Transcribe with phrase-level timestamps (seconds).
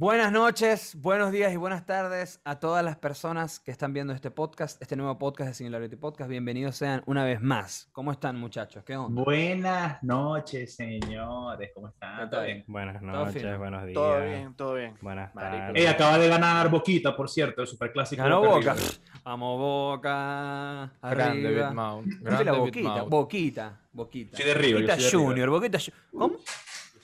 [0.00, 4.30] Buenas noches, buenos días y buenas tardes a todas las personas que están viendo este
[4.30, 6.30] podcast, este nuevo podcast de Singularity Podcast.
[6.30, 7.90] Bienvenidos sean una vez más.
[7.92, 8.82] ¿Cómo están, muchachos?
[8.82, 9.22] ¿Qué onda?
[9.22, 11.72] Buenas noches, señores.
[11.74, 12.30] ¿Cómo están?
[12.30, 12.64] ¿Todo bien?
[12.66, 13.94] Buenas noches, buenos días.
[13.94, 14.96] Todo bien, todo bien.
[15.02, 15.72] Buenas tardes.
[15.74, 18.22] Ey, acaba de ganar Boquita, por cierto, el superclásico.
[18.22, 18.74] Ganó Boca.
[19.22, 20.92] Vamos Boca.
[21.02, 21.68] Grande Arriba.
[21.68, 23.02] ¿Cómo se Grande la Boquita?
[23.02, 23.80] Boquita.
[23.92, 24.36] Boquita.
[24.38, 25.10] Soy de River, Boquita soy.
[25.20, 25.50] Junior.
[25.50, 26.36] Boquita Ju- ¿Cómo?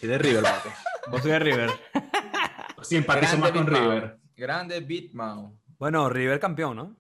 [0.00, 0.70] Sí, de River, papi.
[1.10, 1.70] Vos soy de River.
[2.88, 3.66] Simpatizo más con.
[3.66, 4.18] River.
[4.36, 5.52] Grande Bitmouth.
[5.78, 6.96] Bueno, River campeón, ¿no?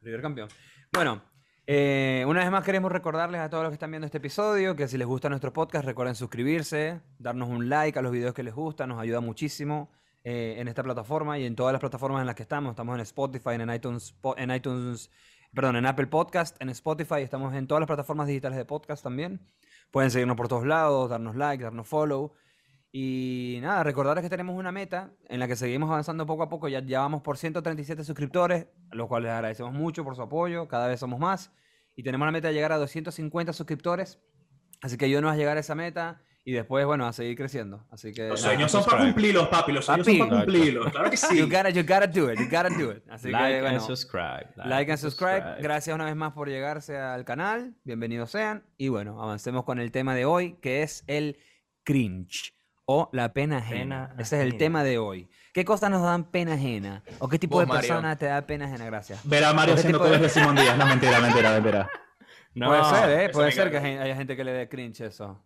[0.00, 0.48] River campeón.
[0.92, 1.22] Bueno,
[1.66, 4.88] eh, una vez más queremos recordarles a todos los que están viendo este episodio que
[4.88, 8.54] si les gusta nuestro podcast recuerden suscribirse, darnos un like a los videos que les
[8.54, 9.90] gustan, nos ayuda muchísimo
[10.24, 12.70] eh, en esta plataforma y en todas las plataformas en las que estamos.
[12.70, 15.10] Estamos en Spotify, en iTunes, en iTunes,
[15.54, 19.40] perdón, en Apple Podcast, en Spotify, estamos en todas las plataformas digitales de podcast también.
[19.90, 22.34] Pueden seguirnos por todos lados, darnos like, darnos follow.
[22.94, 26.68] Y nada, recordarles que tenemos una meta en la que seguimos avanzando poco a poco.
[26.68, 30.68] Ya, ya vamos por 137 suscriptores, a los cuales les agradecemos mucho por su apoyo.
[30.68, 31.52] Cada vez somos más.
[31.96, 34.20] Y tenemos la meta de llegar a 250 suscriptores.
[34.82, 37.86] Así que ayúdenos a llegar a esa meta y después, bueno, a seguir creciendo.
[37.90, 38.28] Así que.
[38.28, 39.12] Los sueños son para subscribe.
[39.14, 39.72] cumplirlos, papi.
[39.72, 40.18] Los sueños Papi.
[40.18, 40.90] son para cumplirlos.
[40.92, 41.40] Claro que You sí.
[41.42, 43.02] gotta, you gotta do it, you gotta do it.
[43.08, 44.48] Así like que, bueno, and subscribe.
[44.66, 45.62] like and subscribe.
[45.62, 47.74] Gracias una vez más por llegarse al canal.
[47.84, 48.64] Bienvenidos sean.
[48.76, 51.38] Y bueno, avancemos con el tema de hoy, que es el
[51.84, 52.52] cringe
[52.86, 54.08] o la pena ajena.
[54.10, 54.58] Pena Ese es el ajena.
[54.58, 55.28] tema de hoy.
[55.52, 57.02] ¿Qué cosas nos dan pena ajena?
[57.18, 57.88] ¿O qué tipo Vos, de Mario.
[57.88, 58.84] persona te da pena ajena?
[58.86, 59.20] Gracias.
[59.28, 60.76] Ver a Mario ¿Qué haciendo tipo de- cosas de Simón Díaz.
[60.78, 61.90] No, mentira, mentira, mentira.
[62.54, 63.28] No, puede ser, ¿eh?
[63.30, 65.42] Puede ser que haya gente que le dé cringe eso.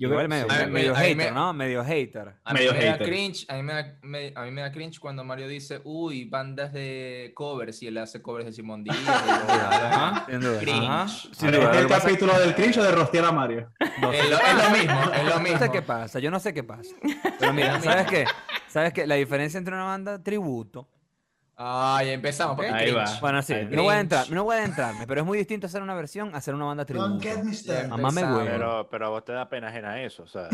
[0.00, 0.70] Yo Igual creo- medio, sí.
[0.70, 1.52] Medio hater, me- ¿no?
[1.52, 2.34] Medio hater.
[2.42, 3.06] A mí Medio me da hater.
[3.06, 6.24] cringe, a mí me da, me- a mí me da cringe cuando Mario dice, uy,
[6.24, 8.96] bandas de covers y él hace covers de Simón Díaz.
[10.26, 10.60] Sin duda.
[10.60, 10.88] Cringe.
[10.88, 11.08] Ajá.
[11.08, 11.70] Sin ¿Este duda.
[11.70, 13.70] es Lo el capítulo del cringe o de rostear a Mario?
[14.00, 15.58] no Es lo, es lo mismo, es lo No mismo.
[15.58, 16.94] sé qué pasa, yo no sé qué pasa.
[17.38, 18.24] Pero mira, ¿sabes qué?
[18.68, 19.06] ¿Sabes qué?
[19.06, 20.88] La diferencia entre una banda tributo.
[21.62, 22.56] Ay, empezamos.
[22.56, 23.04] porque Ahí va.
[23.20, 25.82] Bueno, sí, no voy a entrar, no voy a entrarme, pero es muy distinto hacer
[25.82, 27.18] una versión a hacer una banda tributo.
[27.20, 27.34] Ya
[27.88, 28.38] Mamá me empezamos.
[28.38, 28.50] huele.
[28.52, 30.48] Pero, pero a vos te da pena ajena eso, o sea,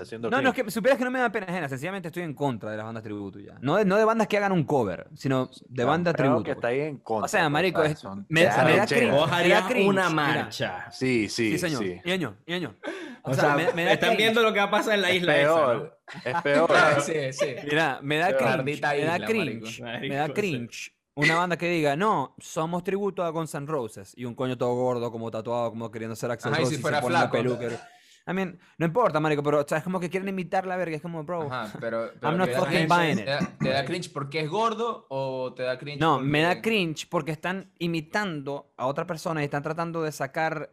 [0.00, 2.34] haciendo No, no, es que supieras que no me da pena ajena, sencillamente estoy en
[2.34, 3.54] contra de las bandas tributo ya.
[3.60, 6.44] No de, no de bandas que hagan un cover, sino de No, banda creo tributo.
[6.44, 7.24] que está ahí en contra.
[7.26, 7.92] O sea, pues, marico, ¿sabes?
[7.92, 9.10] es- Son- me, da cringe.
[9.12, 10.10] Vos harías una mira.
[10.10, 10.90] marcha.
[10.90, 11.82] Sí, sí, Sí, señor.
[11.82, 12.00] sí.
[12.04, 12.74] Ñeño, ñeño.
[13.22, 14.18] O, O sea, sea, me, me da están cringe.
[14.22, 15.56] viendo lo que pasa en la Es isla esa, ¿no?
[15.66, 16.70] peor, es peor.
[16.74, 17.46] Ah, sí, sí.
[17.64, 20.08] Mira, me da cringe, me da isla, cringe, marico.
[20.08, 20.94] me da cringe.
[21.14, 24.14] Una banda que diga, no, somos tributo a Guns N' Roses.
[24.16, 26.78] Y un coño todo gordo, como tatuado, como queriendo ser Axel y Rose si y
[26.78, 27.36] fuera se pone una flaco.
[27.36, 27.88] peluca.
[28.26, 30.94] I mean, no importa, marico, pero o sea, es como que quieren imitar la verga.
[30.96, 33.24] Es como, bro, Ajá, pero, pero I'm not fucking cringe- buying it.
[33.24, 36.62] ¿Te da, te da cringe porque es gordo o te da cringe No, me da
[36.62, 40.72] cringe porque están imitando a otra persona y están tratando de sacar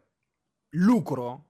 [0.72, 1.46] lucro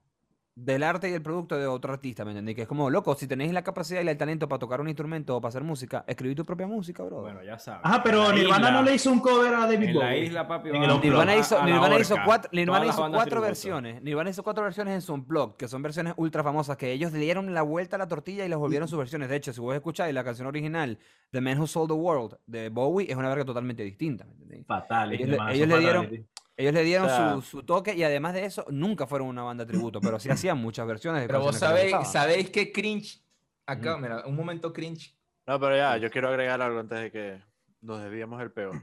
[0.61, 2.53] del arte y del producto de otro artista, ¿me entendés?
[2.55, 5.37] Que es como, loco, si tenéis la capacidad y el talento para tocar un instrumento
[5.37, 7.21] o para hacer música, escribí tu propia música, bro.
[7.21, 7.81] Bueno, ya sabes.
[7.83, 10.25] Ajá, pero Nirvana isla- no le hizo un cover a David En la Bowie.
[10.25, 10.69] isla, papi.
[10.69, 10.79] El.
[11.01, 14.01] Nirvana hizo, Nirvana hizo cuatro, Nirvana hizo cuatro versiones.
[14.03, 17.19] Nirvana hizo cuatro versiones en su unplugged, que son versiones ultra famosas, que ellos le
[17.19, 19.29] dieron la vuelta a la tortilla y las volvieron sus versiones.
[19.29, 20.99] De hecho, si vos escucháis la canción original,
[21.31, 24.65] The Man Who Sold the World, de Bowie, es una verga totalmente distinta, ¿me entendés?
[24.67, 25.13] Fatal.
[25.13, 26.27] Ellos le- ellos le dieron-
[26.59, 29.43] Ellos le dieron O sea- su, su toque y además de eso, nunca fueron una
[29.43, 32.71] banda tributo, pero sí hacían muchas versiones de Pero vos canciones que sabéis, sabéis que
[32.73, 33.21] cringe.
[33.65, 34.01] Acá, Mm.
[34.01, 35.15] mira, un momento cringe.
[35.47, 37.41] No, pero ya, yo quiero agregar algo antes de que
[37.79, 38.75] nos desviemos el peor.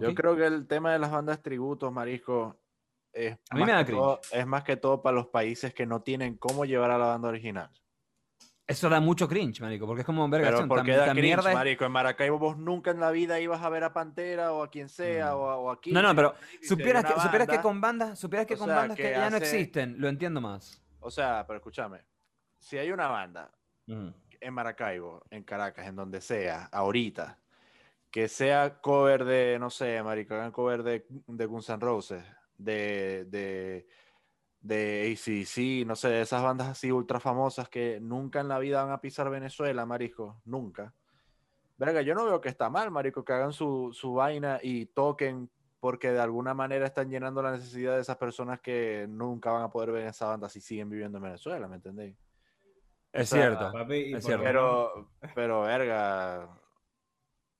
[0.00, 2.56] Yo creo que el tema de las bandas tributos, marisco,
[3.12, 5.74] es, A mí más me da que todo- es más que todo para los países
[5.74, 7.68] que no tienen cómo llevar a la banda original.
[8.66, 11.04] Eso da mucho cringe, marico, porque es como verga, Pero son ¿por tan- qué da
[11.10, 11.84] cringe, mierda es- marico?
[11.84, 14.88] En Maracaibo vos nunca en la vida ibas a ver a Pantera o a quien
[14.88, 15.38] sea Mm.
[15.38, 15.92] o, a, o aquí.
[15.92, 19.02] No, no, pero supieras que, supieras que con bandas, supieras que con sea, bandas que,
[19.02, 20.82] que ya no existen, lo entiendo más.
[21.00, 22.00] O sea, pero escúchame,
[22.58, 23.50] si hay una banda
[23.86, 27.38] en Maracaibo, en Caracas, en donde sea, ahorita,
[28.10, 32.24] que sea cover de, no sé, marico, hagan cover de, de Guns N' Roses,
[32.56, 33.86] de, de,
[34.64, 38.82] de ACC, no sé, de esas bandas así ultra famosas que nunca en la vida
[38.82, 40.94] van a pisar Venezuela, marico, nunca.
[41.76, 45.50] Verga, yo no veo que está mal, marico, que hagan su, su vaina y toquen
[45.80, 49.70] porque de alguna manera están llenando la necesidad de esas personas que nunca van a
[49.70, 52.16] poder ver esa banda si siguen viviendo en Venezuela, ¿me entendéis?
[53.12, 53.70] Es O sea, cierto.
[53.70, 54.44] Papi, Es cierto.
[54.44, 56.44] Pero, pero, verga.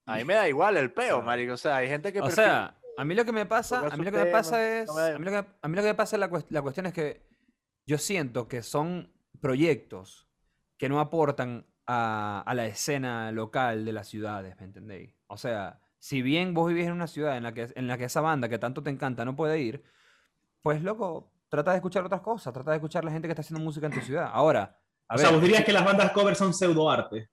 [0.07, 1.53] A mí me da igual el peo, marico.
[1.53, 3.97] O sea, hay gente que O prefiere- sea, a mí lo que me pasa, a
[3.97, 5.95] mí lo que me pasa es, a mí lo que, a mí lo que me
[5.95, 7.27] pasa es la, cuest- la cuestión es que
[7.87, 10.29] yo siento que son proyectos
[10.79, 15.15] que no aportan a, a la escena local de las ciudades, ¿me entendéis?
[15.27, 18.05] O sea, si bien vos vivís en una ciudad en la que, en la que
[18.05, 19.85] esa banda que tanto te encanta no puede ir,
[20.63, 23.63] pues loco, trata de escuchar otras cosas, trata de escuchar la gente que está haciendo
[23.65, 24.31] música en tu ciudad.
[24.33, 27.29] Ahora, a O sea, vos dirías que las bandas cover son pseudoarte.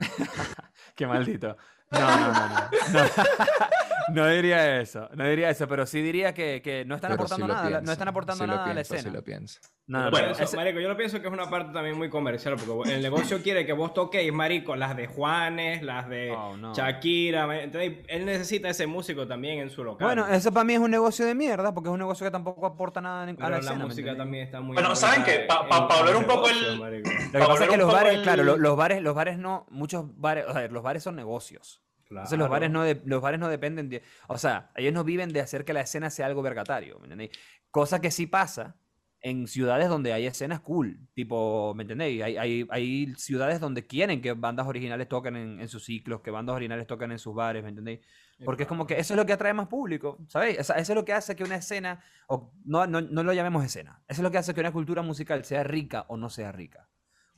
[0.96, 1.56] Qué maldito.
[1.92, 2.68] No, no, no, no.
[2.92, 3.08] No,
[4.12, 7.46] No diría eso, no diría eso, pero sí diría que, que no están Pero aportando
[7.46, 8.98] sí nada, a la- no pienso, están aportando sí lo nada a la pienso, sí
[8.98, 9.14] escena.
[9.16, 9.60] lo pienso.
[9.86, 12.08] No, no, no, Bueno, ese- marico, yo lo pienso que es una parte también muy
[12.10, 16.56] comercial, porque el negocio quiere que vos toquéis, marico, las de Juanes, las de Oh,
[16.56, 16.72] no.
[16.74, 20.06] Shakira, entonces él necesita ese músico también en su local.
[20.06, 22.66] Bueno, eso para mí es un negocio de mierda, porque es un negocio que tampoco
[22.66, 23.78] aporta nada en- Pero a la la, escena.
[23.80, 24.74] ¿me música también está muy...
[24.74, 25.40] Bueno, ¿saben qué?
[25.48, 26.78] Pa- en- pa- hablar un poco el-.
[26.78, 27.02] Lo que
[27.32, 29.66] Para pasa es que los poco bares, el- claro, lo- los bares, los bares no,
[29.70, 31.82] muchos bares, o sea, los bares son negocios.
[32.10, 32.50] Entonces los Claro.
[32.52, 35.64] bares no, de- los bares no dependen de, o sea, ellos no viven de hacer
[35.64, 37.30] que la escena sea algo vergatario, ¿me entendéis?
[37.70, 38.76] Cosa que sí pasa
[39.22, 42.22] en ciudades donde hay escenas cool, tipo, ¿me entendéis?
[42.22, 46.30] Hay, hay, hay ciudades donde quieren que bandas originales toquen en, en sus ciclos, que
[46.30, 48.00] bandas originales toquen en sus bares, ¿me entendéis?
[48.44, 50.58] Porque es como que eso es lo que atrae más público, ¿sabéis?
[50.60, 53.32] O sea, eso es lo que hace que una escena, o no, no, no lo
[53.34, 56.30] llamemos escena, eso es lo que hace que una cultura musical sea rica o no
[56.30, 56.88] sea rica.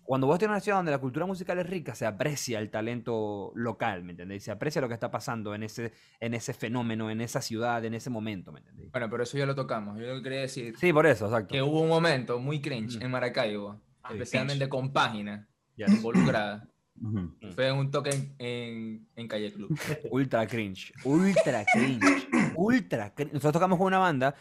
[0.04, 3.52] Cuando vos tienes una ciudad donde la cultura musical es rica, se aprecia el talento
[3.54, 4.42] local, ¿me entendéis?
[4.44, 7.94] Se aprecia lo que está pasando en ese, en ese fenómeno, en esa ciudad, en
[7.94, 8.90] ese momento, ¿me entendéis?
[8.90, 9.98] Bueno, pero eso ya lo tocamos.
[9.98, 11.52] Yo lo que quería decir Sí, por eso, exacto.
[11.52, 13.04] que hubo un momento muy cringe Ujú.
[13.04, 14.14] en Maracaibo, Sí.
[14.14, 15.86] especialmente con página Ya.
[15.88, 16.68] involucrada.
[16.94, 17.52] Mm.
[17.54, 19.76] Fue en un toque en, en, en Calle Club.
[20.10, 23.32] Ultra cringe, ultra cringe, ultra cringe.
[23.32, 24.34] Nosotros tocamos con una banda,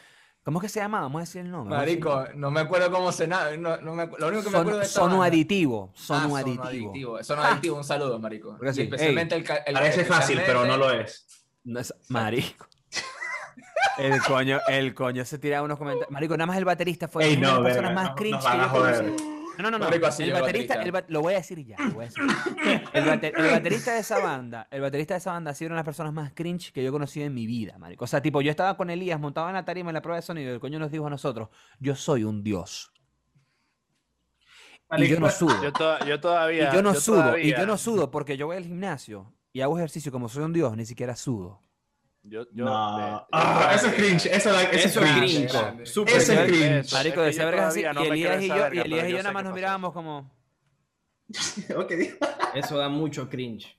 [0.44, 1.02] ¿cómo es que se llama?
[1.02, 1.76] Vamos a decir el nombre.
[1.78, 4.80] Marico, no me acuerdo cómo se na- no, no me Lo único que me acuerdo
[4.80, 7.24] de esta Sono banda- aditivo, Ah, sono aditivo.
[7.24, 8.58] Sono aditivo, un saludo, marico.
[8.64, 9.44] Especialmente el,
[9.74, 11.26] Parece fácil, pero no lo es.
[11.64, 12.66] No es marico.
[13.98, 16.10] El coño, el coño se tiraba unos comentarios.
[16.12, 18.40] Marico, nada más el baterista fue Ey, una de no, las personas más no- cringe
[18.40, 19.41] que yo.
[19.58, 19.80] No, no, no.
[19.86, 21.00] Marico, así el el baterista, baterista.
[21.00, 22.24] el ba- lo voy a decir ya, lo voy a decir.
[22.94, 25.76] El, bate- el baterista de esa banda, el baterista de esa banda ha sido una
[25.76, 28.06] de las personas más cringe que yo he conocido en mi vida, marico.
[28.06, 30.22] O sea, tipo, yo estaba con Elías montado en la tarima en la prueba de
[30.22, 31.50] sonido y el coño nos dijo a nosotros,
[31.80, 32.92] yo soy un dios.
[34.98, 35.64] Y yo no sudo.
[35.64, 36.70] Yo, to- yo todavía.
[36.70, 39.78] Y yo no sudo, y yo no sudo porque yo voy al gimnasio y hago
[39.78, 41.62] ejercicio como soy un dios, ni siquiera sudo.
[42.24, 42.98] Yo, yo- No.
[42.98, 44.26] de- Ah, eso es cringe.
[44.28, 45.88] Eso, eso, Eso es cringe.
[45.88, 46.80] Súper Ese es cringe.
[46.80, 49.18] Eso, Marico, yo vergas así, no y Elías y yo, verga, y Elías y yo
[49.18, 50.32] nada más nos mirábamos como...
[51.76, 51.92] Ok.
[52.56, 53.76] Eso da mucho cringe.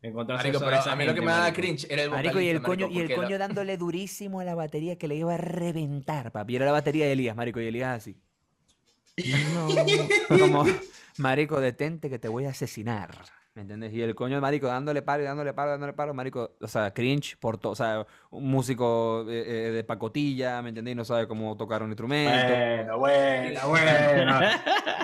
[0.00, 1.60] Encontrarse Marico, eso- pero esa a mí lo que me daba marico.
[1.60, 4.54] cringe era el Marico, y el coño, marico, y el coño dándole durísimo a la
[4.54, 6.56] batería que le iba a reventar, papi.
[6.56, 8.16] Era la batería de Elías, marico, y Elías así.
[9.54, 9.68] No,
[10.38, 10.64] como,
[11.18, 13.10] marico, detente que te voy a asesinar.
[13.54, 13.92] ¿Me entiendes?
[13.92, 16.90] Y el coño de marico dándole paro y dándole paro, dándole paro, marico, o sea,
[16.94, 20.92] cringe por todo, o sea, un músico eh, eh, de pacotilla, ¿me entendés?
[20.92, 22.96] Y no sabe cómo tocar un instrumento.
[22.96, 24.40] Bueno, bueno, bueno.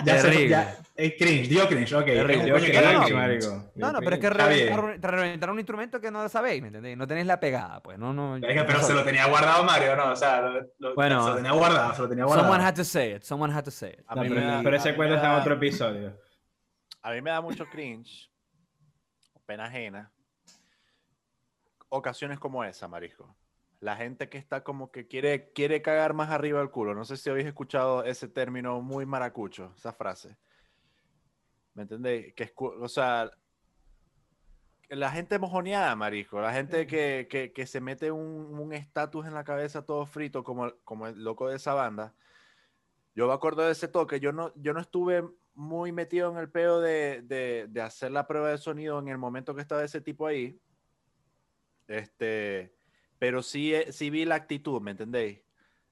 [0.03, 2.05] Ya se, ya, es cringe, dio cringe, ok.
[2.05, 2.53] Terrible.
[2.53, 3.13] Cringe, cringe.
[3.13, 3.71] marico.
[3.75, 6.69] No, no, pero es que reventar, un- reventar un instrumento que no lo sabéis, ¿me
[6.69, 6.97] entendéis?
[6.97, 8.37] No tenéis la pegada, pues, no, no.
[8.37, 10.11] Es que, pero no se lo tenía guardado Mario, ¿no?
[10.11, 11.23] O sea, lo, lo- Bueno.
[11.23, 12.47] se lo tenía guardado, se lo tenía guardado.
[12.47, 13.99] Someone had to say it, someone had to say it.
[14.09, 14.23] No,
[14.63, 16.17] pero, ese cuento está en otro episodio.
[17.03, 18.27] A mí me da mucho cringe,
[19.49, 20.11] pena ajena,
[21.89, 23.35] ocasiones como esa, marisco.
[23.79, 26.93] La gente que está como que quiere, quiere cagar más arriba del culo.
[26.93, 30.37] No sé si habéis escuchado ese término muy maracucho, esa frase.
[31.73, 32.31] ¿Me entendéis?
[32.35, 33.31] Que escu- o sea,
[34.89, 36.39] la gente mojoneada, marisco.
[36.39, 40.65] La gente que, que- que se mete un estatus en la cabeza todo frito, como,
[40.67, 42.13] el- como el loco de esa banda.
[43.15, 44.19] Yo me acuerdo de ese toque.
[44.19, 45.27] Yo no, yo no estuve
[45.59, 49.17] muy metido en el peo de, de- de hacer la prueba de sonido en el
[49.17, 50.57] momento que estaba ese tipo ahí.
[51.85, 52.73] Este,
[53.17, 55.41] pero sí, eh, sí vi la actitud, ¿me entendéis?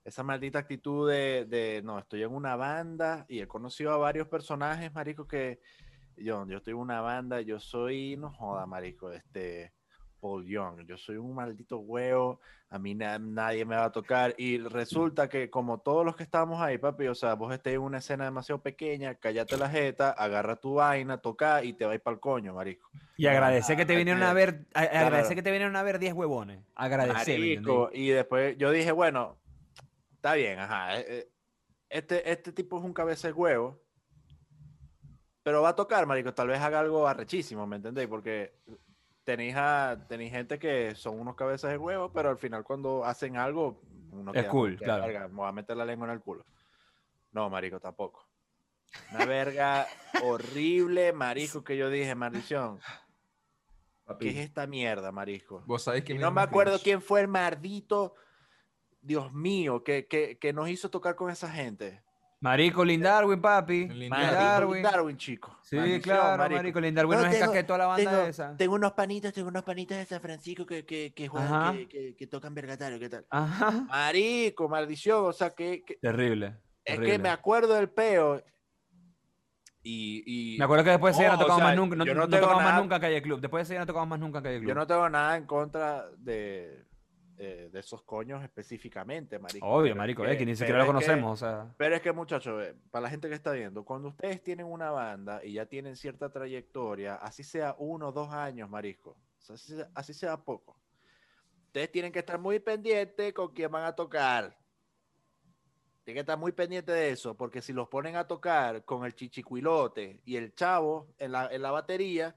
[0.05, 4.93] Esa maldita actitud de, no, estoy en una banda y he conocido a varios personajes,
[4.93, 5.59] marico, que
[6.15, 9.73] yo, yo estoy en una banda, yo soy, no joda, marico, este,
[10.19, 14.33] Paul Young, yo soy un maldito huevo, a mí na- nadie me va a tocar
[14.37, 17.81] y resulta que como todos los que estamos ahí, papi, o sea, vos estés en
[17.81, 22.15] una escena demasiado pequeña, cállate la jeta, agarra tu vaina, toca y te vais para
[22.15, 22.89] el coño, marico.
[23.15, 25.35] Y agradece que te Ah, vinieron a ver, a- agradece claro.
[25.35, 26.63] que te vinieron a ver 10 huevones.
[26.75, 29.37] Agradece, ¿me Marico, y después yo dije, bueno,
[30.13, 30.99] está bien, ajá.
[30.99, 31.31] eh, eh,
[31.89, 33.79] Este, este tipo es un cabeza de huevo.
[35.43, 36.33] Pero va a tocar, marico.
[36.33, 38.09] Tal vez haga algo arrechísimo, ¿me entendéis?
[38.09, 38.53] Porque
[39.27, 43.35] tenéis, a, tenéis gente que son unos cabezas de huevo, pero al final cuando hacen
[43.35, 43.81] algo,
[44.13, 45.03] uno Es queda cool, claro.
[45.03, 46.45] "Verga, me voy a meter la lengua en el culo.
[47.33, 48.25] No, marico, tampoco.
[49.11, 49.85] Una verga
[50.23, 52.79] horrible, marico, que yo dije, maldición.
[54.17, 55.61] ¿Qué es esta mierda, marico?
[55.65, 58.15] Vos sabés que Y no me acuerdo quién fue el maldito,
[59.01, 62.01] Dios mío, que, que, que nos hizo tocar con esa gente.
[62.39, 63.87] Marico, Lin Darwin, papi.
[63.87, 64.83] Lin Lin Marico, Darwin.
[64.83, 65.57] Darwin, chico.
[65.63, 66.55] Sí, Maldición, claro, marico.
[66.57, 66.79] marico.
[66.79, 68.55] Lin Darwin No, nos tengo- encasquetó a la banda tengo, esa.
[68.57, 72.15] tengo unos panitas, tengo unos panitas de San Francisco que, que, que juegan, que, que,
[72.15, 73.25] que tocan vergatario, ¿qué tal?
[73.31, 73.71] Ajá.
[73.87, 76.55] Marico, maldición, o sea, que, que- Terrible.
[76.85, 78.41] es que me acuerdo del peo
[79.83, 81.95] Y, y- Me acuerdo que después de ese no No, o tocamos sea, más nunca,
[81.95, 83.39] no, no no tocamos más nunca en Calle Club.
[83.41, 84.67] Después de ese no tocamos más nunca en Calle Club.
[84.69, 86.83] yo no tengo nada en contra de,
[87.37, 89.65] eh, de esos coños específicamente, marico.
[89.67, 91.73] Obvio, es marico, que- eh, que ni siquiera lo es que- conocemos, o sea.
[91.77, 94.89] Pero es que, muchachos, eh, para la gente que está viendo, cuando ustedes tienen una
[94.91, 99.55] banda y ya tienen cierta trayectoria, así sea uno o dos años, marisco, o sea,
[99.55, 100.79] así, sea, así sea poco,
[101.67, 104.57] ustedes tienen que estar muy pendientes con quién van a tocar.
[106.03, 109.13] Tienen que estar muy pendientes de eso, porque si los ponen a tocar con el
[109.13, 112.33] chichicuilote y el chavo en la, en la batería,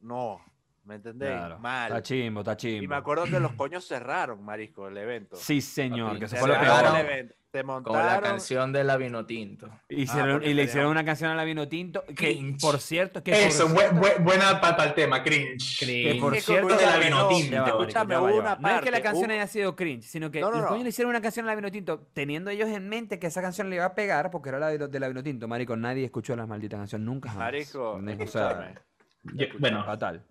[0.00, 0.40] no,
[0.84, 1.32] ¿me entendéis?
[1.32, 1.88] Claro, Mal.
[1.88, 2.94] Está chimbo, está Y me chimbo.
[2.94, 5.36] acuerdo que los coños cerraron, marisco, el evento.
[5.36, 6.92] Sí, señor, que se fue lo cerraron.
[6.92, 6.96] peor.
[7.04, 7.34] el evento.
[7.54, 8.22] Se Con la montaron.
[8.30, 9.70] canción de la vino tinto.
[9.88, 12.60] Hicieron- porque y le hicieron una canción a la Vino Tinto, que Cringe.
[12.60, 15.78] por cierto, que por Eso, cierto- bu- bu- buena para el tema, cringe.
[15.78, 16.44] que por Cringe.
[16.46, 17.64] cierto, de la vino No, tinto.
[17.64, 18.56] Escúchame, una va.
[18.56, 20.68] No es que la parte, canción haya sido cringe, sino que No, no, los no.
[20.70, 23.40] coños le hicieron una canción a la Vino Tinto, teniendo ellos en mente que esa
[23.40, 25.46] canción le iba a pegar porque era la de, de la Vino Tinto.
[25.46, 27.52] Marico, nadie escuchó la maldita canción nunca jamás.
[27.52, 27.92] Marico.
[27.92, 28.74] O sea.
[29.22, 30.24] Yo- bueno, fatal.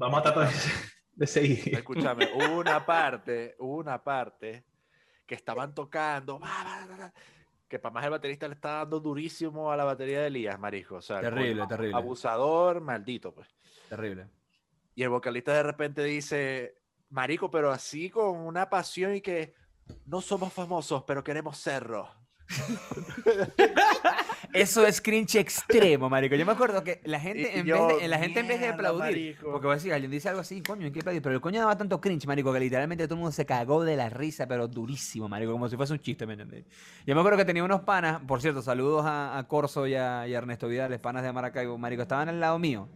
[0.00, 0.54] Vamos a tratar de,
[1.14, 1.74] de seguir.
[1.74, 4.64] Escúchame, hubo una parte, hubo una parte
[5.26, 6.40] que estaban tocando,
[7.68, 10.96] que para más el baterista le está dando durísimo a la batería de Elías, marico.
[10.96, 11.96] O sea, Terrible, coño, terrible.
[11.96, 13.48] Abusador, maldito, pues.
[13.88, 14.26] Terrible.
[14.96, 16.74] Y el vocalista de repente dice,
[17.10, 19.54] marico, pero así con una pasión y que
[20.06, 22.08] no somos famosos, pero queremos serlo.
[24.52, 26.34] Eso es cringe extremo, marico.
[26.34, 28.66] Yo me acuerdo que la gente, en, yo, vez de, la gente en vez de
[28.66, 29.50] "Mierda, aplaudir, marico".
[29.52, 31.22] porque voy a decir, alguien dice algo así, coño, ¿en qué aplaudir?
[31.22, 33.96] Pero el coño daba tanto cringe, marico, que literalmente todo el mundo se cagó de
[33.96, 36.64] la risa, pero durísimo, marico, como si fuese un chiste, ¿me entendés?
[37.06, 40.26] Yo me acuerdo que tenía unos panas, por cierto, saludos a, a Corso y a,
[40.26, 42.88] y a Ernesto Vidal, panas de Maracaibo, marico, estaban al lado mío.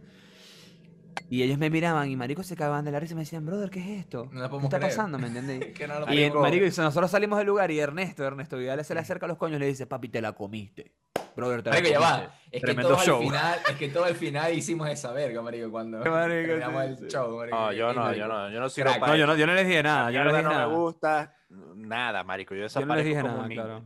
[1.29, 3.69] Y ellos me miraban y marico se cagaban de la risa y me decían, brother,
[3.69, 4.29] ¿qué es esto?
[4.31, 4.91] No ¿Qué está creer.
[4.93, 5.17] pasando?
[5.17, 5.73] ¿Me entendés?
[5.73, 6.65] Que no Y Marico.
[6.65, 9.57] y nosotros salimos del lugar y Ernesto, Ernesto Vidal se le acerca a los coños
[9.57, 10.91] y le dice, papi, te la comiste.
[11.35, 12.27] Brother, te la Marico, ya comiste.
[12.27, 12.33] va.
[12.45, 13.17] Es que, Tremendo todos show.
[13.17, 16.09] al final, es que todo al final hicimos esa verga, marico, cuando Marico,
[16.47, 17.05] terminamos sí, el sí.
[17.09, 17.57] show, marico.
[17.57, 19.53] No, yo no, marico, yo no, yo no sirvo para No, yo no, yo no
[19.53, 20.67] les dije nada, yo no les dije no nada.
[20.67, 21.35] me gusta,
[21.75, 22.55] nada, marico.
[22.55, 23.83] Yo Yo no les dije nada, claro.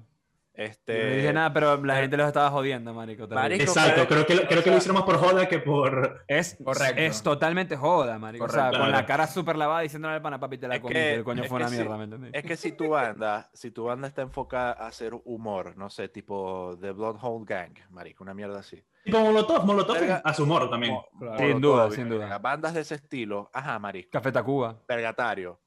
[0.60, 3.26] Este, Yo no dije nada, pero la gente los estaba jodiendo, marico.
[3.30, 6.26] Marico, Exacto, creo que, lo- creo que lo hicieron más por joda que por...
[6.28, 7.00] Es, Correcto.
[7.02, 8.44] es totalmente joda, marico.
[8.44, 11.02] o sea, con la cara súper lavada diciéndole al pana, papi, te la Es comiste.
[11.02, 12.32] que- el coño es fue que una mierda, ¿me entendés?
[12.34, 16.10] Es que si tu banda, si tu banda está enfocada a hacer humor, no sé,
[16.10, 18.84] tipo The Bloodhound Gang, marico, una mierda así.
[19.06, 20.22] Tipo Molotov, Molotov Verga.
[20.26, 20.92] a su humor también.
[20.94, 22.38] Mo- Sin duda, sin duda.
[22.38, 24.78] Bandas de ese estilo, ajá, marico, Café Tacuba.
[24.86, 25.58] Pergatario.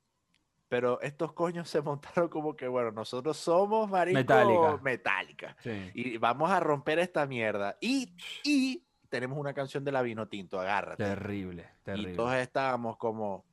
[0.73, 4.79] Pero estos coños se montaron como que, bueno, nosotros somos, marico, Metallica.
[4.83, 5.57] Metallica.
[5.61, 5.91] Sí.
[5.93, 7.76] Y vamos a romper esta mierda.
[7.79, 11.05] Y, y tenemos una canción de la Vino Tinto, agárrate.
[11.05, 13.45] Terrible, Y terrible, todos estábamos como...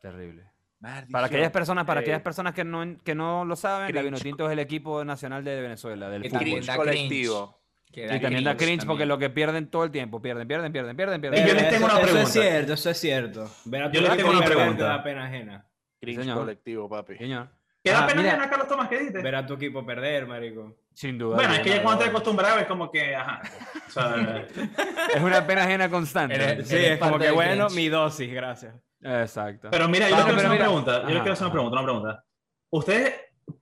[0.00, 0.44] terrible.
[0.78, 1.10] "Maldición".
[1.10, 4.04] Para aquellas personas, para Eh, aquellas personas que no, que no lo saben, la Cringe.
[4.04, 6.38] Vinotinto es el equipo nacional de Venezuela, del fútbol.
[6.40, 7.60] Cringe colectivo.
[7.92, 9.08] Y también da cringe porque también.
[9.08, 11.44] lo que pierden todo el tiempo, pierden, pierden, pierden, pierden, pierden.
[11.44, 12.22] Y yo les Eso- tengo una eso pregunta.
[12.28, 13.50] es cierto, eso es cierto.
[13.64, 15.02] Ver a Yo les tengo una pregunta.
[15.02, 15.66] pena ajena.
[16.00, 16.38] Cringe señor.
[16.38, 17.16] colectivo, papi.
[17.16, 17.48] Señor.
[17.82, 18.88] ¿Qué da Ah, pena llenar, Carlos Tomás?
[18.88, 19.22] ¿Qué dijiste?
[19.22, 20.76] Ver a tu equipo perder, marico.
[20.92, 21.36] Sin duda.
[21.36, 23.40] Bueno, es que ya cuando te acostumbrado es como que, ajá.
[23.86, 24.46] O sea,
[25.14, 26.34] Es una pena ajena constante.
[26.34, 27.76] Eres- Sí, Eres es como que bueno, cringe.
[27.82, 28.74] mi dosis, gracias.
[29.02, 29.68] Exacto.
[29.70, 31.00] pero mira, yo les quiero hacer una pregunta.
[31.02, 32.24] Yo les quiero hacer una pregunta, una pregunta.
[32.68, 33.14] ¿Ustedes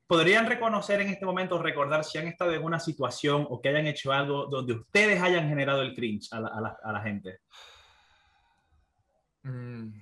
[0.08, 3.86] podrían reconocer en este momento, recordar si han estado en una situación o que hayan
[3.86, 7.38] hecho algo donde ustedes hayan generado el cringe a la, a la- a la gente?
[9.44, 9.92] Mm.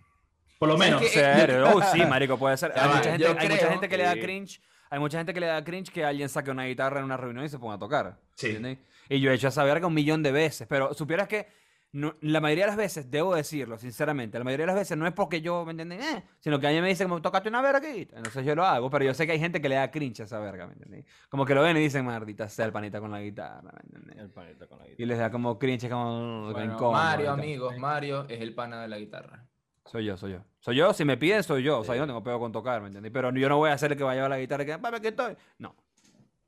[0.58, 1.10] Por lo ¿Sabes menos.
[1.10, 1.70] serio?
[1.74, 2.72] Oh, sí, marico, puede ser.
[2.74, 4.60] Hay mucha, gente, yo hay mucha gente que le da cringe.
[4.88, 7.44] Hay mucha gente que le da cringe que alguien saque una guitarra en una reunión
[7.44, 8.18] y se ponga a tocar.
[8.34, 8.46] Sí.
[8.46, 8.78] ¿entiendes?
[9.08, 10.66] Y yo he hecho esa verga un millón de veces.
[10.68, 11.46] Pero supieras que
[11.92, 15.06] no- la mayoría de las veces, debo decirlo, sinceramente, la mayoría de las veces no
[15.06, 16.00] es porque yo, ¿me entienden?
[16.02, 18.08] Eh, sino que a mí me dicen, como, tocaste una verga aquí.
[18.14, 20.24] Entonces yo lo hago, pero yo sé que hay gente que le da cringe a
[20.24, 21.04] esa verga, ¿me entiendes?
[21.28, 24.18] Como que lo ven y dicen, maldita sea el panita con la guitarra, ¿me entiendes?
[24.18, 25.06] El panito con la Y guitarra.
[25.08, 26.92] les da como cringe, como Bueno, incómodo.
[26.92, 29.44] Mario, y amigos, Mario es el pana de la guitarra.
[29.86, 30.44] Soy yo, soy yo.
[30.60, 31.80] Soy yo, si me piden, soy yo.
[31.80, 33.12] O sea, yo no tengo peor con tocar, ¿me entiendes?
[33.12, 34.78] Pero yo no voy a hacer el que vaya a llevar la guitarra y que,
[34.78, 35.36] papi, aquí estoy.
[35.58, 35.74] No.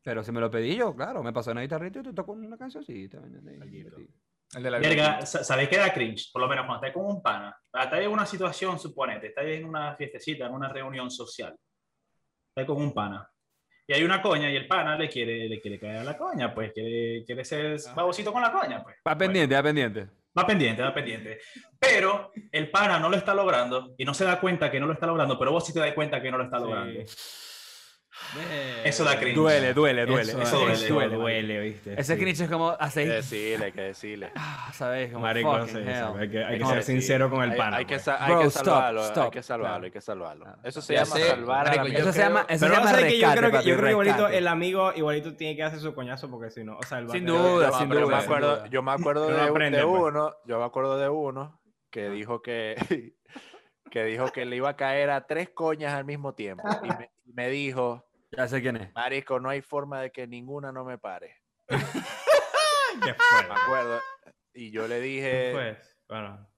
[0.03, 2.57] Pero si me lo pedí yo, claro, me pasó una guitarrita y te toco una
[2.57, 4.09] cancioncita, ¿me entiendes?
[4.57, 6.31] El de la Verga, sa- ¿sabéis qué da cringe?
[6.33, 7.55] Por lo menos cuando estás con un pana.
[7.67, 11.55] Estás en una situación, suponete, estás en una fiestecita, en una reunión social.
[12.49, 13.31] Estás con un pana.
[13.87, 16.55] Y hay una coña y el pana le quiere, le quiere caer a la coña,
[16.55, 18.97] pues quiere, quiere ser babosito con la coña, pues.
[19.07, 20.09] Va pendiente, va pendiente.
[20.39, 21.41] Va pendiente, va pendiente.
[21.79, 24.93] Pero el pana no lo está logrando y no se da cuenta que no lo
[24.93, 27.01] está logrando, pero vos sí te das cuenta que no lo está logrando.
[28.85, 29.37] Eso da cringe.
[29.37, 30.33] Duele, duele, duele.
[30.33, 31.95] Eso, eso eso duele, duele, ¿viste?
[31.99, 32.21] Ese Sí.
[32.21, 33.09] cringe es como Hay que hacéis.
[33.09, 34.33] decirle, hay que decirle.
[34.37, 35.11] Ah, ¿Sabes?
[35.13, 37.77] Como Marico, sí, hay que, hay Hay que ser sincero con el hay, pana.
[37.79, 38.03] hay que, pues.
[38.03, 39.33] sa- hay Bro, que stop, salvarlo, hay stop.
[39.33, 40.45] que salvarlo, hay que salvarlo.
[40.45, 40.59] Claro.
[40.63, 42.93] Eso se Ya llama sé, salvar a la Eso se llama, eso Pero se llama
[42.93, 45.95] rescate, creo que, papi, yo creo que igualito el amigo igualito tiene que hacer su
[45.95, 48.01] coñazo porque si no, o sea, el Sin duda, sin duda,
[48.69, 49.85] yo me acuerdo Uno de, de pues.
[49.85, 51.61] uno, yo me acuerdo de uno
[51.91, 52.77] que dijo que
[53.91, 57.11] que dijo que le iba a caer a tres coñas al mismo tiempo y me,
[57.25, 58.95] y me dijo, Ya sé quién es.
[58.95, 61.37] Marico, no hay forma de que ninguna no me pare.
[61.67, 63.49] ¿Qué fue?
[63.49, 64.01] Me acuerdo.
[64.53, 65.79] Y yo le ¿Qué dije, fue?
[66.09, 66.49] Bueno.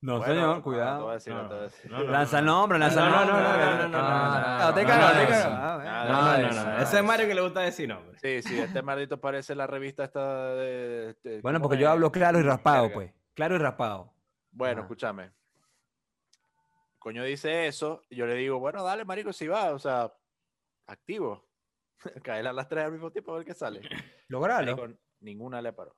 [0.00, 1.10] No, bueno, señor, no, no te voy a cuidado.
[1.12, 1.90] decir, no te voy a decir.
[1.92, 3.42] no, no, Lanza el nombre, lanza No, el no, nombre.
[3.42, 5.54] no, no, no, no, no, Ah, no, te no, cago, no, te no, cago.
[5.54, 7.04] Ah, Ese eso.
[7.04, 8.18] Mario que le gusta decir nombre.
[8.18, 11.14] Sí, sí, este maldito parece la revista esta de...
[11.22, 11.82] de- Bueno, ¿cómo porque es?
[11.82, 13.12] yo hablo claro y raspado, pues.
[13.34, 14.12] Claro y raspado.
[14.50, 14.80] Bueno, Ajá.
[14.82, 15.30] escúchame.
[16.98, 20.12] Coño dice eso, y yo le digo, bueno, dale, marico, si va, o sea,
[20.92, 21.48] activo.
[22.22, 23.80] Caer a las tres al mismo tiempo a ver qué sale.
[24.28, 24.76] Logralo.
[24.76, 25.96] Marico, ninguna le paró.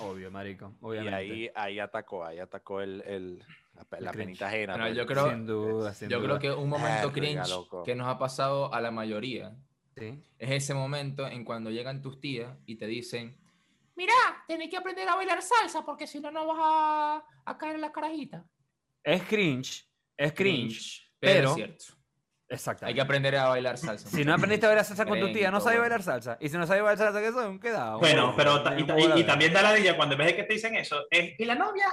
[0.00, 0.72] Obvio, marico.
[0.80, 1.14] Y Obviamente.
[1.14, 4.78] ahí, ahí atacó, ahí atacó el, el- la, la penita ajena.
[4.78, 4.96] Pues.
[4.96, 6.38] yo creo- Sin duda, sin Yo duda.
[6.38, 7.50] creo que un momento cringe
[7.84, 9.54] que nos ha pasado a la mayoría
[9.96, 10.22] Sí.
[10.38, 13.36] es ese momento en cuando llegan tus tías y te dicen,
[13.94, 14.14] mira,
[14.48, 17.80] tenés que aprender a bailar salsa porque si no, no vas a, a caer en
[17.82, 18.44] la carajita.
[19.02, 19.86] Es cringe.
[20.16, 21.12] Es cringe.
[21.20, 21.84] pero, pero- es cierto.
[22.54, 22.86] Exacto.
[22.86, 24.08] Hay que aprender a bailar salsa.
[24.08, 26.36] Si no aprendiste a bailar salsa con tu tía, no sabes bailar salsa.
[26.40, 27.58] Y si no sabes bailar salsa, ¿qué son?
[27.60, 27.96] Queda.
[27.96, 30.54] Bueno, pero y, y- y también da la dilla cuando en vez de que te
[30.54, 31.86] dicen eso, es, ¿y la novia?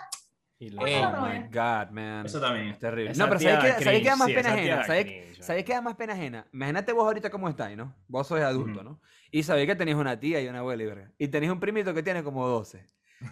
[0.60, 2.26] Y la- Eh, Oh my god, man.
[2.26, 2.68] Eso también.
[2.68, 3.12] Es terrible.
[3.12, 4.76] Esa No, pero ¿sabes da qué, ¿sabes qué da más sí, pena ajena?
[4.78, 6.46] da ¿Sabes, cringe, ¿sabes qué da más pena ajena?
[6.54, 7.96] Imagínate vos ahorita cómo estáis, ¿no?
[8.08, 9.02] Vos sois adulto, ¿no?
[9.32, 11.12] Y sabéis que tenéis una tía y una abuela y verga.
[11.18, 12.86] Y tenéis un primito que tiene como 12.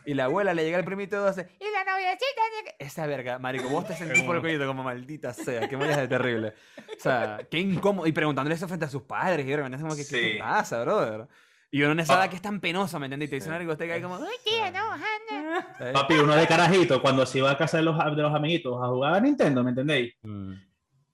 [0.06, 1.50] Y la abuela le llega al primito 12.
[1.60, 2.42] Y la noviecita.
[2.58, 2.76] de que-".
[2.86, 5.68] Esa verga, marico, vos te sentís por el coñito como maldita sea.
[5.68, 6.54] Qué mollas de terrible.
[6.78, 8.08] O sea, qué incómodo.
[8.08, 9.46] Y preguntándole eso frente a sus padres.
[9.46, 10.38] Y es como que, ¿qué Sí.
[10.40, 11.28] pasa, brother?
[11.72, 13.28] Y uno en esa Pa- edad que es tan penoso, ¿me entendés?
[13.28, 15.68] Y te dicen algo, usted cae como, uy, tía, no, anda.
[15.78, 15.94] ¿Sabes?
[15.94, 18.88] Papi, uno de carajito, cuando se iba a casa de los, de los amiguitos a
[18.88, 20.16] jugar a Nintendo, ¿me entendéis?
[20.24, 20.54] Mm.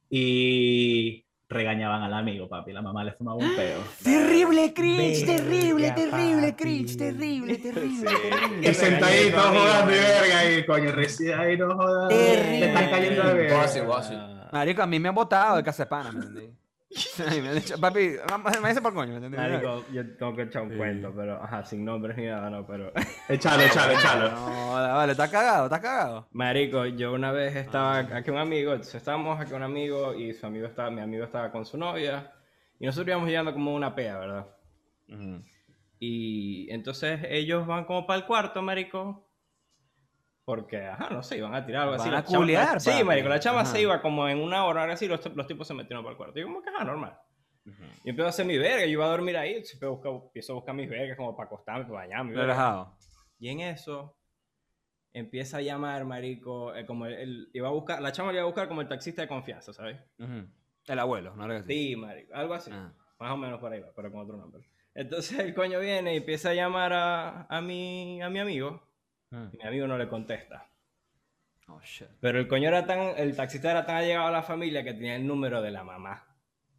[0.10, 2.72] Y regañaban al amigo, papi.
[2.74, 3.80] La mamá le fumaba un peo.
[4.04, 6.64] Terrible cringe, terrible, Verga, terrible papi.
[6.64, 8.70] cringe, terrible, terrible, terrible.
[8.70, 12.10] Y sentadito jugando y verga, y coño, recién ahí no jodas.
[12.10, 12.60] Terrible.
[12.60, 14.50] Te están cayendo de verga.
[14.52, 16.50] Marico, a mí me han botado de casa de pana, ¿me entendés?
[17.28, 18.12] Ay, me han dicho, papi,
[18.62, 19.30] me dice por coño, ¿me?
[19.30, 20.78] Marico, yo tengo que echar un Sí.
[20.78, 22.92] cuento, pero ajá, sin nombres ni nada, no, pero.
[23.30, 24.32] Échalo, échalo, échalo.
[24.32, 26.28] No, vale, vale, está cagado, está cagado.
[26.32, 30.46] Marico, yo una vez estaba aquí un amigo, entonces estábamos aquí un amigo y su
[30.46, 32.32] amigo estaba, mi amigo estaba con su novia
[32.80, 34.48] y nosotros íbamos llegando como una pea, ¿verdad?
[36.00, 39.25] Y entonces ellos van como para el cuarto, marico.
[40.46, 42.04] Porque, ajá, no sé, iban a tirar algo así.
[42.04, 43.04] Van La a chama- culiar, la- Sí, papi.
[43.04, 43.72] marico, la chama Ajá.
[43.72, 46.18] se iba como en una hora, ahora así, los, los tipos se metieron para el
[46.18, 46.38] cuarto.
[46.38, 47.18] Y yo como que, ajá, normal.
[48.04, 50.12] Y empiezo a hacer mi verga, yo iba a dormir ahí, entonces empiezo a buscar,
[50.28, 52.30] empiezo a buscar mis vergas como para acostarme, para bañarme.
[52.32, 52.44] verga.
[52.44, 52.98] Relajado.
[53.40, 54.16] Y en eso
[55.14, 58.44] empieza a llamar, marico, eh, como el, el- iba a buscar, la chama le iba
[58.44, 59.98] a buscar como el taxista de confianza, ¿sabes?
[60.20, 60.48] Ujú.
[60.88, 61.46] El abuelo, ¿no?
[61.52, 61.74] Así.
[61.90, 62.70] Sí, marico, algo así.
[62.72, 62.94] Ah.
[63.20, 64.64] Más o menos por ahí va, pero con otro nombre.
[64.94, 68.85] Entonces el coño viene y empieza a llamar a, a, mi, a mi amigo.
[69.36, 69.50] Mm.
[69.54, 70.66] Y mi amigo no le contesta.
[71.68, 72.08] Oh, shit.
[72.22, 75.16] Pero el coño era tan, el taxista era tan allegado a la familia que tenía
[75.16, 76.24] el número de la mamá.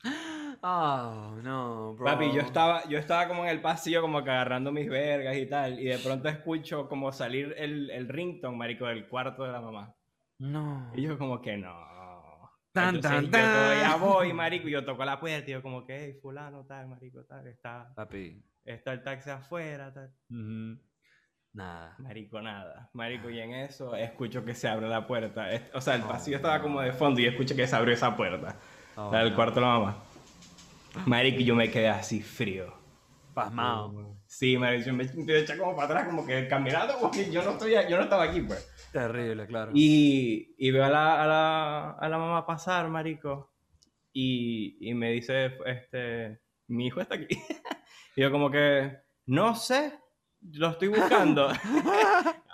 [0.63, 2.07] Oh, no, bro.
[2.07, 5.47] Papi, yo estaba, yo estaba como en el pasillo como que agarrando mis vergas y
[5.47, 5.79] tal.
[5.79, 9.95] Y de pronto escucho como salir el, el ringtone, marico, del cuarto de la mamá.
[10.39, 10.91] No.
[10.95, 12.51] Y yo como que no.
[12.73, 13.53] Tan, Entonces, tan, yo tan.
[13.53, 16.89] todavía voy, marico, y yo toco la puerta y yo como que, hey, fulano, tal,
[16.89, 18.43] marico, tal, está, Papi.
[18.65, 20.11] está el taxi afuera, tal.
[21.57, 21.95] Nada.
[21.99, 22.91] Marico, nada.
[22.93, 25.49] Marico, y en eso escucho que se abre la puerta.
[25.73, 28.15] O sea, el Oh, pasillo estaba como de fondo y escucho que se abrió esa
[28.15, 28.57] puerta.
[28.95, 29.37] Oh, la del no.
[29.37, 29.97] cuarto de la mamá.
[31.07, 32.75] Marico, y yo me quedé así frío.
[33.33, 34.17] Pasmado.
[34.27, 37.53] Sí, marico, yo me a echar como para atrás, como que caminando, porque yo no,
[37.53, 38.71] estoy, yo no estaba aquí, pues.
[38.93, 39.73] Terrible, claro.
[39.75, 43.55] Y, y veo a la, a, la, a la mamá pasar, marico.
[44.13, 47.29] Y, y me dice, este, mi hijo está aquí.
[48.17, 49.99] y yo como que, no sé,
[50.55, 51.49] lo estoy buscando.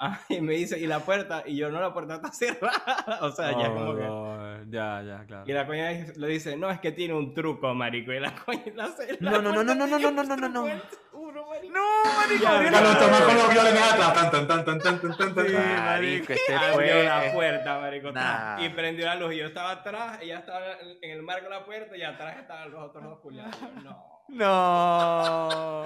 [0.28, 1.44] Y me dice, ¿y la puerta?
[1.46, 3.18] Y yo, no, la puerta está cerrada.
[3.20, 4.70] o sea, ya Oh, como que...
[4.70, 5.44] Ya, ya, claro.
[5.46, 8.12] Y la coña le dice, no, es que tiene un truco, marico.
[8.12, 8.88] Y la coña la,
[9.20, 10.62] la No, no, no, no, no, no, no, no, no, no.
[11.12, 11.72] uno, marico.
[11.74, 15.00] No, marico, Ya, lo Cuando toma con los violines atrás, tan, tan, tan, tan, tan,
[15.00, 15.46] tan, tan, tan.
[15.46, 17.05] Sí, Marico, este Abrió fue...
[17.05, 18.12] la puerta, marico.
[18.12, 18.61] Nah.
[18.64, 19.35] Y prendió la luz.
[19.35, 20.64] Y yo estaba atrás, ella estaba
[21.00, 23.55] en el marco de la puerta y atrás estaban los otros dos culiados.
[23.57, 24.21] Y yo, No.
[24.33, 25.85] No.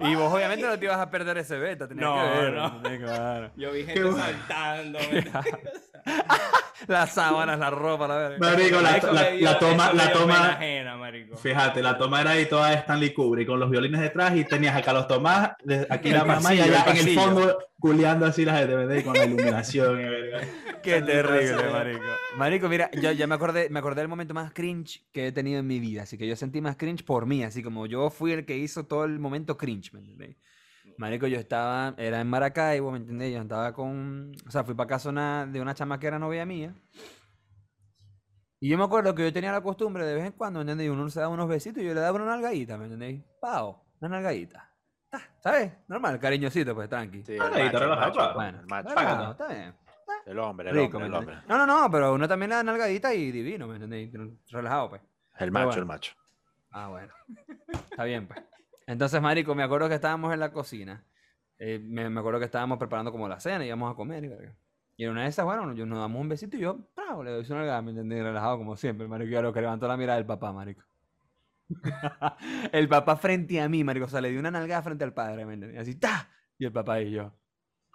[0.00, 2.52] Y vos obviamente no te ibas a perder ese beta, tenías No, que ver.
[2.52, 2.66] no.
[2.66, 3.00] ¿entendés?
[3.00, 3.50] Claro.
[3.56, 4.98] Yo vi gente saltando.
[6.88, 8.38] Las sábanas, la ropa, la verga.
[8.38, 11.36] Marico, la, la- dio- la toma, la toma, ajena, marico.
[11.36, 14.76] fíjate, la toma era ahí toda de Stanley Kubrick con los violines detrás y tenías
[14.76, 18.58] acá los Tomás, de- aquí la mamá y allá en el fondo culeando así la
[18.58, 18.94] gente, ¿verdad?
[18.96, 20.40] Y con la iluminación verga.
[20.82, 21.72] Qué terrible, Marico.
[21.72, 22.04] marico.
[22.36, 25.58] Marico, mira, yo ya me acordé, me acordé del momento más cringe que he tenido
[25.58, 28.30] en mi vida, así que yo sentí más cringe por mí, así como yo fui
[28.32, 30.36] el que hizo todo el momento cringe, ¿me entendéis?
[30.98, 33.34] Marico, yo estaba, era en Maracaibo, ¿me entendéis?
[33.34, 36.46] Yo estaba con, o sea, fui para casa una- de una chama que era novia
[36.46, 36.74] mía.
[38.58, 40.90] Y yo me acuerdo que yo tenía la costumbre de vez en cuando, ¿me entendéis?
[40.90, 43.22] Uno se daba unos besitos y yo le daba una nalgadita, ¿me entendéis?
[43.40, 44.72] Pao, una nalgadita.
[45.10, 45.72] Ta, ¿Sabes?
[45.88, 47.22] Normal, cariñosito, pues tranqui.
[47.22, 48.34] Sí, el Ah, macho, el relajado, macho, claro.
[48.34, 48.88] Bueno, el macho.
[48.88, 49.74] relajado, está bien.
[50.24, 51.36] El hombre, el Rico, hombre, ¿me el hombre.
[51.46, 54.10] No, no, no, pero uno también le da nalgadita y divino, ¿me entendéis?
[54.50, 55.02] Relajado, pues.
[55.38, 55.80] El macho, bueno.
[55.82, 56.12] el macho.
[56.70, 57.12] Ah, bueno.
[57.90, 58.40] Está bien, pues.
[58.86, 61.04] Entonces, marico, me acuerdo que estábamos en la cocina.
[61.58, 64.56] Eh, me, acuerdo que estábamos preparando como la cena, íbamos a comer y verga.
[64.96, 67.30] Y en una de esas, bueno, yo nos damos un besito y yo, bravo, le
[67.30, 69.30] doy una nalgada, me entendí, relajado como siempre, marico.
[69.30, 70.82] Y a lo que levantó la mirada del papá, marico.
[72.72, 74.06] el papá frente a mí, marico.
[74.06, 75.76] O sea, le dio una nalgada frente al padre, ¿me entendí?
[75.78, 76.30] Así, ¡ta!
[76.58, 77.32] Y el papá y yo,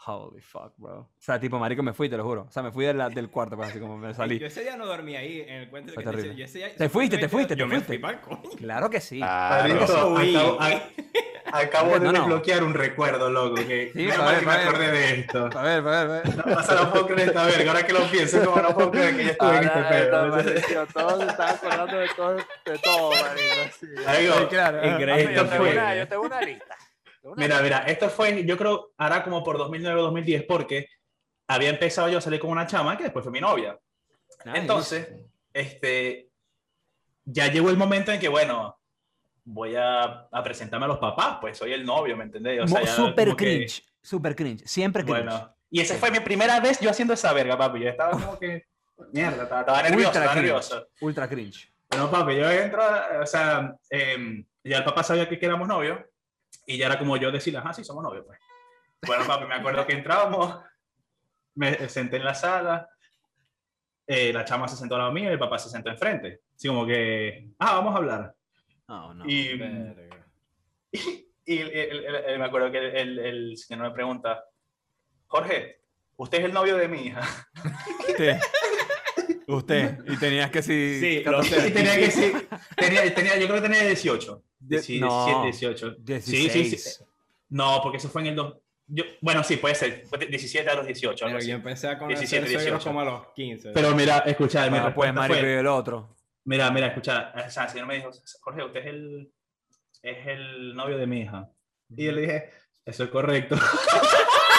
[0.05, 0.99] holy fuck, bro.
[1.01, 2.45] O sea, tipo, marico, me fui, te lo juro.
[2.47, 4.39] O sea, me fui de la- del cuarto, pues, así como me salí.
[4.39, 6.37] Yo ese día no dormí ahí en el cuento Fue que te terrible.
[6.39, 7.87] yo ese día- Te fuiste, te fuiste, yo te me fuiste.
[7.87, 8.49] fui pa'l coño.
[8.57, 9.17] Claro que sí.
[9.19, 9.75] Claro.
[9.75, 10.35] Marico, Uy.
[10.35, 12.19] acabo, a- acabo de No, no.
[12.19, 13.55] desbloquear un recuerdo, loco.
[13.55, 14.67] Que Sí, menos pa' mal ver, que pa' me ver.
[14.67, 15.37] acordé de esto.
[15.57, 16.37] A ver, a ver, a ver.
[16.47, 17.71] No, o sea, no puedo creer esta verga.
[17.71, 20.87] Ahora que lo pienso, como no puedo creer que yo estuve en este pedo.
[20.93, 23.75] todos se están acordando de todo, de todo, marico.
[23.79, 23.85] sí.
[24.05, 24.77] Marico, Sí, claro.
[24.87, 25.21] Increíble.
[25.23, 26.75] esto Yo tengo fue- una, yo tengo una lista.
[27.35, 30.87] Mira, mira, esto fue, yo creo, hará como por 2009 o 2010, porque
[31.47, 33.77] había empezado yo a salir con una chama que después fue mi novia.
[34.45, 34.57] Nice.
[34.59, 35.07] Entonces,
[35.53, 36.29] este,
[37.25, 38.77] ya llegó el momento en que, bueno,
[39.43, 42.61] voy a, a presentarme a los papás, pues soy el novio, ¿me entendés?
[42.63, 45.23] O sea, super como que- cringe, super cringe, siempre cringe.
[45.23, 47.81] Bueno, y esa fue mi primera vez yo haciendo esa verga, papi.
[47.81, 48.65] Yo estaba como que,
[49.13, 50.45] mierda, estaba, estaba nervioso, Ultra estaba cringe.
[50.47, 50.87] nervioso.
[51.01, 51.73] Ultra cringe.
[51.89, 52.81] Bueno, papi, yo entro,
[53.21, 55.99] o sea, em, ya el papá sabía que, que éramos novios
[56.65, 58.39] y ya era como yo decirle, ajá, sí, somos novios, pues.
[59.05, 60.57] Bueno, papi, me acuerdo que entrábamos,
[61.55, 62.87] me senté en la sala,
[64.07, 66.41] eh, la chama se sentó al lado mío y el papá se sentó enfrente.
[66.55, 68.35] Así como que, ah, vamos a hablar.
[68.87, 69.25] No, no.
[69.27, 70.27] y Verga.
[71.45, 74.43] y el- el- el- me acuerdo que el, señor me pregunta,
[75.27, 75.81] Jorge,
[76.17, 77.21] usted es el novio de mi hija.
[78.09, 78.39] Usted.
[79.47, 79.97] Usted.
[80.07, 80.99] Y tenías que si.
[80.99, 81.61] Sí, lo 14.
[81.61, 81.67] sé.
[81.69, 84.43] Y tenía que decir, tenía, tenía, yo creo que tenía 18.
[84.61, 85.91] De- 17, no, 18.
[85.99, 86.51] 16.
[86.53, 87.03] Sí, sí, sí.
[87.49, 88.57] No, porque eso fue en el 2.
[88.93, 90.05] Yo, bueno, sí, puede ser.
[90.07, 91.25] fue de 17 a los 18.
[91.25, 92.83] algo Pero yo empecé a conocer 17, suegros 18.
[92.89, 93.71] como a los 15.
[93.71, 96.15] Pero mira, escucha, mi Bueno, pues, respuesta marico, y fue, el otro.
[96.45, 99.31] mira, mira, escucha, o sea, el señor me dijo, Jorge, usted es el,
[100.03, 101.49] es el novio de mi hija.
[101.89, 102.49] Y yo le dije,
[102.85, 103.55] eso es correcto.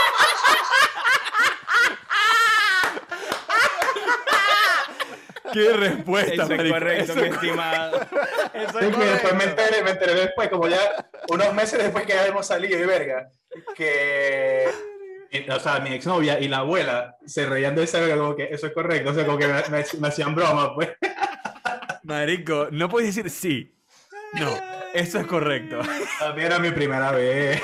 [5.53, 6.75] Qué respuesta, Eso es marico.
[6.75, 8.01] correcto, Eso mi es- estimado.
[8.55, 10.81] eso Es que después me enteré, me enteré después, como ya
[11.29, 13.29] unos meses después que ya habíamos salido y verga,
[13.77, 14.67] que,
[15.55, 18.67] o sea, mi exnovia y la abuela se reían de esa verga, como que eso
[18.67, 20.91] es correcto, o sea, como que me, me- me hacían broma, pues.
[22.05, 23.75] Marico, no puedes decir sí.
[24.35, 24.49] No,
[24.95, 25.81] eso es correcto.
[26.19, 27.61] También era mi primera vez.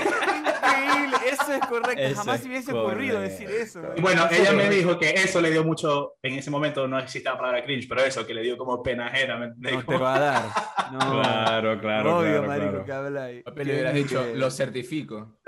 [1.48, 2.02] Eso es correcto.
[2.02, 3.38] Eso Jamás es se hubiese ocurrido correcto.
[3.42, 3.82] decir eso.
[4.00, 7.38] Bueno, ella me dijo que eso le dio mucho, en ese momento no existía la
[7.38, 9.54] palabra cringe, pero eso, que le dio como pena ajena.
[9.56, 10.42] No te va a dar.
[10.92, 10.98] No.
[10.98, 12.84] Claro, claro, Obvio, claro, marico, claro.
[12.86, 13.42] que habla ahí.
[13.56, 15.38] Le hubieras dicho, lo certifico.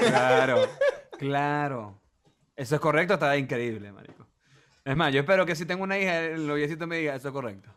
[0.00, 0.62] Claro,
[1.18, 2.00] claro.
[2.56, 4.26] Eso es correcto, está increíble, marico.
[4.84, 7.32] Es más, yo espero que si tengo una hija, el noviecito me diga, eso es
[7.34, 7.70] correcto.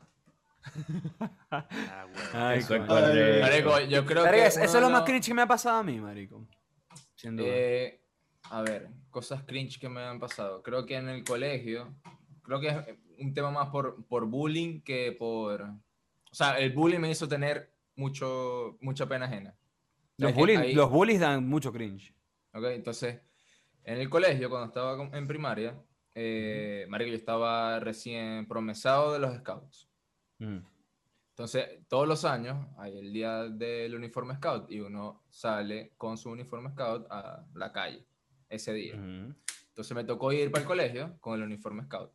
[1.51, 1.65] Ah,
[2.11, 2.29] bueno.
[2.33, 2.87] Ay, Eso es coño.
[2.87, 3.41] correcto.
[3.41, 5.99] Marico, yo creo que eso es lo más cringe que me ha pasado a mí,
[5.99, 6.45] marico.
[7.19, 7.47] Sin duda.
[7.49, 8.01] Eh,
[8.43, 10.63] a ver, cosas cringe que me han pasado.
[10.63, 11.93] Creo que en el colegio,
[12.43, 12.75] creo que es
[13.19, 15.61] un tema más por, por bullying que por...
[15.61, 19.53] O sea, el bullying me hizo tener mucho, mucha pena ajena.
[20.15, 22.13] los, bullies, hay- los bullies dan mucho cringe.
[22.53, 22.63] ¿ok?
[22.67, 23.19] Entonces,
[23.83, 25.77] en el colegio, cuando estaba en primaria,
[26.15, 29.89] eh, marico, yo estaba recién promesado de los scouts.
[30.37, 30.59] Mm.
[31.39, 36.29] Entonces, todos los años hay el día del uniforme scout y uno sale con su
[36.31, 38.05] uniforme scout a la calle
[38.49, 38.95] ese día.
[38.95, 39.33] Ujú.
[39.69, 42.11] Entonces me tocó ir para el colegio con el uniforme scout.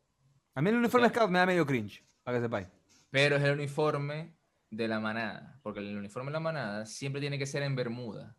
[0.53, 2.67] A mí el uniforme scout me da medio cringe, para que sepáis.
[3.09, 4.35] Pero es el uniforme
[4.69, 8.35] de la manada, porque el uniforme de la manada siempre tiene que ser en bermuda.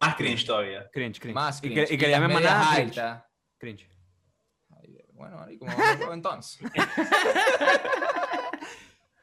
[0.00, 0.88] Más cringe todavía.
[0.90, 1.34] Cringe, cringe.
[1.34, 1.88] Más Y cringe.
[1.88, 2.98] que, y que le llamen manada, cringe.
[2.98, 3.24] altas.
[3.58, 3.86] cringe.
[4.70, 6.58] Ay, Bueno, ahí como vamos entonces.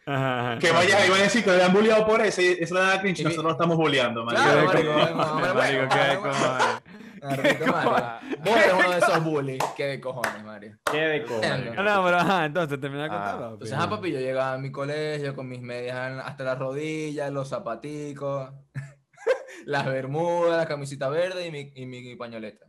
[0.09, 0.59] Ajá, ajá.
[0.59, 2.99] Que vaya, iba a decir que le han bulleado por eso y eso le da
[2.99, 4.35] cringe, Y nosotros lo estamos bulleando, man.
[4.35, 4.83] Claro, Qué
[5.53, 6.29] marico.
[8.43, 9.63] Vos eres uno de esos bullies.
[9.75, 10.79] Qué de cojones, Mario.
[10.91, 11.75] ¿Qué de cojones?
[11.75, 13.53] No, no, pero ajá, entonces termina de contar, Ah, papi.
[13.53, 15.95] Entonces, ah, papi, yo llegaba a mi colegio con mis medias
[16.25, 18.51] hasta las rodillas, los zapaticos,
[19.65, 22.65] las bermudas, la camisita verde y mi, y mi pañoleta.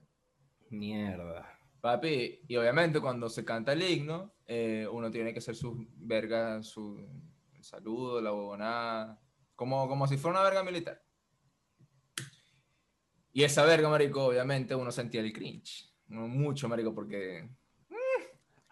[0.68, 1.56] Mierda.
[1.80, 6.66] Papi, y obviamente cuando se canta el himno, eh, uno tiene que hacer sus vergas,
[6.66, 6.98] su
[7.60, 9.20] el saludo, la huevonada,
[9.54, 11.02] como, como si fuera una verga militar.
[13.32, 15.88] Y esa verga, marico, obviamente uno sentía el cringe.
[16.08, 17.48] Uno mucho, marico, porque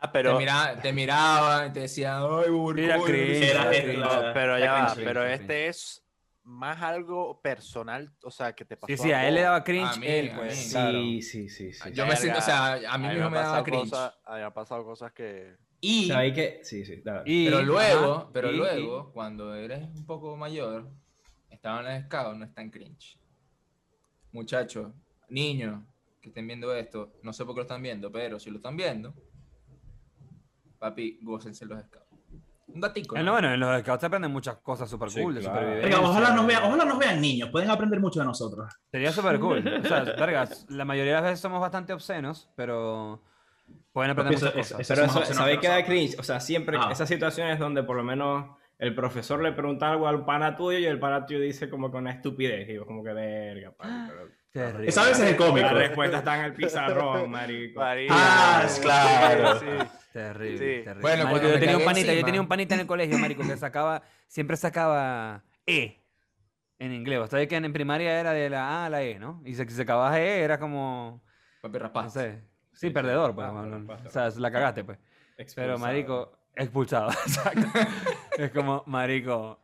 [0.00, 3.72] Ah, te, pero, mira- te miraban y te decían, ay, Mira, burbuja, cringe, era era
[3.72, 3.86] esto".
[3.88, 4.00] cringe.
[4.04, 6.04] no, pero ya va, pero cringe, este es
[6.44, 9.92] más algo personal, o sea, que te pasó Sí, sí, a él le daba cringe,
[9.92, 10.64] A mí, él, a pues.
[10.66, 10.70] mí.
[10.70, 10.98] claro.
[11.00, 11.92] Sí, sí, sí, sí.
[11.92, 13.90] Yo me siento, o sea, a mí mismo me daba pasado cringe.
[13.90, 15.56] cosas- a han pasado cosas que...
[15.80, 16.60] Y, ¿Sabéis que?
[16.64, 17.02] Sí, sí.
[17.24, 20.88] Y- pero luego, ajá, pero y- luego, cuando eres un poco mayor,
[21.50, 23.18] estaba en el scout, no está en cringe.
[24.32, 24.92] Muchachos,
[25.28, 25.82] niños
[26.20, 28.76] que estén viendo esto, no sé por qué lo están viendo, pero si lo están
[28.76, 29.14] viendo,
[30.78, 32.06] papi, gócense los scouts.
[32.68, 33.16] Un datico.
[33.16, 33.26] Eh, ¿no?
[33.26, 35.58] no, bueno, en los scouts se aprenden muchas cosas super Sí, cool de claro.
[35.60, 35.98] supervivencia.
[35.98, 38.70] Oiga, ojalá nos vean, ojalá nos vean niños, pueden aprender mucho de nosotros.
[38.90, 39.66] Sería super cool.
[39.66, 43.22] O sea, vergas, la mayoría de las veces somos bastante obscenos, pero
[43.92, 44.80] pueden aprender Eso- muchas eso- cosas.
[44.90, 46.18] eso- Pero eso, ¿sabéis que da cringe?
[46.18, 46.88] O sea, siempre Ah.
[46.92, 50.86] esas situaciones donde por lo menos el profesor le pregunta algo al pana tuyo y
[50.86, 52.68] el pana tuyo dice como con una estupidez.
[52.68, 54.88] Y yo como que verga, papi, pero- Terrible.
[54.88, 55.66] Esa veces es cómico.
[55.66, 57.80] La respuesta está en el pizarrón, marico.
[57.82, 59.58] Ah, sí, claro.
[59.60, 59.66] sí.
[60.12, 60.84] Terrible, Sí.
[60.84, 61.00] terrible.
[61.02, 63.56] Bueno, Marico, yo tenía un panita, yo tenía un panita en el colegio, marico, que
[63.58, 66.02] sacaba, siempre sacaba E
[66.78, 67.20] en inglés.
[67.20, 69.42] Ustedes que en primaria era de la A a la E, ¿no?
[69.44, 71.22] Y si sacabas E era como,
[71.60, 72.14] Papi, no rapaz.
[72.14, 72.42] sé,
[72.78, 73.46] sí, perdedor, pues.
[73.46, 74.98] Ah, o sea, la cagaste, pues.
[75.54, 77.66] Pero, marico, expulsado, exacto.
[78.36, 79.60] es como, marico,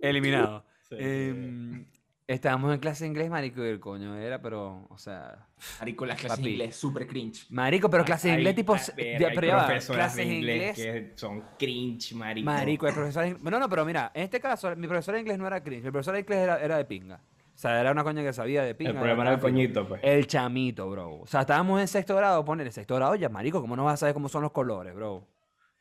[0.00, 0.64] eliminado.
[0.88, 1.86] Sí, Em,
[2.26, 5.46] estábamos en clase de inglés, marico, y el coño era, pero, o sea...
[5.78, 7.46] Marico, las clases de inglés, súper cringe.
[7.50, 8.74] Marico, pero clases de inglés tipo...
[8.96, 10.76] verga, hay pero ya clases de inglés...
[10.76, 12.46] que son cringe, marico.
[12.46, 13.42] Marico, el profesor de inglés...
[13.42, 15.92] No, no, pero mira, en este caso, mi profesor de inglés no era cringe, el
[15.92, 17.20] profesor de inglés era, era de pinga.
[17.60, 18.92] O sea, era una coña que sabía de pinga.
[18.92, 20.00] El problema era el coñito, pues.
[20.02, 21.16] El chamito, bro.
[21.20, 23.92] O sea, estábamos en sexto grado, poner en sexto grado ya, marico, ¿cómo no vas
[23.94, 25.28] a saber cómo son los colores, bro?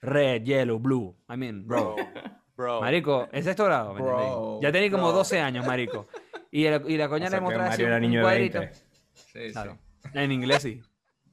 [0.01, 1.15] Red, yellow, blue.
[1.33, 1.95] I mean, bro.
[2.57, 2.81] Bro.
[2.81, 4.01] Marico, en sexto grado, ¿me?
[4.01, 5.13] Bro, Ya tenía como bro.
[5.19, 6.07] 12 años, marico.
[6.51, 8.23] Y, el- y la O coña sea le mostraba así un, era un niño de
[8.25, 8.59] cuadrito.
[8.59, 8.77] 20.
[9.13, 9.77] Sí, Claro.
[10.03, 10.09] sí.
[10.15, 10.81] En inglés sí.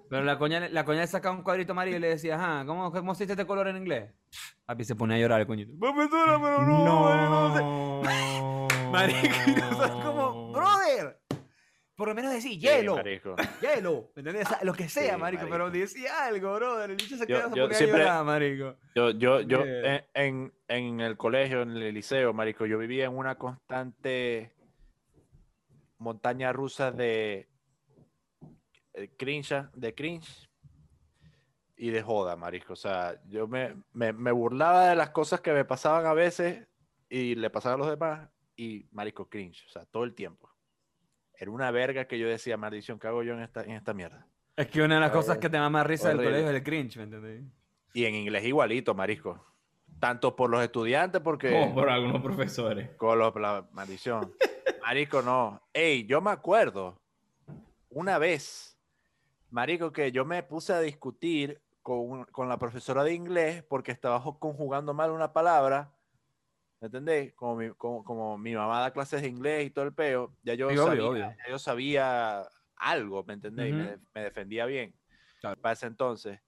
[0.09, 2.93] Pero la coña, la coña le sacaba un cuadrito amarillo y le decía, ajá, ¿cómo,
[2.93, 4.13] cómo se dice este color en inglés?
[4.65, 5.73] Papi se ponía a llorar el coñito.
[5.77, 8.66] Profesora, pero no, no, sé".
[8.91, 11.19] Marico, y nosotros como, brother.
[11.97, 13.03] Por lo menos decir hielo,
[13.63, 14.45] hielo, ¿me entiendes?
[14.47, 15.51] O sea, Lo que sea, Sí, marico, marico.
[15.51, 16.91] pero decía algo, brother.
[16.91, 18.77] El bicho se Yo- quedó yo siempre- marico.
[18.95, 23.17] Yo, yo, yo en, en, en el colegio, en el liceo, marico, yo vivía en
[23.17, 24.53] una constante
[25.99, 27.49] montaña rusa de
[28.93, 30.51] eh, cringe, de cringe
[31.79, 32.75] y de joda, marico.
[32.75, 36.67] O sea, yo me, me, me burlaba de las cosas que me pasaban a veces
[37.09, 39.65] y le pasaban a los demás y, marico, cringe.
[39.67, 40.51] O sea, todo el tiempo.
[41.39, 44.27] Era una verga que yo decía, maldición, ¿qué hago yo en esta, en esta mierda?
[44.57, 46.33] Es que una de las cosas que te da más risa del Horrible.
[46.37, 47.45] colegio es el cringe, ¿me entendés?
[47.93, 49.45] Y en inglés igualito, marico.
[50.01, 51.51] Tanto por los estudiantes, porque...
[51.53, 52.91] Como por algunos profesores.
[52.97, 54.33] Con los- la maldición.
[54.83, 55.61] Marico, no.
[55.73, 57.01] Ey, yo me acuerdo
[57.91, 58.79] una vez,
[59.51, 64.23] Marico, que yo me puse a discutir con, con la profesora de inglés porque estaba
[64.39, 65.93] conjugando mal una palabra.
[66.81, 67.33] ¿Me entendés?
[67.35, 70.55] Como mi, como, como mi mamá da clases de inglés y todo el peo, ya
[70.55, 71.21] yo, Sí, obvio, sabía, obvio.
[71.39, 73.71] ya yo sabía algo, ¿me entendés?
[73.71, 73.91] Y me, Ujú.
[73.93, 74.95] de- me defendía bien
[75.41, 75.61] Claro.
[75.61, 76.41] para ese entonces.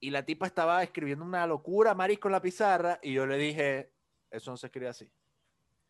[0.00, 3.92] Y la tipa estaba escribiendo una locura, marico, en la pizarra, y yo le dije,
[4.30, 5.10] eso no se escribe así.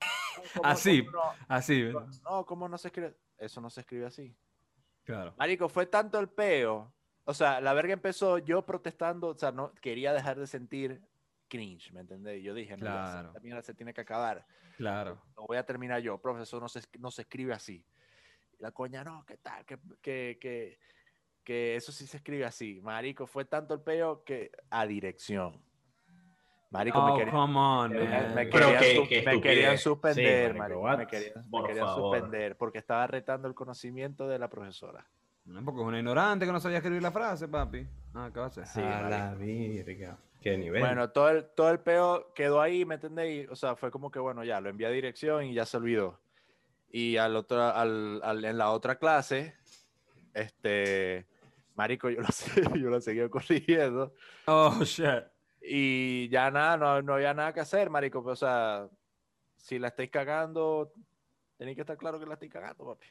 [0.55, 1.05] ¿Cómo- Así.
[1.07, 1.23] cómo no?
[1.49, 1.83] Así.
[2.25, 3.17] No, ¿cómo no se escribe?
[3.39, 4.37] Eso no se escribe así.
[5.05, 5.35] Claro.
[5.39, 6.93] Marico, fue tanto el peo.
[7.25, 11.03] O sea, la verga empezó yo protestando, o sea, no quería dejar de sentir
[11.49, 12.43] cringe, ¿me entendés?
[12.43, 13.29] Yo dije, no, Claro.
[13.29, 14.47] esta mierda se tiene que acabar.
[14.77, 15.21] Claro.
[15.37, 17.85] Lo voy a terminar yo, profesor, no se, no se escribe así.
[18.59, 19.65] Y la coña, no, ¿qué tal?
[19.65, 20.79] Que, que, que,
[21.43, 22.81] que eso sí se escribe así.
[22.83, 25.61] Marico, fue tanto el peo que a dirección.
[26.71, 27.51] Marico, Oh, me quería, on,
[27.91, 28.35] me, man.
[28.35, 30.99] me querían, qué- su- qué me querían suspender, Sí, marico, marico, what?
[30.99, 35.07] me querían, me querían suspender porque estaba retando el conocimiento de la profesora.
[35.47, 37.87] No, porque es una ignorante que no sabía escribir la frase, papi.
[38.13, 38.67] Ah, ¿qué va a hacer?
[38.67, 40.19] Sí, a la virga.
[40.51, 40.81] Qué nivel.
[40.81, 43.49] Bueno, todo el, todo el peo quedó ahí, ¿me entendéis?
[43.51, 46.21] O sea, fue como que, bueno, ya, lo envié a dirección y ya se olvidó.
[46.91, 49.55] Y al otro, al, al- en la otra clase,
[50.35, 51.27] este,
[51.75, 52.29] marico, yo lo,
[52.81, 54.15] yo lo seguía corrigiendo
[54.47, 55.25] Oh, shit.
[55.61, 58.23] y ya nada, no, no había nada que hacer, marico.
[58.23, 58.89] pues, o sea,
[59.57, 60.93] si la estáis cagando,
[61.57, 63.07] tenéis que estar claro que la estáis cagando, papi.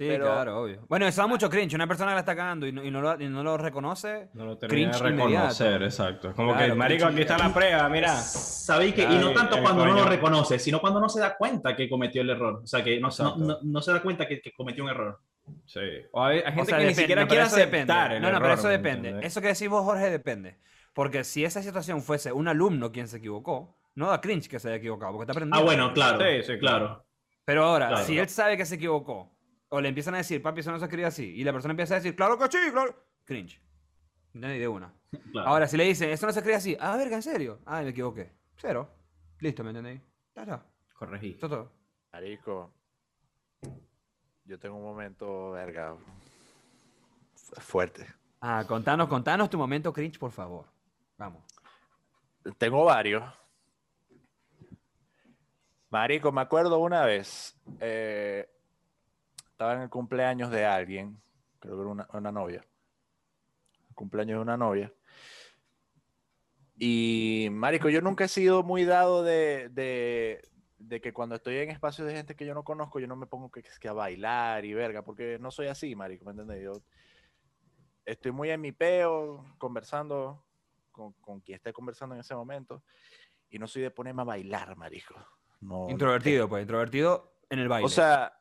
[0.00, 0.80] Sí, Pero- claro, obvio.
[0.88, 1.74] Bueno, eso da mucho cringe.
[1.74, 4.30] Una persona que la está cagando y no, y no, lo, y no lo reconoce.
[4.32, 5.84] No lo termina de reconocer, inmediato.
[5.84, 6.28] exacto.
[6.30, 8.16] Es como Claro, que, marico, aquí está la prueba, mira.
[8.16, 9.02] ¿Sabéis que?
[9.02, 11.86] Y no tanto el cuando no lo reconoce, sino cuando no se da cuenta que
[11.90, 12.60] cometió el error.
[12.64, 13.36] O sea, que no, no, Exacto.
[13.40, 15.20] no- no se da cuenta que, que cometió un error.
[15.66, 15.80] Sí.
[16.12, 17.92] O hay, hay O gente sea, que ni depende, siquiera no, quiere pero eso depende.
[17.92, 18.96] aceptar el No, no, pero error, eso ¿me depende.
[19.10, 19.26] entiendes?
[19.26, 20.56] Eso que decís vos, Jorge, depende.
[20.94, 24.68] Porque si esa situación fuese un alumno quien se equivocó, no da cringe que se
[24.68, 25.58] haya equivocado, porque está aprendiendo.
[25.58, 26.18] Ah, bueno, claro.
[26.20, 26.86] Sí, sí, claro.
[26.86, 27.04] claro.
[27.44, 28.04] Pero ahora, Claro.
[28.06, 29.30] si él sabe que se equivocó,
[29.70, 31.94] o le empiezan a decir, papi, eso no se escribe así, y la persona empieza
[31.94, 32.94] a decir, claro que sí, claro.
[33.24, 33.60] Cringe.
[34.34, 34.92] No hay de una.
[35.32, 35.48] claro.
[35.48, 37.60] Ahora, si le dicen, eso no se escribe así, ah, verga, ¿en serio?
[37.66, 38.32] Ah, me equivoqué.
[38.56, 38.88] Cero.
[39.40, 40.00] Listo, ¿me entendéis?
[40.94, 41.30] Corregí.
[41.30, 41.72] Esto es todo.
[42.12, 42.72] Marico,
[44.44, 45.96] yo tengo un momento, verga,
[47.34, 48.06] fu- fuerte.
[48.40, 50.66] Ah, contanos, contanos tu momento cringe, por favor.
[51.16, 51.42] Vamos.
[52.58, 53.22] Tengo varios.
[55.90, 58.48] Marico, me acuerdo una vez, eh,
[59.60, 61.20] estaba en el cumpleaños de alguien,
[61.58, 62.64] creo que era una, una novia,
[63.94, 64.90] cumpleaños de una novia.
[66.78, 70.40] Y, Marico, yo nunca he sido muy dado de, de,
[70.78, 73.26] de que cuando estoy en espacios de gente que yo no conozco, yo no me
[73.26, 76.62] pongo que, que a bailar y verga, porque no soy así, Marico, ¿me entiendes?
[76.64, 76.82] Yo
[78.06, 80.42] estoy muy en mi peo, conversando
[80.90, 82.82] con, con quien esté conversando en ese momento,
[83.50, 85.16] y no soy de ponerme a bailar, Marico.
[85.60, 87.84] No, no Introvertido, pues, introvertido en el baile.
[87.84, 88.39] o sea,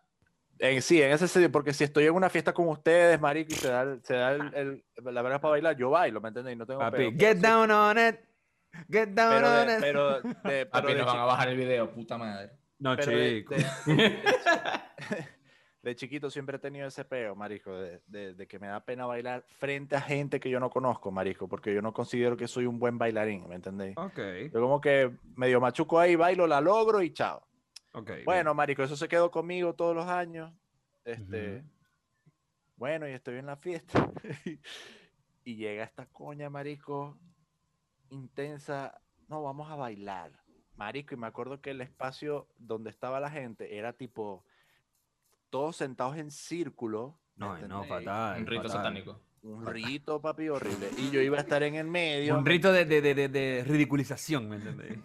[0.59, 3.55] en, sí, en ese sentido, porque si estoy en una fiesta con ustedes, marico, y
[3.55, 6.53] se da, el- se da el, el- la verdad para bailar, yo bailo, ¿me entiendes?
[6.53, 8.15] Y no tengo papi, pedo, get sí- down on it.
[8.91, 9.79] Get down Pero on de, it.
[9.81, 12.51] pero de- pero Papi, de nos van a bajar el video, puta madre.
[12.77, 13.55] no, pero de- chico.
[13.55, 14.19] de- de-
[15.81, 19.05] de chiquito siempre he tenido ese peo, marico, de, de- de que me da pena
[19.05, 22.65] bailar frente a gente que yo no conozco, marico, porque yo no considero que soy
[22.65, 23.97] un buen bailarín, ¿me entendéis?
[23.97, 24.19] Ok,
[24.53, 27.41] Yo como que medio machuco ahí, bailo, la logro y chao.
[27.93, 28.11] Ok.
[28.25, 30.53] Bueno, marico, eso se quedó conmigo todos los años.
[31.05, 31.63] Este,
[32.75, 34.11] bueno, y estoy en la fiesta.
[35.43, 37.19] y llega esta coña, marico,
[38.09, 39.01] intensa.
[39.27, 40.31] No, vamos a bailar.
[40.75, 44.45] Marico, y me acuerdo que el espacio donde estaba la gente era tipo
[45.49, 47.19] todos sentados en círculo.
[47.35, 48.39] ¿me No, no, fatal.
[48.41, 48.77] Un rito fatal.
[48.77, 49.19] satánico.
[49.41, 50.89] Un rito, papi, horrible.
[50.97, 52.37] Y yo iba a estar en el medio.
[52.37, 54.99] Un rito de, de, de, de, de ridiculización, ¿me entendéis?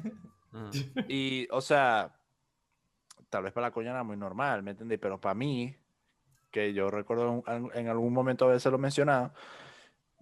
[0.52, 0.70] Ajá.
[1.08, 2.12] Y, o sea,
[3.34, 4.96] tal vez para la coña era muy normal, ¿me entendí?
[4.96, 5.76] Pero para mí,
[6.52, 9.34] que yo recuerdo en, en algún momento haberse lo mencionado,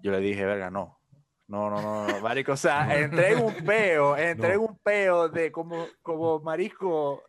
[0.03, 0.99] yo le dije, verga, no.
[1.47, 2.53] No, no, no, no, marico.
[2.53, 7.23] O sea, entré en un peo, entré en un peo de como, como marisco.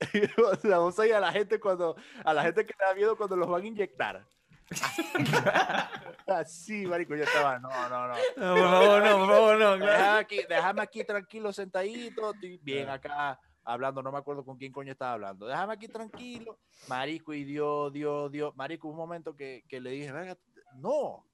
[0.52, 3.48] o sea, vos a la gente cuando, a la gente que da miedo cuando los
[3.48, 4.26] van a inyectar.
[6.26, 8.14] Así, marico, yo estaba, no, no, no.
[8.36, 9.78] No, por favor, no, por favor, no.
[9.78, 9.86] claro.
[9.86, 14.72] Déjame aquí, déjame aquí tranquilo, sentadito, estoy bien acá hablando, no me acuerdo con quién
[14.72, 15.46] coño estaba hablando.
[15.46, 20.12] Déjame aquí tranquilo, marico, y Dios, Dios, Dios, marico, un momento que, que le dije,
[20.12, 20.36] venga,
[20.76, 21.26] no,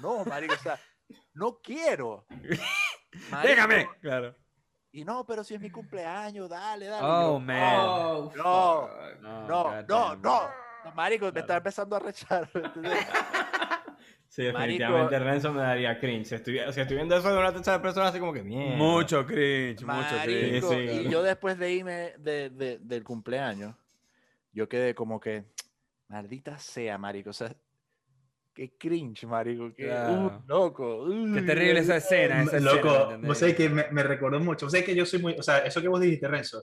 [0.00, 0.78] no, marico, o sea,
[1.34, 2.26] no quiero.
[3.30, 3.88] Marico, Déjame.
[4.00, 4.34] Claro.
[4.92, 7.06] Y no, pero si es mi cumpleaños, dale, dale.
[7.06, 7.76] Oh, Yo, man.
[7.86, 8.88] Oh, No,
[9.20, 10.22] no, no, damn.
[10.22, 10.40] no.
[10.94, 12.48] Marico, me está empezando a rechar.
[14.36, 14.58] Sí, Marico.
[14.58, 16.26] definitivamente Renzo me daría cringe.
[16.26, 18.76] Si estoy, si estoy viendo eso de una tercera persona, así como que mierda.
[18.76, 20.62] Mucho cringe, mucho cringe.
[20.62, 20.76] Marico, sí.
[21.06, 23.74] y yo después de irme de, de- del cumpleaños,
[24.52, 25.44] yo quedé como que,
[26.08, 27.54] maldita sea, marico, o sea,
[28.52, 30.12] qué cringe, marico, qué Claro.
[30.12, 31.04] uh, loco.
[31.04, 33.28] uh, Qué terrible esa escena, esa escena, ¿me Loco, entendéis?
[33.28, 34.66] vos sabés que me, me recordó mucho.
[34.66, 35.32] Vos sabés que yo soy muy.
[35.38, 36.62] O sea, eso que vos dijiste, Renzo.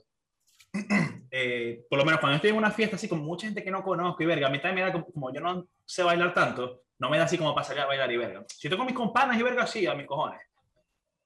[1.30, 3.82] eh, por lo menos cuando estoy en una fiesta así con mucha gente que no
[3.82, 6.83] conozco y verga, a mí también me da como, como yo no sé bailar tanto,
[6.98, 8.44] no me da así como para salir a bailar y verga.
[8.48, 10.40] Si estoy con mis companas y verga, sí, a mis cojones.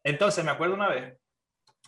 [0.02, 1.18] Entonces, me acuerdo una vez,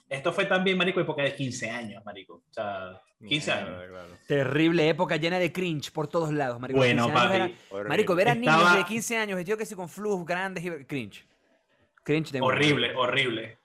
[0.08, 2.34] esto fue también, marico, época de 15 años, marico.
[2.34, 3.68] O sea, 15 años.
[3.70, 4.08] Mierda, claro.
[4.26, 6.78] Terrible época llena de cringe por todos lados, marico.
[6.78, 7.56] Bueno, 15 años papi.
[7.76, 7.88] era-.
[7.88, 10.84] Marico, ver a niños Estaba- de 15 años vestidos que sí con flujos grandes y
[10.84, 11.26] cringe.
[12.02, 12.40] Cringe de.
[12.40, 13.58] Horrible, horrible.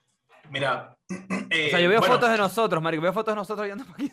[0.50, 0.96] Mira.
[1.50, 3.02] eh, O sea, yo veo bueno, fotos de nosotros, marico.
[3.02, 4.12] Veo fotos de nosotros yendo por aquí.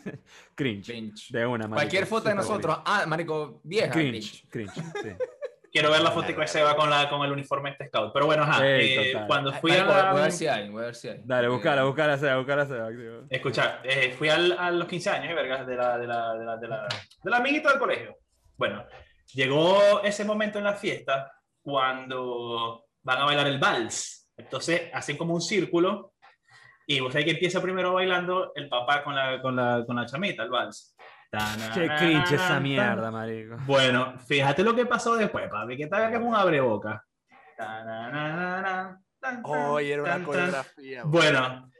[0.54, 0.86] Cringe.
[0.86, 1.32] Cringe.
[1.32, 1.74] De una, marico.
[1.76, 2.78] Cualquier foto de nosotros.
[2.84, 3.90] Ah, marico, vieja.
[3.90, 4.44] Cringe.
[4.48, 4.72] Cringe.
[4.72, 4.92] Cringe.
[5.02, 5.08] sí.
[5.74, 8.12] Quiero ver la foto de Seba con, la, con el uniforme este scout.
[8.12, 8.60] Pero bueno, ajá.
[8.62, 10.12] Eh, cuando Ay, fui a marico, la...
[10.12, 11.20] Voy a ver si hay, voy a ver si hay.
[11.24, 12.84] Dale, buscala, buscala, sea, buscala, sea.
[12.86, 13.22] activo.
[13.28, 16.44] Escucha, eh, fui al- a los 15 años, eh, vergas, de la, de la, de
[16.44, 16.86] la, de la,
[17.24, 18.16] de la amiguita del colegio.
[18.56, 18.86] Bueno,
[19.32, 24.30] llegó ese momento en la fiesta cuando van a bailar el vals.
[24.36, 26.12] Entonces hacen como un círculo
[26.86, 30.06] y vos sabés que empieza primero bailando el papá con la, con la, con la
[30.06, 30.93] chamita, el vals.
[31.72, 33.56] Qué cringe esa mierda, marico.
[33.66, 37.04] Bueno, fíjate lo que pasó después, papi, que tal que es un abreboca.
[39.44, 41.02] Oye, era una coreografía.
[41.04, 41.70] Bueno,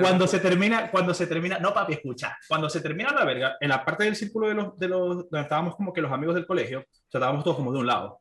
[0.00, 3.68] Cuando se termina, cuando se termina, no papi, escucha, cuando se termina la verga, en
[3.68, 6.46] la parte del círculo de los, de los, donde estábamos como que los amigos del
[6.46, 8.20] colegio, o sea, estábamos todos como de un lado.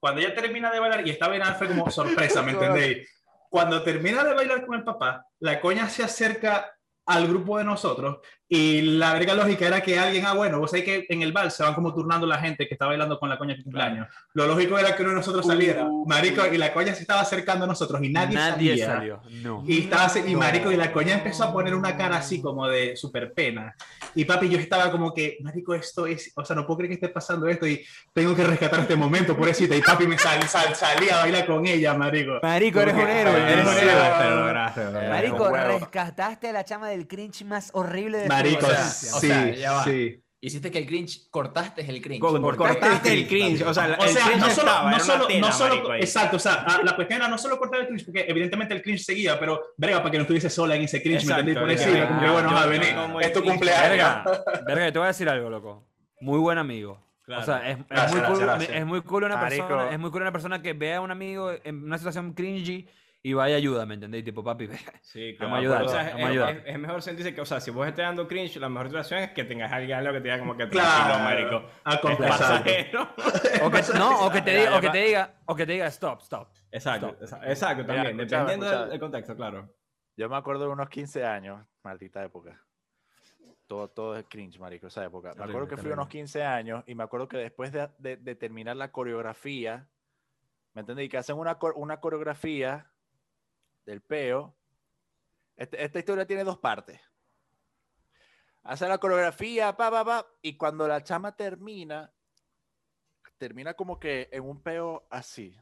[0.00, 3.08] Cuando ella termina de bailar, y esta vaina fue como sorpresa, ¿me entendéis?
[3.50, 6.74] Cuando termina de bailar con el papá, la coña se acerca
[7.06, 10.84] al grupo de nosotros y la verga lógica era que alguien, ah, bueno, vos sabés
[10.84, 13.38] que en el bar se van como turnando la gente que está bailando con la
[13.38, 14.06] coña de cumpleaños.
[14.34, 17.64] Lo lógico era que uno de nosotros saliera, marico, y la coña se estaba acercando
[17.64, 18.86] a nosotros y nadie, Nadie salía.
[18.86, 19.20] salió.
[19.42, 19.64] No.
[19.66, 22.96] Y estaba y marico, y la coña empezó a poner una cara así como de
[22.96, 23.74] super pena.
[24.14, 26.94] Y papi, yo estaba como que, marico, esto es, o sea, no puedo creer que
[26.94, 29.74] esté pasando esto y tengo que rescatar este momento, pobrecita.
[29.74, 32.40] Y papi me sal, sal, salía a bailar con ella, marico.
[32.42, 33.52] Marico, eres un héroe.
[33.52, 35.08] Eres un.
[35.08, 39.16] Marico, rescataste a la chama del cringe más horrible de Marico, tu o sea, existencia.
[39.16, 39.84] o sí, sea, ya va.
[39.84, 40.20] sí.
[40.40, 42.20] Hiciste que el cringe, cortaste el cringe.
[42.20, 43.62] Co- Cortaste el cringe.
[43.62, 45.92] O sea, O el sea, cringe no solo, estaba, no solo, tela, no solo- marico,
[45.92, 46.00] ahí.
[46.02, 48.82] exacto, o sea, ah, la cuestión era no solo cortar el cringe, porque evidentemente el
[48.82, 51.80] cringe seguía, pero, verga, para que no estuviese sola en ese cringe, Exacto, ¿me entendés?
[51.82, 53.88] Por como ya, bueno, yo- va a venir, es tu cumpleaños.
[53.88, 54.24] Verga,
[54.66, 55.86] verga, te voy a decir algo, loco.
[56.20, 57.02] Muy buen amigo.
[57.24, 57.40] Claro.
[57.40, 58.78] O sea, es, es Gracias, muy cool, gracias, gracias.
[58.78, 59.66] es muy cool una Marico.
[59.66, 62.86] persona, es muy cool una persona que vea a un amigo en una situación cringy
[63.26, 64.22] y vaya ayuda, ¿me entendés?
[64.22, 64.78] Tipo, papi, ve.
[65.00, 65.74] Sí, Vamos a claro.
[65.76, 66.56] ayudar, O sea, vamos es, a ayudar.
[66.58, 69.20] es- es mejor sentirse que, o sea, si vos estás dando cringe, la mejor situación
[69.20, 71.14] es que tengas a alguien al lado que te diga como que Claro.
[71.14, 71.70] tranquilo, marico.
[71.84, 72.94] A Es.
[73.62, 75.86] O que, no, o que te diga, o que te diga, o que te diga,
[75.86, 76.48] stop, stop.
[76.70, 77.42] Exacto, Stop.
[77.44, 79.74] exacto, también, dependiendo del, contexto, claro.
[80.16, 82.60] Yo me acuerdo de unos 15 años, maldita época.
[83.66, 85.32] Todo, todo es cringe, marico, esa época.
[85.38, 88.34] me acuerdo que fui unos 15 años y me acuerdo que después de, de- de
[88.34, 89.88] terminar la coreografía,
[90.74, 91.08] ¿me entendí?
[91.08, 92.90] Que hacen una, una coreografía
[93.86, 94.56] del peo.
[95.56, 97.00] Este- esta historia tiene dos partes.
[98.62, 102.12] Hacen la coreografía, pa, pa, pa, y cuando la chama termina,
[103.36, 105.56] termina como que en un peo así.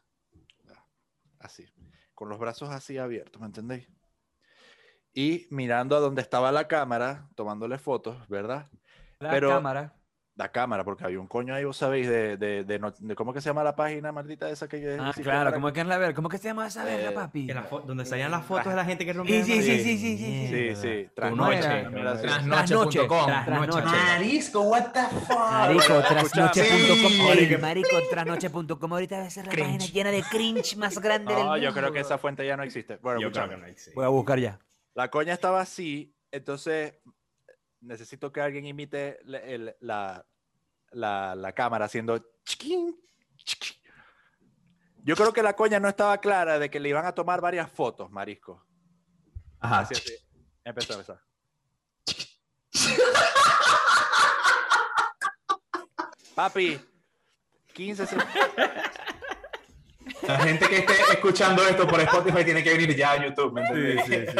[1.40, 1.66] Así.
[2.14, 3.88] Con los brazos así abiertos, ¿me entendéis?
[5.12, 8.70] Y mirando a donde estaba la cámara, tomándole fotos, ¿verdad?
[9.18, 9.96] La Pero- cámara.
[10.42, 13.32] La cámara, porque había un coño ahí, vos sabéis, de, de, de, no- de cómo
[13.32, 15.86] que se llama la página maldita esa que Ah, existe claro, ¿cómo es que es
[15.86, 16.14] la verga?
[16.16, 17.46] ¿Cómo es que se llama esa verga, Eh, papi?
[17.46, 19.44] La donde salían las fotos de la gente que rompía.
[19.44, 21.84] Sí, sí, sí, sí, sí, sí, Sí, sí, trasnoche.
[22.24, 23.26] Trasnoche.com.
[23.26, 23.82] Trasnoche.
[23.86, 25.38] Marisco, what the fuck.
[25.38, 27.10] Marico, trasnoche.com.
[27.10, 27.56] Sí.
[27.60, 28.92] Marico, trasnoche.com.
[28.92, 29.78] Ahorita debe ser la Cringe.
[29.78, 31.64] página llena de cringe más grande del No, mundo.
[31.64, 32.96] yo creo que esa fuente ya no existe.
[32.96, 33.92] Bueno, Yo creo que no existe.
[33.94, 34.58] Voy a buscar ya.
[34.94, 36.94] La coña estaba así, entonces
[37.80, 40.24] necesito que alguien imite la, el- la,
[40.92, 42.96] la- la cámara haciendo chiquín,
[43.36, 43.76] chiquín.
[45.04, 47.70] Yo creo que la coña no estaba clara de que le iban a tomar varias
[47.70, 48.64] fotos, marisco.
[49.60, 49.80] Ajá.
[49.80, 50.14] Así, así.
[50.64, 51.18] Empezó, empezó.
[56.34, 56.80] Papi,
[57.74, 58.32] 15 segundos.
[60.22, 63.62] La gente que esté escuchando esto por Spotify tiene que venir ya a YouTube, ¿me
[63.66, 64.34] entendés?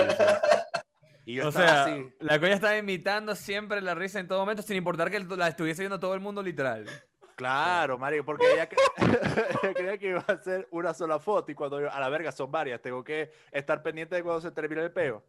[1.25, 2.13] Y yo O estaba sea, así.
[2.21, 5.83] la coña estaba imitando siempre la risa en todo momento, sin importar que la estuviese
[5.83, 6.87] viendo todo el mundo literal.
[7.37, 8.77] Claro, Mario, porque ella, cre-
[9.63, 12.31] ella creía que iba a hacer una sola foto y cuando yo, a la verga,
[12.33, 15.25] son varias, tengo que estar pendiente de cuando se termine el peo.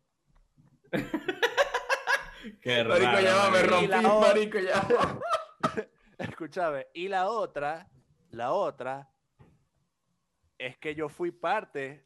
[2.62, 3.74] Qué Marico, raro, ya va, me marico.
[4.02, 4.88] rompí, marico, ya.
[6.18, 7.88] Escúchame, y la otra,
[8.32, 9.10] la otra,
[10.58, 12.06] es que yo fui parte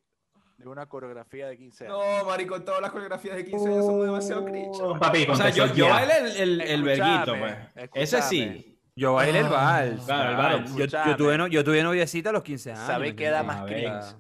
[0.58, 1.98] de una coreografía de 15 años.
[1.98, 4.78] No, marico, todas las coreografías de 15 años son demasiado cringe.
[5.00, 7.56] Papi, O sea, yo, yo bailé el, el, el verguito, pues.
[7.94, 8.74] Ese sí.
[8.96, 10.04] Yo bailé el vals.
[10.06, 10.76] claro, el vals.
[10.76, 12.86] Yo, tuve, no- yo tuve noviecita a los 15 años.
[12.88, 14.16] ¿Sabe ¿me qué da más cringe?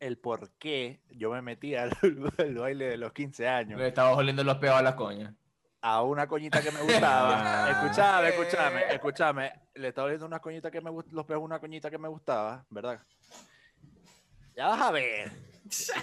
[0.00, 1.92] El por qué yo me metí al,
[2.38, 3.78] al baile de los 15 años.
[3.78, 5.32] Le estaba oliendo los peos a las coñas.
[5.82, 7.38] a una coñita que me gustaba.
[7.64, 7.70] Ah.
[7.70, 9.52] escúchame, escúchame, escúchame.
[9.76, 12.64] Le estaba viendo una coñita que me gustaba, los peos una coñita que me gustaba,
[12.70, 12.98] ¿verdad?
[14.56, 15.30] Ya vas a ver.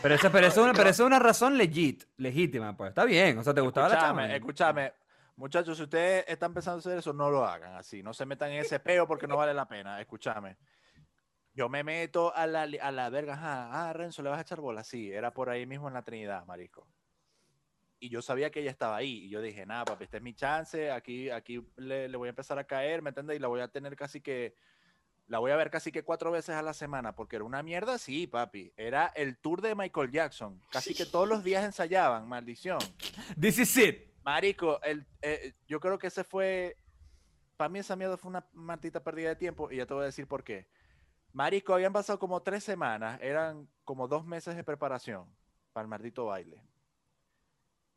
[0.01, 2.89] Pero eso, pero, eso es una, pero eso es una razón legit, legítima, pues.
[2.89, 3.37] Está bien.
[3.37, 4.35] O sea, ¿te gustaba la Escúchame, chama?
[4.35, 4.93] escúchame.
[5.35, 8.03] Muchachos, si ustedes están pensando hacer eso, no lo hagan así.
[8.03, 9.99] No se metan en ese peo porque no vale la pena.
[10.01, 10.57] Escúchame.
[11.53, 13.33] Yo me meto a la, a la verga.
[13.33, 14.83] ajá, Ah, Renzo, ¿le vas a echar bola?
[14.83, 16.87] Sí, era por ahí mismo en la Trinidad, marico.
[18.01, 19.25] Y yo sabía que ella estaba ahí.
[19.25, 20.91] Y yo dije, nada, papi, esta es mi chance.
[20.91, 23.35] Aquí, aquí le, le voy a empezar a caer, ¿me entiendes?
[23.35, 24.55] Y la voy a tener casi que...
[25.29, 27.99] La voy a ver casi que cuatro veces a la semana, porque era una mierda,
[27.99, 28.73] sí, papi.
[28.75, 30.59] Era el tour de Michael Jackson.
[30.71, 32.79] Casi que todos los días ensayaban, maldición.
[33.39, 34.09] This is it.
[34.23, 36.77] Marico, el, eh, yo creo que ese fue.
[37.57, 40.07] Para mí, esa mierda fue una maldita pérdida de tiempo y ya te voy a
[40.07, 40.67] decir por qué.
[41.31, 45.31] Marico, habían pasado como tres semanas, eran como dos meses de preparación
[45.73, 46.59] para el maldito baile.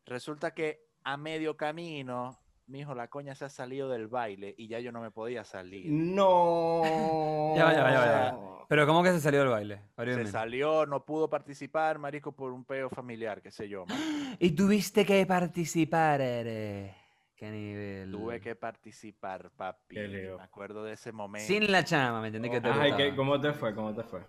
[0.05, 2.42] Resulta que a medio camino
[2.73, 5.87] mijo, la coña se ha salido del baile y ya yo no me podía salir.
[5.93, 6.83] No.
[7.55, 9.83] Ya va, ya va, ya va, ya Pero ¿cómo que se salió del baile?
[9.97, 13.85] Se salió, no pudo participar, marico, por un peo familiar, qué sé yo.
[13.87, 14.37] marico.
[14.41, 16.97] Y tuviste que participar, Ere.
[17.37, 18.11] Qué nivel.
[18.11, 19.97] Tuve que participar, papi.
[19.97, 21.47] Me acuerdo de ese momento.
[21.47, 22.51] Sin la chama, ¿me entendés?
[22.53, 22.95] Que te Ay.
[22.97, 23.75] ¿qué- ¿cómo te fue?
[23.75, 24.25] ¿Cómo te fue?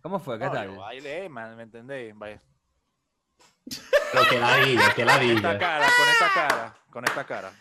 [0.00, 0.38] ¿Cómo fue?
[0.38, 0.68] ¿Qué No, tal?
[0.70, 2.16] yo bailé, man, ¿me entendéis?
[2.16, 2.40] Vaya.
[4.12, 7.52] Pero que ladilla, que Con esta cara, con esta cara, con esta cara.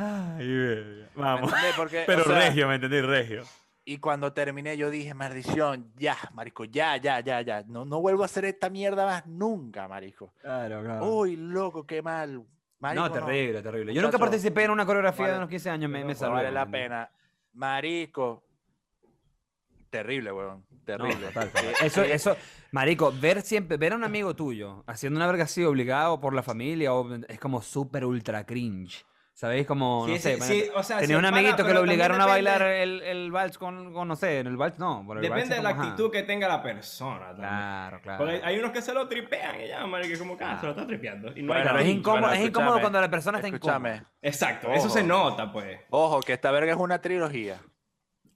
[0.00, 1.10] Ay, verga.
[1.14, 1.52] ¿Me Vamos.
[1.76, 3.04] Porque, Pero o sea, regio, ¿me entendés?
[3.04, 3.42] Regio.
[3.84, 7.64] Y cuando terminé, yo dije, maldición, ya, marico, ya, ya, ya, ya.
[7.66, 10.32] No, no vuelvo a hacer esta mierda más nunca, marico.
[10.40, 11.04] Claro, claro.
[11.06, 12.44] Uy, loco, qué mal.
[12.78, 13.92] Marico, no, terrible, terrible.
[13.92, 16.34] Yo nunca participé en una coreografía de unos 15 años, me, me No salvé.
[16.34, 17.10] vale ¿me la pena.
[17.54, 18.44] Marico.
[19.90, 20.64] Terrible, weón.
[20.70, 21.26] No, Terrible.
[21.28, 21.74] total, total.
[21.78, 22.36] Sí, Eso, eso,
[22.72, 26.42] marico, ver siempre, ver a un amigo tuyo haciendo una verga así obligado por la
[26.42, 29.04] familia o, es como súper ultra cringe.
[29.40, 29.66] ¿Sabéis?
[29.66, 32.26] Como, no Sí, sé, sí, o sea, tenía un pana, amiguito que lo obligaron a
[32.26, 35.34] bailar el, el vals con, con, no sé, en el vals no, por el vals
[35.34, 35.90] Depende de la como, ajá.
[35.92, 37.28] actitud que tenga la persona.
[37.28, 37.48] también.
[37.48, 38.18] Claro, claro.
[38.18, 40.60] Porque hay unos que se lo tripean y ya, marico, como que ah, Claro.
[40.60, 41.32] se lo está tripeando.
[41.34, 43.94] Y no Bueno, es incómodo, es incómodo cuando la persona está Escúchame.
[43.94, 44.12] incómoda.
[44.20, 45.80] Exacto, eso se nota, pues.
[45.88, 47.62] Ojo, que esta verga es una trilogía.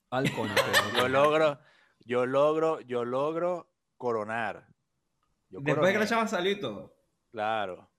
[0.08, 0.54] Al coño,
[0.96, 1.58] Yo logro,
[2.00, 4.68] yo logro, yo logro coronar.
[5.50, 6.96] Yo Después de que la coroné, chava salió y todo.
[7.30, 7.90] Claro.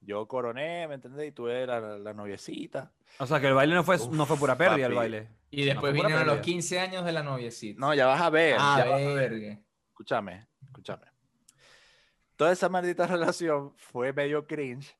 [0.00, 1.28] Yo coroné, ¿me entendés?
[1.28, 2.92] Y tuve la, la noviecita.
[3.18, 5.28] O sea, que el baile no fue, no fue pura pérdida, el baile.
[5.50, 6.42] Y después No, vinieron los pérdida.
[6.42, 7.78] 15 años de la noviecita.
[7.80, 8.56] No, ya vas a ver.
[8.58, 9.58] ah, ya vas a ver.
[9.88, 11.06] Escúchame, escúchame.
[12.36, 14.96] Toda esa maldita relación fue medio cringe.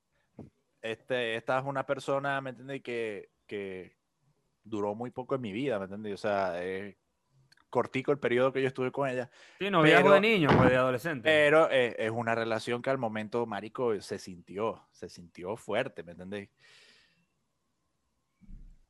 [0.82, 2.82] Este, esta es una persona, ¿me entiendes?
[2.82, 3.96] Que, que
[4.62, 6.14] duró muy poco en mi vida, ¿me entiendes?
[6.14, 6.98] O sea, eh,
[7.70, 9.30] cortico el periodo que yo estuve con ella.
[9.58, 11.22] Sí, noviazgo de niño, pues de adolescente.
[11.24, 16.12] Pero eh, es una relación que al momento, marico, se sintió, se sintió fuerte, ¿me
[16.12, 16.50] entendéis?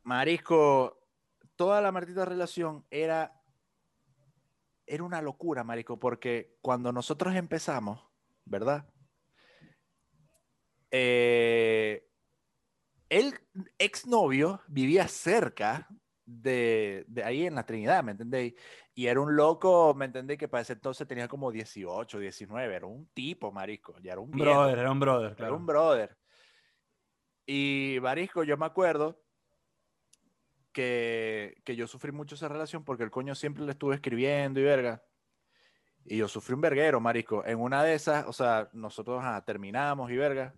[0.02, 0.98] Marico,
[1.54, 3.40] toda la maldita relación era,
[4.86, 8.04] era una locura, marico, porque cuando nosotros empezamos,
[8.44, 8.88] ¿verdad?
[10.90, 12.08] Eh,
[13.10, 13.38] el
[13.78, 15.88] exnovio vivía cerca
[16.30, 18.54] de, de ahí en la Trinidad, ¿me entendéis?
[18.94, 20.38] Y era un loco, ¿me entendéis?
[20.38, 24.30] Que para ese entonces tenía como 18, 19, era un tipo, marisco, ya era un
[24.30, 25.56] viejo, brother, era un brother, era claro.
[25.56, 26.16] un brother.
[27.46, 29.20] Y marisco, yo me acuerdo
[30.72, 34.64] que, que yo sufrí mucho esa relación porque el coño siempre le estuve escribiendo y
[34.64, 35.02] verga.
[36.04, 37.44] Y yo sufrí un verguero, marisco.
[37.44, 40.54] En una de esas, o sea, nosotros ajá, terminamos y verga.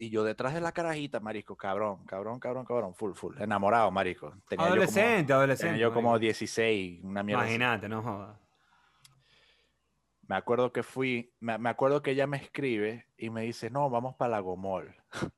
[0.00, 4.30] Y yo detrás de la carajita, marisco, cabrón, cabrón, cabrón, cabrón, full, full, enamorado, marisco.
[4.48, 5.72] Tenía yo como- Adolescente, adolescente.
[5.72, 6.20] Tenía yo como marico.
[6.20, 7.42] 16, una mierda.
[7.42, 8.38] Imagínate, no jodas.
[10.28, 13.88] Me acuerdo que fui, me, me acuerdo que ella me escribe y me dice, no,
[13.90, 14.94] vamos para la Gomol.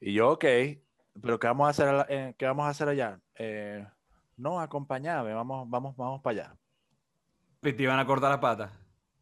[0.00, 0.44] y yo, ok,
[1.20, 3.18] pero ¿qué vamos a hacer, eh, ¿qué vamos a hacer allá?
[3.34, 3.84] Eh,
[4.36, 6.56] no, acompáñame, vamos, vamos, vamos para allá.
[7.62, 8.70] Y te iban a cortar las patas.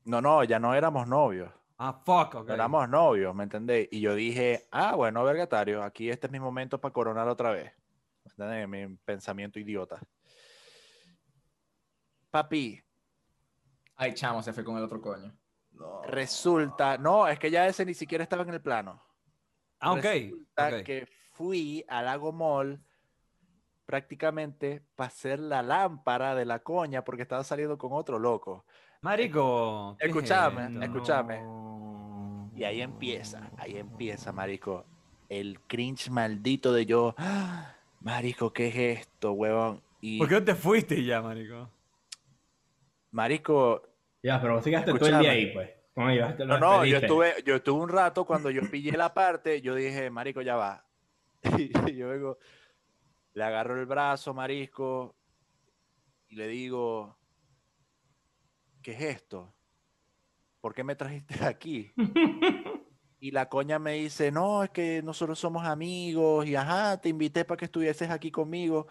[0.04, 1.50] No, no, ya no éramos novios.
[1.76, 2.48] Ah, fuck, ok.
[2.48, 3.88] No éramos novios, ¿me entendéis?
[3.90, 7.72] Y yo dije, ah, bueno, vergatario, aquí este es mi momento para coronar otra vez.
[8.24, 8.68] ¿Me entendéis?
[8.68, 10.00] Mi pensamiento idiota.
[12.30, 12.84] Papi,
[13.96, 15.32] Ay, chamo, se fue con el otro coño.
[16.06, 19.02] resulta, no, es que ya ese ni siquiera estaba en el plano.
[19.80, 20.02] Ah, ok.
[20.04, 20.82] Resulta ok.
[20.84, 22.82] que fui al Lago Mall
[23.86, 28.64] prácticamente para hacer la lámpara de la coña porque estaba saliendo con otro loco.
[29.04, 29.96] Marico.
[29.98, 31.42] ¿qué es Escúchame, escúchame.
[31.42, 32.50] No.
[32.56, 34.86] Y ahí empieza, ahí empieza, marico,
[35.28, 39.82] el cringe maldito de yo, "Ah, marico, ¿qué es esto, huevón?
[40.00, 41.68] Y, ¿Por qué no te fuiste ya, marico?
[43.10, 43.82] marico,
[44.22, 45.38] Ya, pero vos te quedaste todo el día Escúchame.
[45.38, 46.38] ahí, pues.
[46.38, 49.74] Lo no, no, yo estuve, yo estuve un rato cuando yo pillé la parte, yo
[49.74, 50.82] dije, marico, ya va.
[51.92, 52.38] Y yo
[53.34, 55.14] le agarro el brazo, marisco,
[56.30, 57.18] y le digo,
[58.84, 59.52] ¿qué es esto?
[60.60, 61.92] ¿Por qué me trajiste aquí?
[63.20, 67.46] Y la coña me dice, no, es que nosotros somos amigos, y ajá, te invité
[67.46, 68.86] para que estuvieses aquí conmigo.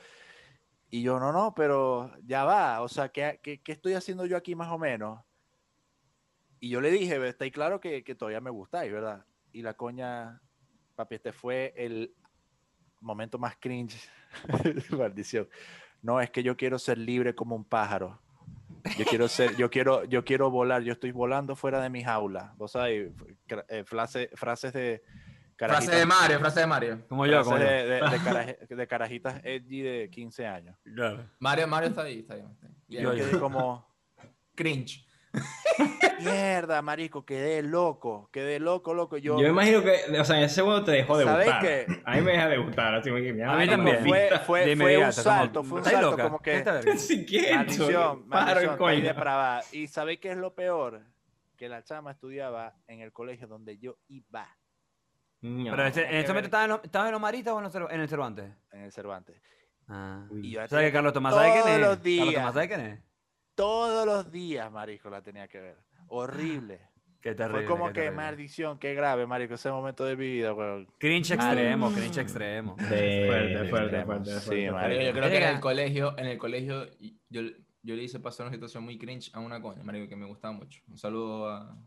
[0.89, 4.35] Y yo, no, no, pero ya va, o sea, ¿qué, qué, qué estoy haciendo yo
[4.35, 5.23] aquí más o menos?
[6.59, 9.23] Y yo le dije, "Ve, está claro que, que todavía me gustáis, ¿verdad?
[9.51, 10.41] Y la coña,
[10.95, 12.15] papi, este fue el
[13.01, 14.09] momento más cringe.
[14.97, 15.47] Maldición.
[16.01, 18.22] No, es que yo quiero ser libre como un pájaro.
[18.97, 20.81] Yo quiero ser, yo quiero, yo quiero volar.
[20.83, 22.53] Yo estoy volando fuera de mi jaula.
[22.57, 23.11] Vos sabés,
[23.69, 25.01] eh, frase- frases de
[25.55, 27.07] Frase carajitas, de Mario, frase de Mario.
[27.07, 27.89] Como yo, como frases yo.
[27.89, 30.75] de, de- de caraje- de carajitas edgy de 15 años.
[30.83, 31.29] Claro.
[31.39, 32.41] Mario, Mario está ahí, está ahí.
[32.41, 32.73] está ahí.
[32.89, 33.87] Yo Yo- quedé como,
[34.55, 35.05] Cringe.
[36.19, 39.17] Mierda, marico, quedé loco, quedé loco, loco.
[39.17, 41.61] Yo, Yo me imagino que, o sea, en ese segundo te dejó de ¿Sabes gustar.
[41.63, 42.01] qué?
[42.05, 43.97] A mí me deja de gustar, así que mira, A mí también.
[44.05, 46.23] fue, fue, De fue un inmediato, como, salto, fue un ¿estáis salto loca?
[46.23, 46.63] como que...
[46.63, 49.63] Maldición, maldición, depravada.
[49.71, 51.01] ¿Y sabéis qué es lo peor?
[51.57, 54.47] Que la chama estudiaba en el colegio donde yo iba,
[55.41, 55.71] No.
[55.71, 56.45] Pero este- en este momento ver.
[56.45, 57.13] estabas en, los- estabas en
[57.55, 58.45] o en, el Cervantes.
[58.71, 59.41] en el Cervantes.
[59.89, 60.25] Ah.
[60.41, 61.63] Y yo ¿Sabes que Carlos Tomás sabe quién es?
[61.65, 62.33] todos los Carlos días.
[62.35, 62.99] Tomás sabe quién es.
[63.55, 65.77] Todos los días, marico, la tenía que ver.
[66.07, 66.89] Horrible.
[67.21, 67.61] Qué terrible.
[67.61, 68.17] Fue como qué que terrible.
[68.23, 70.87] maldición, qué grave, marico, ese momento de mi vida, weón.
[70.99, 72.75] Cringe extremo, cringe extremo.
[72.75, 74.05] Fuerte, fuerte, extremo.
[74.05, 74.71] fuerte, Sí, fuerte.
[74.71, 74.73] marico.
[74.73, 76.85] Marico, yo creo que en el colegio, en el colegio,
[77.29, 77.41] yo,
[77.81, 80.53] yo le hice pasar una situación muy cringe a una coña, marico, que me gustaba
[80.53, 80.81] mucho.
[80.89, 81.77] Un saludo a,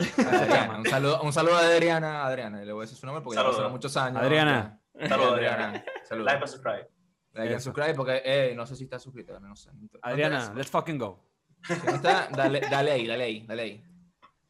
[0.00, 0.78] Adriana.
[0.80, 3.36] Un saludo, un saludo a Adriana, a Adriana, le voy a decir su nombre porque
[3.38, 4.20] ya pasaron muchos años.
[4.20, 4.80] Adriana.
[5.08, 5.84] Saludos, Adriana.
[6.02, 6.32] Saludos.
[6.32, 6.88] Like
[7.34, 7.60] and Eso.
[7.72, 9.70] subscribe porque, eh, no sé si está suscrita, no sé.
[9.72, 11.24] No Adriana, no let's fucking go.
[11.64, 13.84] Si no está, dale, dale ahí, dale ahí, dale ahí.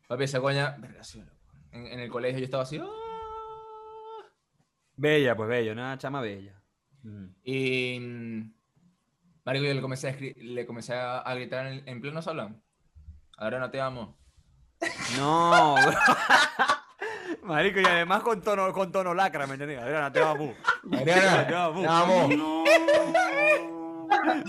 [0.08, 0.76] Papi, esa coña,
[1.72, 2.86] en, en el colegio yo estaba así, "Ah".
[4.96, 6.56] Bella, pues bella, una chama bella.
[7.02, 7.26] Mm.
[7.44, 8.54] y mm,
[9.44, 12.62] marico, yo le comencé a, le comencé a, a gritar en, en pleno salón.
[13.38, 14.18] Adriana, te amo.
[15.16, 15.92] No, bro.
[17.42, 19.80] Marico, y además con tono, con tono lacra, ¿me entendés?
[19.80, 20.54] Adriana, te amo.
[20.92, 21.80] Adriana, Te amo.
[21.80, 22.64] te amo.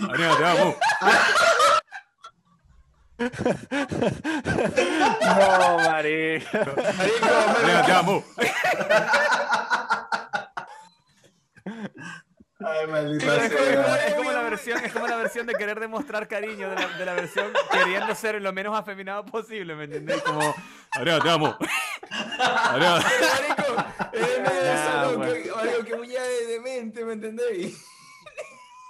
[0.09, 0.75] Adriana, te amo.
[5.21, 6.47] No, marico.
[7.59, 8.23] Adriana, te amo.
[12.63, 14.05] Ay, maldita Es como, es como- sea.
[14.07, 17.05] es como la versión, es como la versión de querer demostrar cariño de la, de
[17.05, 20.21] la versión queriendo ser lo menos afeminado posible, ¿me entendés?
[20.21, 20.53] Como,
[20.91, 21.57] Adriana, te amo.
[25.17, 25.33] Pues.
[25.43, 27.85] que- que muy de demente, ¿me entendéis?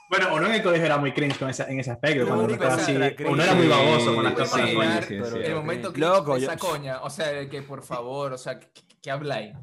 [0.10, 2.28] Bueno, uno en el colegio era muy cringe con esa- en ese aspecto.
[2.28, 4.62] Cuando estaba o así, sea, uno era muy baboso con las cosas.
[4.62, 4.76] sí,
[5.08, 8.38] sí, sí, el momento que Loco, esa yo- coña, o sea, que por favor, o
[8.38, 8.68] sea, ¿qué,
[9.02, 9.54] qué habláis?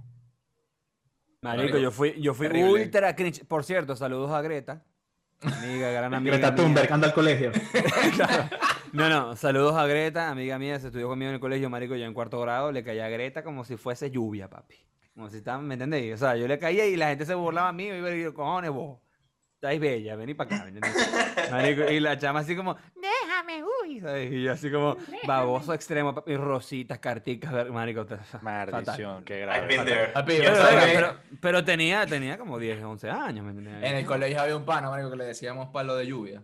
[1.43, 2.83] Marico, yo fui, yo fui Terrible.
[2.85, 3.45] ultra cringe.
[3.47, 4.83] Por cierto, saludos a Greta.
[5.43, 6.37] Amiga, gran amiga.
[6.37, 6.55] Greta.
[6.55, 7.53] Thunberg anda al colegio.
[8.17, 8.49] Claro.
[8.93, 12.05] No, no, saludos a Greta, amiga mía, se estudió conmigo en el colegio, marico, yo
[12.07, 14.77] en cuarto grado le caía a Greta como si fuese lluvia, papi.
[15.15, 16.15] Como si estaban, ¿me entendéis?
[16.15, 18.11] O sea, yo le caía y la gente se burlaba a mí y iba a
[18.11, 18.99] decir, cojones vos,
[19.55, 21.51] estáis bella, vení para acá, ¿me entendés?
[21.51, 24.33] Marico, y la chama así como, déjame, uy, ¿sabes?
[24.33, 28.07] Y yo así como, baboso extremo, papi, rositas, carticas, marico.
[28.43, 29.91] Maldición, qué I've been grave.
[29.91, 30.13] there.
[30.13, 33.83] Papi, Pero, sea, pero- pero- pero tenía, tenía como 10, 11 años, ¿me entendés?
[33.91, 36.43] en el colegio había un pana, marico, que le decíamos palo de lluvia.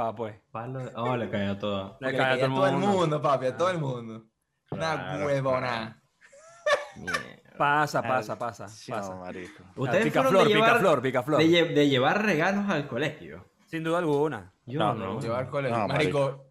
[0.00, 0.34] Va, pues.
[0.50, 1.98] Palo de- Oh, le cayó todo.
[2.00, 3.20] Le cae a caía todo el mundo.
[3.20, 4.24] papi, a todo el mundo.
[4.70, 6.02] Una Claro, huevona.
[6.96, 7.20] Mierda.
[7.58, 9.14] Pasa, pasa, pasa, pasa.
[9.16, 9.62] marico.
[9.76, 11.38] Ustedes pica fueron flor, de pica llevar, flor, pica flor.
[11.40, 13.44] De, lle- de llevar regalos al colegio.
[13.66, 14.54] Sin duda alguna.
[14.64, 15.14] Yo No, no.
[15.14, 15.20] no.
[15.20, 15.76] Llevar colegio.
[15.76, 16.46] No, marico,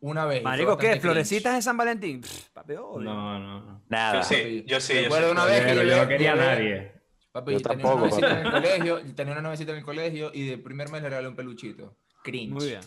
[0.00, 0.42] una vez.
[0.42, 0.86] Marico, ¿qué?
[0.92, 1.02] cringe.
[1.02, 2.22] ¿Florecitas de San Valentín?
[2.22, 3.00] Pff, papi, obvio.
[3.12, 3.82] No, no, no.
[3.88, 4.20] Nada.
[4.20, 4.94] Yo sí, yo sí.
[4.94, 5.32] yo Recuerdo sí.
[5.32, 6.92] una vez que Pero yo no quería a nadie.
[7.32, 8.38] Papi, Yo tenía tampoco, una novecita papi.
[8.40, 11.28] en el colegio, tenía una novecita en el colegio y de primer mes le regalé
[11.28, 11.96] un peluchito.
[12.24, 12.52] Cringe.
[12.52, 12.80] Muy bien.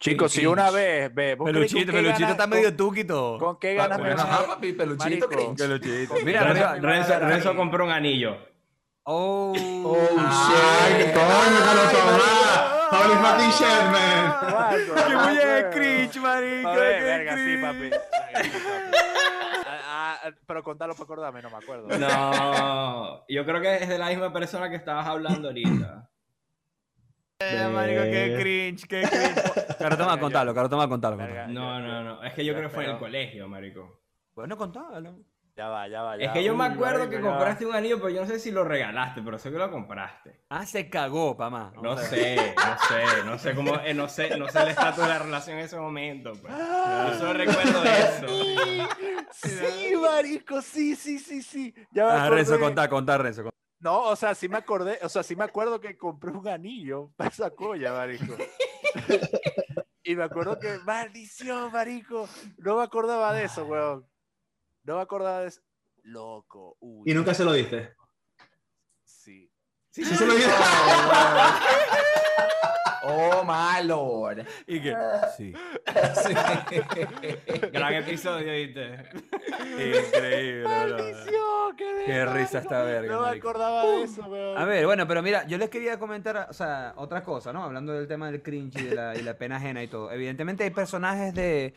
[0.00, 3.36] Chicos, si una vez, ve, ¿vos crees Peluchito, peluchito ganas- está medio tuquito.
[3.38, 5.28] ¿Con, qué ganas bueno, ajá, papi, peluchito.
[5.28, 6.14] Peluchito.
[6.24, 7.12] Mira, Renzo, Renzo.
[7.14, 8.36] Renzo- Renzo compró un anillo.
[9.02, 9.52] Oh.
[9.56, 12.76] Ay, coño, Carlos Tomás.
[12.92, 14.34] Holy fucking shit, man.
[15.06, 16.72] Qué muy de cringe, marico.
[16.72, 17.60] Verga, sí, cringe.
[17.62, 17.90] papi.
[18.42, 18.96] Sí, papi.
[19.66, 21.88] Ah, ah, pero contalo para acordarme, no me acuerdo.
[21.98, 26.08] No, yo creo que es de la misma persona que estabas hablando ahorita.
[27.42, 29.76] Eh, marico, qué cringe, qué cringe.
[29.78, 31.16] Caro, toma, contalo, Caro, toma, contalo.
[31.16, 31.48] Contalo.
[31.52, 32.22] No, no, no.
[32.22, 34.02] Es que yo creo que fue en el colegio, marico.
[34.34, 35.16] Bueno, contalo.
[35.56, 36.16] Ya va, ya va.
[36.16, 37.30] Es que yo me acuerdo marico, que va.
[37.30, 40.44] compraste un anillo, pero yo no sé si lo regalaste, pero sé que lo compraste.
[40.50, 41.72] Ah, se cagó, mamá.
[41.82, 45.08] No sé, no sé, no sé cómo, eh, no sé, no sé el estatus de
[45.08, 46.32] la relación en ese momento.
[46.40, 46.52] Pues.
[46.54, 48.26] Yo solo recuerdo eso.
[49.32, 51.74] Sí, marico, sí, sí, sí, sí.
[51.90, 53.42] Ya me Ah, Renzo, contá, contá, Renzo.
[53.44, 53.56] contá.
[53.80, 57.10] No, o sea, sí me acordé, o sea, sí me acuerdo que compré un anillo
[57.16, 58.36] para esa colla, marico.
[60.04, 62.28] y me acuerdo que, maldición, marico,
[62.58, 64.06] no me acordaba de eso, weón.
[64.82, 65.62] No me acordaba de eso.
[66.02, 67.10] Loco, uy.
[67.10, 67.94] Y nunca se lo diste.
[69.02, 69.50] Sí.
[69.88, 70.50] Sí, se lo diste.
[73.02, 74.46] Oh, my lord.
[74.66, 74.94] ¿Y qué?
[75.36, 75.52] Sí.
[76.26, 76.34] Sí.
[77.72, 78.98] Gran episodio, ¿viste?
[80.08, 80.64] Increíble.
[80.64, 84.58] Maldición, qué, Qué risa esta verga, No me acordaba de eso, weón.
[84.58, 87.62] A ver, bueno, pero mira, yo les quería comentar, o sea, otra cosa, ¿no?
[87.64, 90.10] Hablando del tema del cringe y de la, y la pena ajena y todo.
[90.12, 91.74] Evidentemente hay personajes de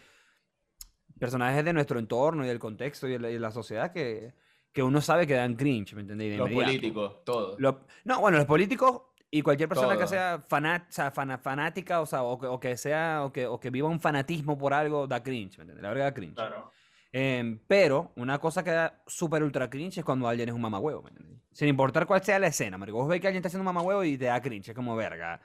[1.19, 4.33] personajes de nuestro entorno y del contexto y de la, y de la sociedad que,
[4.73, 7.59] que uno sabe que dan cringe, ¿me de Los políticos, todos.
[7.59, 9.03] Lo- no, bueno, los políticos
[9.35, 10.07] Y cualquier persona que Todo.
[10.09, 13.47] sea fanat- o sea, fana- fanática, o sea, o que, o que sea, o que,
[13.47, 15.81] o que viva un fanatismo por algo, da cringe, ¿me entiendes?
[15.81, 16.35] La verdad da cringe.
[16.35, 16.71] Claro.
[17.11, 21.01] Em, pero una cosa que da súper ultra cringe es cuando alguien es un mamahuevo,
[21.01, 21.39] ¿me entiendes?
[21.51, 22.99] Sin importar cuál sea la escena, marico.
[22.99, 25.41] Vos ves que alguien está haciendo un mamahuevo y te da cringe, es como verga.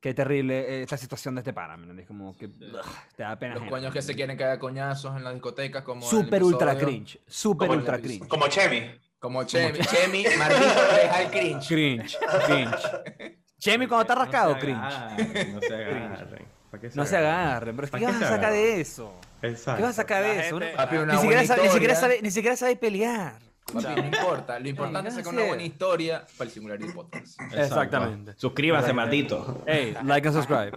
[0.00, 2.08] Qué terrible eh, esta situación de este pana, ¿me entiendes?
[2.08, 2.80] Como que ugh,
[3.14, 3.54] te da pena.
[3.54, 3.76] Los ajena.
[3.76, 7.98] coños que se quieren caer coñazos en las discotecas como Súper ultra cringe, súper ultra
[8.00, 8.26] cringe.
[8.26, 8.90] Como Chemi.
[9.20, 11.68] Como Chemi, Chemi, Marquito deja el cringe.
[11.68, 13.38] Cringe, cringe.
[13.58, 14.78] Chemi cuando está rascado, no se cringe.
[14.82, 16.46] agarren, no se agarren.
[16.70, 18.80] ¿Para qué No se agarren, pero es que ¿Para ¿qué vas se a sacar de
[18.80, 19.20] eso?
[19.42, 19.76] Exacto.
[19.76, 20.58] ¿Qué vas a sacar de eso?
[20.76, 23.34] Papi, Ni siquiera, sabe, ni, siquiera sabe, ni siquiera sabe pelear.
[23.66, 24.58] Papi, no importa.
[24.58, 27.40] Lo importante es ¿qué sacar una buena historia para el Singularity Podcast.
[27.52, 28.32] Exactamente.
[28.36, 29.62] Suscríbase, maldito.
[29.66, 30.72] Hey, like and subscribe.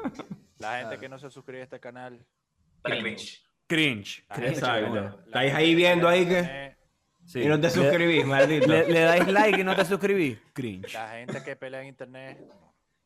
[0.57, 2.25] La gente que no se suscribe a este canal.
[2.81, 3.41] Cringe.
[3.67, 4.25] Cringe.
[4.29, 6.72] la Estáis ahí viendo ahí que-
[7.25, 7.41] Sí.
[7.41, 8.67] Y no te suscribís, maldito.
[8.67, 10.37] Le, le dais like y no te suscribís.
[10.53, 10.93] Cringe.
[10.93, 12.39] La gente que pelea en internet.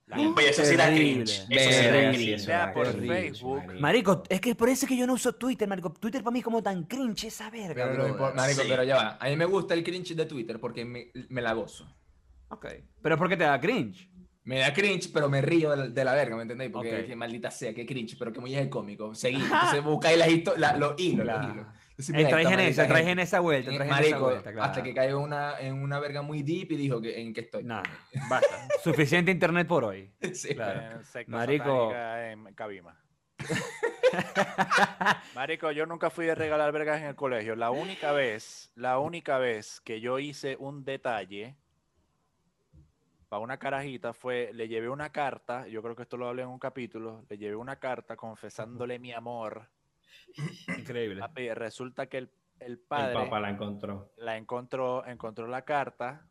[0.10, 1.46] Oye, eso sí da cringe.
[1.50, 2.74] Eso sí da cringe.
[2.74, 3.74] por Facebook.
[3.80, 4.24] marico.
[4.30, 5.92] Es que por eso es que yo no uso Twitter, marico.
[5.92, 8.68] Twitter para mí es como tan cringe esa verga, Pero, no marico, Sí.
[8.70, 9.18] pero ya va.
[9.20, 11.86] A mí me gusta el cringe de Twitter porque me, me la gozo.
[12.50, 12.68] Ok.
[13.02, 14.10] Pero es porque te da cringe.
[14.46, 16.72] Me da cringe, pero me río de la, de la verga, ¿me entendéis?
[16.72, 17.06] Porque Ok.
[17.08, 19.14] que maldita sea, qué cringe, pero que muy es el cómico.
[19.14, 19.36] Seguí.
[19.44, 21.48] Entonces buscáis las la- los hilos, Claro.
[21.50, 21.68] los hilos.
[21.98, 24.70] Traes en esa, traes en esa vuelta, en esa Marico, vuelta, claro.
[24.70, 27.64] hasta que caigo una, en una verga muy deep y dijo que en qué estoy.
[27.64, 27.82] Nah,
[28.30, 28.68] basta.
[28.84, 30.12] Suficiente internet por hoy.
[30.34, 30.54] Sí.
[30.54, 31.02] Claro.
[31.28, 31.92] Marico.
[31.96, 32.96] en Cabima.
[35.36, 37.56] Marico, yo nunca fui de regalar vergas en el colegio.
[37.56, 41.56] La única vez, la única vez que yo hice un detalle
[43.28, 46.50] para una carajita fue, le llevé una carta, yo creo que esto lo hablé en
[46.50, 49.68] un capítulo, le llevé una carta confesándole mi amor.
[50.78, 51.20] Increíble.
[51.22, 54.12] Papi, resulta que el, el El padre papá la encontró.
[54.18, 56.26] la encontró, encontró la carta,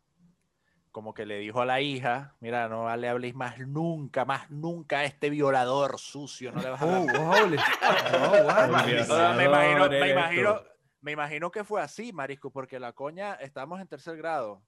[0.91, 4.99] como que le dijo a la hija, mira, no le habléis más nunca, más nunca
[4.99, 7.15] a este violador sucio, no le vas a hablar.
[7.19, 7.41] Oh.
[7.43, 10.67] Oh, me imagino, me imagino, tú.
[11.01, 14.61] me imagino que fue así, marisco, porque la coña, estábamos en tercer grado.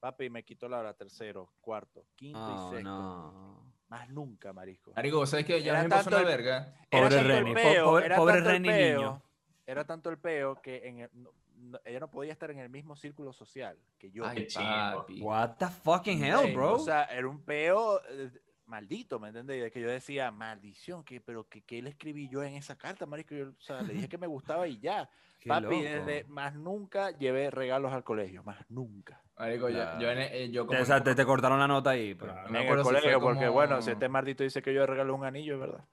[0.00, 2.88] Papi, me quitó la hora tercero, cuarto, quinto Oh, y sexto.
[2.88, 3.65] no.
[3.88, 4.92] Más nunca, marisco.
[4.96, 5.62] Marico, ¿sabes qué?
[5.62, 6.74] Ya Era me pasó tanto una el- verga.
[6.90, 9.22] Pobre Reni, pobre- Reni niño.
[9.64, 12.68] Era tanto el peo que en el- no- no- ella no podía estar en el
[12.68, 14.24] mismo círculo social que yo.
[14.26, 14.46] Ay,
[14.94, 15.20] papi.
[15.22, 16.74] What the fucking hell, bro?
[16.74, 18.30] O sea, era un peo eh,
[18.66, 19.62] maldito, ¿me entiendes?
[19.62, 23.06] De que yo decía, maldición, que, pero que, que le escribí yo en esa carta,
[23.06, 23.34] marico.
[23.34, 25.08] Yo, o sea, le dije que me gustaba y ya.
[25.46, 25.76] Qué Papi, loco.
[25.76, 29.22] desde más nunca llevé regalos al colegio, más nunca.
[29.38, 30.00] Marico, yo, Claro.
[30.00, 30.80] yo, en- eh, yo Te, como...
[30.80, 32.16] o sea, te, te cortaron la nota ahí.
[32.16, 32.48] pero- Claro.
[32.48, 34.60] No me en el acuerdo si fue colegio, porque como- bueno, si este maldito dice
[34.60, 35.84] que yo regalé un anillo, es verdad.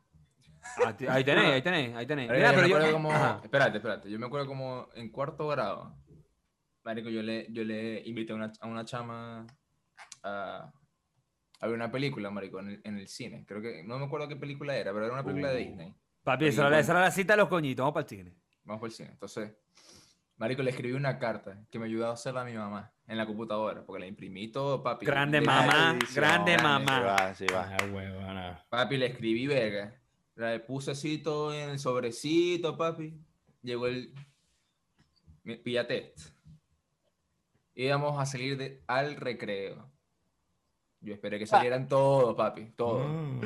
[0.83, 2.27] Ah, ti- ahí tenés, ahí tenés, ahí tenés.
[2.29, 2.75] Marico, Mira, yo pero me yo...
[2.77, 3.11] acuerdo como...
[3.11, 3.41] Ajá.
[3.43, 4.09] Espérate, espérate.
[4.09, 5.95] Yo me acuerdo como en cuarto grado.
[6.83, 9.45] Marico, yo le, yo le invité a una, a una chama
[10.23, 10.71] a,
[11.59, 13.45] a ver una película, marico, en el, en el cine.
[13.47, 13.83] Creo que...
[13.83, 15.67] No me acuerdo qué película era, pero era una película de Uh.
[15.67, 15.95] Disney.
[16.23, 17.83] Papi, esa era, la- esa era la cita de los coñitos.
[17.83, 18.33] Vamos para el cine.
[18.65, 19.09] Vamos por el cine.
[19.11, 19.51] Entonces,
[20.37, 23.25] Marico, le escribí una carta que me ayudó a hacerla a mi mamá en la
[23.25, 25.05] computadora, porque la imprimí todo, papi.
[25.05, 26.99] Grande Le- mamá, edición, grande grande, Sí mamá.
[27.01, 27.77] va, sí va.
[27.79, 28.65] Ah.
[28.69, 29.99] Papi, le escribí verga.
[30.35, 33.13] Le puse así todo en el sobrecito, papi.
[33.61, 34.13] Llegó el.
[35.87, 36.31] test.
[37.75, 39.89] Íbamos a salir de, al recreo.
[41.01, 42.71] Yo esperé que salieran todos, papi.
[42.75, 43.05] Todos.
[43.07, 43.41] Mm.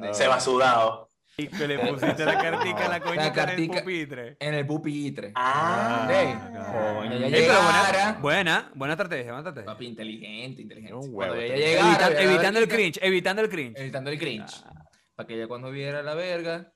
[0.00, 1.07] De- Se va sudado.
[1.40, 4.36] Y que le pusiste la cartica a la coñita en el pupitre.
[4.40, 5.30] En el pupitre.
[5.36, 6.08] Ah.
[6.10, 8.12] Ey, pero llegara.
[8.14, 9.66] buena, buena, buena estrategia, buena estrategia.
[9.72, 10.94] Papi, inteligente, inteligente.
[10.94, 13.78] Un Cuando huevo, ella te- llegara, Evita- la evitando el cringe, evitando el cringe.
[13.80, 14.54] Evitando el cringe.
[14.64, 14.84] Ah.
[15.14, 16.72] Para que ella cuando viera la verga.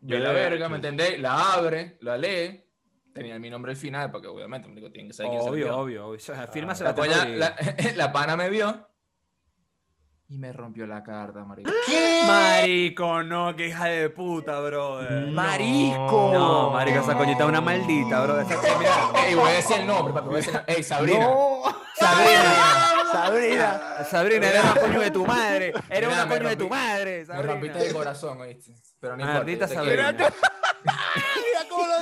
[0.00, 1.18] Ve la verga, ¿me entendéis?
[1.20, 2.64] La abre, la lee.
[3.12, 6.06] Tenía mi nombre al final, porque obviamente me digo, tienen que saber quién Obvio, obvio,
[6.06, 6.16] obvio.
[6.16, 7.38] O sea, fírmasela La, a polla- Rodrigo.
[7.38, 7.56] la,
[7.96, 8.88] la pana me vio
[10.32, 11.70] y me rompió la carta, marico.
[12.26, 15.26] Marico, no, que hija de puta, brother.
[15.26, 16.30] ¡Marico!
[16.32, 18.40] No, marico, esa coñita es una maldita, bro.
[18.40, 20.26] Esa- mira, Ey, voy a decir el nombre, papi.
[20.28, 21.28] Voy a decir el- Ey, Sabrina.
[21.94, 22.54] Sabrina,
[23.12, 23.80] Sabrina.
[24.10, 25.66] Sabrina, eres una coño de tu madre.
[25.68, 27.52] Eres Mira, una me coño de tu madre, Me Sabrina.
[27.52, 28.72] rompiste el corazón, oíste.
[29.00, 29.38] Pero no importa.
[29.40, 29.68] Maldita.
[29.68, 30.16] Sabrina.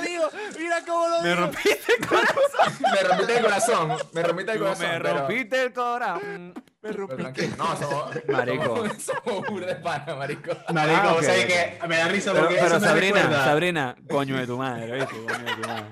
[0.01, 1.41] Mira cómo lo digo, mira cómo lo Me digo.
[1.41, 2.73] rompiste el corazón.
[2.81, 3.97] Me rompiste el corazón.
[4.13, 4.89] Me rompiste el corazón.
[4.89, 6.53] Me pero- rompiste el corazón.
[6.81, 7.55] pero tranquilo.
[7.57, 8.15] No, somos.
[8.27, 8.83] Marico.
[8.99, 10.51] Somos, burda de pana, marico.
[10.73, 11.47] Marico, Ah, o ok, sea,
[11.79, 14.57] que me da risa Pero, porque pero eso me Sabrina, recuerda- Sabrina, coño de tu
[14.57, 15.15] madre, ¿viste?
[15.15, 15.85] Coño de tu madre.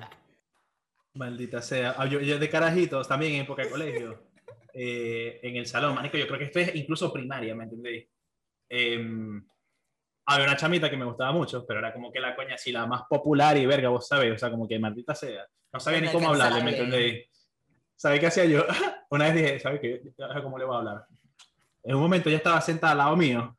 [1.15, 1.95] Maldita sea.
[1.97, 4.29] Ah, Yo, yo de carajitos, también en época de colegio,
[4.73, 8.07] eh, en el salón, marico, yo creo que esto es incluso primaria, ¿me entendéis?
[8.69, 9.43] Em,
[10.29, 12.85] había una chamita que me gustaba mucho, pero era como que la coña así, la
[12.85, 15.43] más popular y verga, vos sabés, o sea, como que maldita sea.
[15.73, 17.27] No sabía ni cómo hablarle, ¿me entendéis?
[17.95, 18.63] ¿Sabes qué hacía yo?
[19.09, 20.01] Una vez dije, ¿sabes qué?
[20.43, 21.05] ¿Cómo le voy a hablar?
[21.83, 23.57] En un momento ella estaba sentada al lado mío.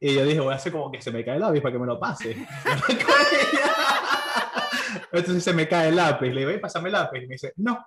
[0.00, 1.78] Y yo dije, voy a hacer como que se me cae el lápiz para que
[1.78, 2.36] me lo pase.
[5.12, 6.32] Entonces se me cae el lápiz.
[6.32, 7.22] Le digo, pásame el lápiz.
[7.22, 7.86] Y me dice, no.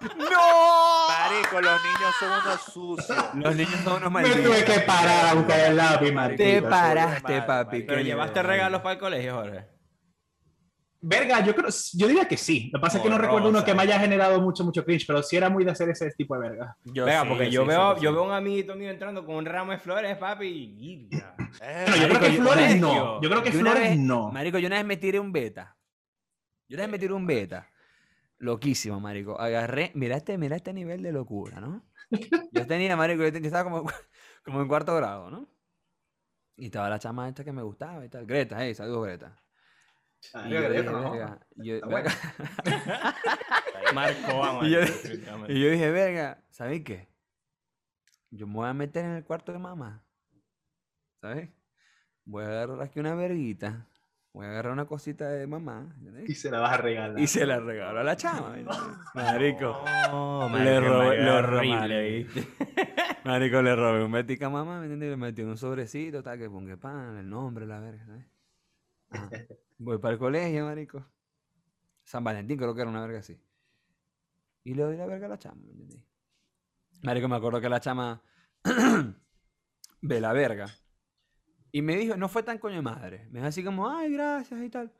[0.00, 1.08] ¡No!
[1.08, 3.24] Marico, los niños son unos sucios.
[3.34, 4.42] Los niños son unos Me malditos.
[4.44, 6.42] tuve que parar a buscar el lápiz, marico.
[6.42, 7.82] Te paraste, papi.
[7.82, 9.66] Pero llevaste regalos para el colegio, Jorge.
[11.02, 12.68] Verga, yo creo, yo diría que sí.
[12.72, 15.06] Lo que pasa es que no recuerdo uno que me haya generado mucho, mucho cringe,
[15.06, 16.76] pero sí era muy de hacer ese tipo de verga.
[16.84, 19.36] Yo Venga, sí, porque yo sí, veo, sí, yo veo un amiguito mío entrando con
[19.36, 20.46] un ramo de flores, papi.
[20.46, 21.08] y-
[21.62, 23.20] Eh, Bueno, yo creo que yo- flores no.
[23.22, 24.30] Yo creo que flores vez- no.
[24.30, 25.74] Marico, yo una vez me tiré un beta.
[26.68, 27.66] Yo una vez me tiré un beta.
[28.40, 29.38] Loquísimo, marico.
[29.38, 31.84] Agarré, mira este, mira este nivel de locura, ¿no?
[32.52, 33.84] Yo tenía, marico, yo, estaba como,
[34.44, 35.48] como en cuarto grado, ¿no?
[36.56, 38.26] Y estaba la chama esta que me gustaba y tal.
[38.26, 39.36] Greta, hey, saludos Greta.
[40.34, 41.10] Ah, Y yo dije, no.
[41.12, 41.80] verga, yo-.
[43.94, 44.64] Marco, vamos.
[44.66, 44.80] Y yo-
[45.48, 47.08] Y yo dije, verga, ¿sabes qué?
[48.30, 50.04] Yo me voy a meter en el cuarto de mamá.
[51.20, 51.50] ¿Sabes?
[52.24, 53.86] Voy a agarrar aquí una verguita.
[54.32, 55.92] Voy a agarrar una cosita de mamá.
[55.98, 56.28] ¿entendés?
[56.30, 57.18] Y se la vas a regalar.
[57.18, 58.50] Y se la regalo a la chama.
[58.50, 58.88] ¿me entiendes?
[59.14, 59.82] Marico.
[60.12, 62.26] Oh, Le robé- le horrible.
[63.24, 65.10] Marico, le robé un betica a mamá, ¿me entiendes?
[65.10, 68.06] Le metí un sobrecito, tal, que ponga pan, el nombre, la verga.
[69.78, 71.04] Voy para el colegio, marico.
[72.04, 73.38] San Valentín creo que era una verga así.
[74.64, 76.00] Y le doy la verga a la chama, ¿me entendés?
[77.02, 78.22] Marico, me acuerdo que la chama
[80.02, 80.66] ve la verga.
[81.72, 83.26] Y me dijo, no fue tan coño de madre.
[83.30, 84.92] Me dijo así como, ay, gracias y tal.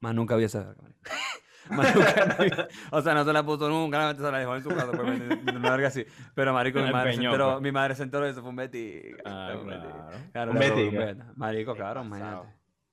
[0.00, 0.74] Más nunca vi esa.
[1.70, 2.68] Más nunca.
[2.90, 4.90] O sea, no se la puso nunca, se la dejó en su casa.
[4.92, 6.04] Pues, así.
[6.34, 7.62] Pero, marico, mi madre, se enteró, pues.
[7.62, 9.22] mi madre se enteró de eso, fue un betica.
[9.24, 10.52] Ah, fue un claro.
[10.52, 10.98] Un betica.
[10.98, 11.32] beta.
[11.36, 12.48] Marico, claro, imagínate.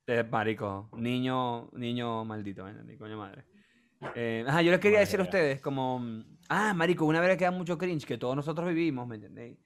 [0.08, 2.98] Eh, marico, niño, niño maldito, ¿me entendí?
[2.98, 3.46] Coño madre.
[4.16, 6.00] Eh, ajá, yo les quería decir a ustedes como...
[6.00, 9.60] mm, Ah, marico, una vez que da mucho cringe, que todos nosotros vivimos, ¿me entendéis?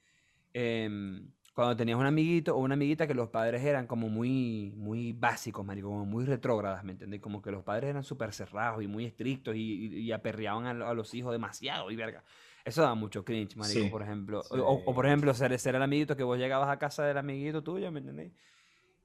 [0.52, 5.14] Em, cuando tenías un amiguito o una amiguita que los padres eran como muy, muy
[5.14, 7.22] básicos, marico, como muy retrógradas, ¿me entendéis?
[7.22, 10.90] Como que los padres eran súper cerrados y muy estrictos y, y- y aperreaban a,
[10.90, 12.24] a los hijos demasiado y verga.
[12.66, 14.48] Eso da mucho cringe, marico, Sí, por ejemplo.
[14.50, 14.60] O- sí.
[14.60, 17.62] O, o, por ejemplo, ser, ser el amiguito que vos llegabas a casa del amiguito
[17.64, 18.34] tuyo, ¿me entendéis?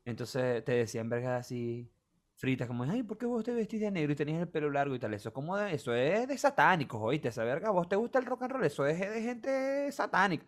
[0.04, 1.90] Entonces te decían vergas así
[2.36, 4.94] fritas, como, ay, ¿por qué vos te vestís de negro y tenías el pelo largo
[4.94, 5.12] y tal?
[5.14, 8.26] Eso, es como de, eso es de satánicos, oíste, esa verga, vos te gusta el
[8.26, 10.46] rock and roll, eso es de gente satánica.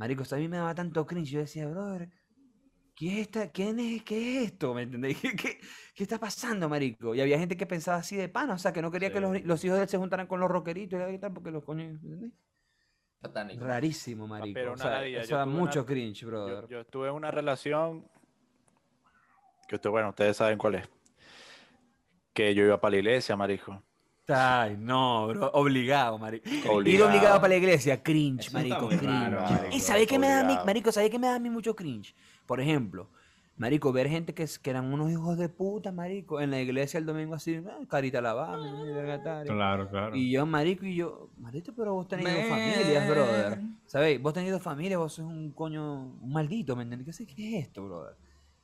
[0.00, 2.08] Marico, a mí me daba tanto cringe, yo decía, brother,
[2.94, 3.50] ¿qué es esta?
[3.50, 4.02] ¿Quién es?
[4.02, 4.72] ¿Qué es esto?
[4.72, 5.18] ¿Me entendés?
[5.20, 5.60] ¿Qué, qué,
[5.94, 7.14] qué está pasando, marico?
[7.14, 9.42] Y había gente que pensaba así de pana, o sea, que no quería que los,
[9.42, 12.08] los hijos de él se juntaran con los rockeritos y tal, porque los coños, ¿me
[12.14, 12.32] entendés?
[13.20, 13.62] Satánico.
[13.62, 14.54] Rarísimo, marico.
[14.54, 16.66] pero o sea, ladilla, eso yo da tuve una- mucho cringe, Yo, brother.
[16.66, 18.08] yo estuve en una relación
[19.68, 20.88] que usted, bueno, ustedes saben cuál es.
[22.32, 23.82] Que yo iba para la iglesia, marico.
[24.34, 25.50] Ay, no, bro.
[25.54, 26.48] Obligado, marico.
[26.50, 27.40] Ir Obligado.
[27.40, 29.04] para la iglesia, cringe, Eso marico, cringe.
[29.04, 30.92] raro, marico, y ¿sabes qué me da a mí, marico?
[30.92, 32.14] ¿Sabes qué me da a mí mucho cringe?
[32.46, 33.08] Por ejemplo,
[33.56, 36.98] marico, ver gente que, es- que eran unos hijos de puta, marico, en la iglesia
[36.98, 40.16] el domingo así, ah, carita lavada, y- Claro, claro.
[40.16, 43.60] Y yo, marico, y yo, marico, pero vos tenés dos familias, brother.
[43.86, 44.22] ¿Sabéis?
[44.22, 47.06] Vos tenés dos familias, vos sos un coño, un maldito, ¿me entendés?
[47.06, 48.14] ¿Qué, sé- qué es esto, brother?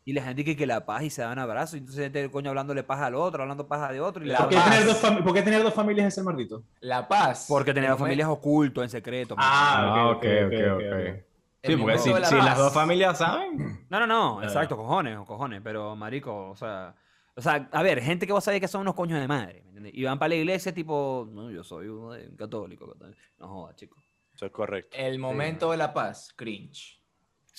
[0.07, 2.50] Y la gente que, que la paz y se dan abrazos, y entonces este coño
[2.50, 4.24] hablándole paja al otro, hablando paja de otro.
[4.24, 4.70] Y La ¿Por qué, paz.
[4.70, 6.62] tener dos por qué tener dos familias es el maldito?
[6.80, 7.46] La paz.
[7.48, 9.34] Porque tenía dos familias ocultos, en secreto.
[9.36, 11.22] ¿me Ah, Ah, ok, ok, ok,
[11.64, 12.59] Sí, porque si, de la si las paz.
[12.59, 13.84] dos familias saben.
[13.90, 16.94] No, no, no, exacto, cojones, cojones, pero marico, o sea,
[17.34, 19.68] o sea, a ver, gente que vos sabés que son unos coños de madre, ¿me
[19.70, 19.92] entiendes?
[19.96, 23.18] Y van para la iglesia tipo, no, yo soy un católico, católico.
[23.40, 23.96] no jodas, chico.
[24.32, 24.96] Eso es correcto.
[24.96, 26.32] El momento de la paz.
[26.36, 26.95] Cringe.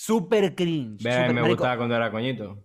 [0.00, 1.02] Súper cringe.
[1.02, 2.64] Ve, súper- me marico, gustaba cuando era coñito.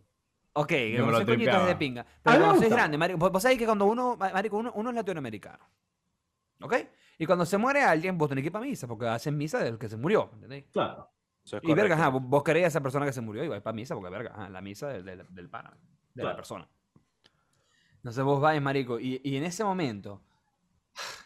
[0.53, 2.81] Ok, me no lo soy coñito es de pinga, pero me cuando soy gustaba.
[2.81, 5.67] grande, marico, vos, vos sabés que cuando uno, ma- marico, uno, uno es latinoamericano,
[6.61, 6.75] ¿ok?
[7.17, 9.79] Y cuando se muere alguien, vos tenés que ir para misa, porque hacen misa del
[9.79, 10.65] que se murió, ¿me entendés?
[10.71, 11.09] Claro.
[11.43, 12.01] Eso es Y verga, correcto.
[12.03, 14.11] ajá, vos, vos querés a esa persona que se murió y vais para misa, porque
[14.11, 15.71] verga, ajá, la misa del, del, del pana,
[16.13, 16.35] de la Claro.
[16.35, 16.69] persona.
[17.95, 20.21] Entonces vos vais, marico, y, y en ese momento,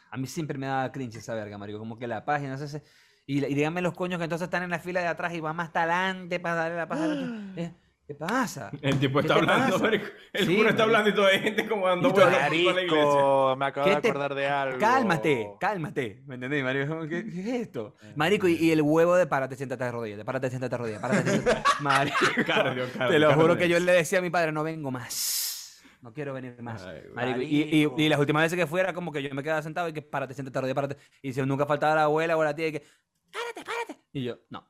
[0.09, 2.67] a mí siempre me daba cringe esa verga, marico, como que la página, no sé
[2.69, 2.85] si-
[3.27, 5.55] y, y díganme los coños que entonces están en la fila de atrás y van
[5.55, 7.61] más adelante para darle la al otro.
[7.61, 7.73] Eh,
[8.07, 8.71] ¿Qué pasa?
[8.81, 9.83] El tipo ¿Qué está hablando, pasa?
[9.83, 10.05] marico.
[10.31, 13.55] El Sí, cura está hablando y toda hay gente como dando vueltas por la iglesia.
[13.57, 14.77] Me acabo ¿Qué de te- acordar de algo.
[14.79, 17.05] Cálmate, cálmate, ¿me entendés, marico?
[17.05, 17.95] ¿Qué, es esto?
[18.15, 21.01] Marico, y, y el huevo de párate, siéntate de rodillas, de párate, siéntate de rodillas,
[21.01, 21.63] párate, siéntate.
[21.81, 22.15] Marico,
[22.45, 23.57] Cardio, cardio, te lo juro cardio.
[23.57, 25.83] que yo le decía a mi padre, no vengo más.
[26.01, 26.85] No quiero venir más.
[26.85, 27.13] Ay, güey.
[27.13, 27.61] Marico, y,
[27.97, 30.01] y- y las últimas veces que fuera, como que yo me quedaba sentado y que
[30.01, 30.97] párate, siéntate de rodillas, párate.
[31.21, 32.83] Y si nunca faltaba la abuela o la tía y que,
[33.31, 34.01] párate, párate.
[34.13, 34.67] Y yo, no.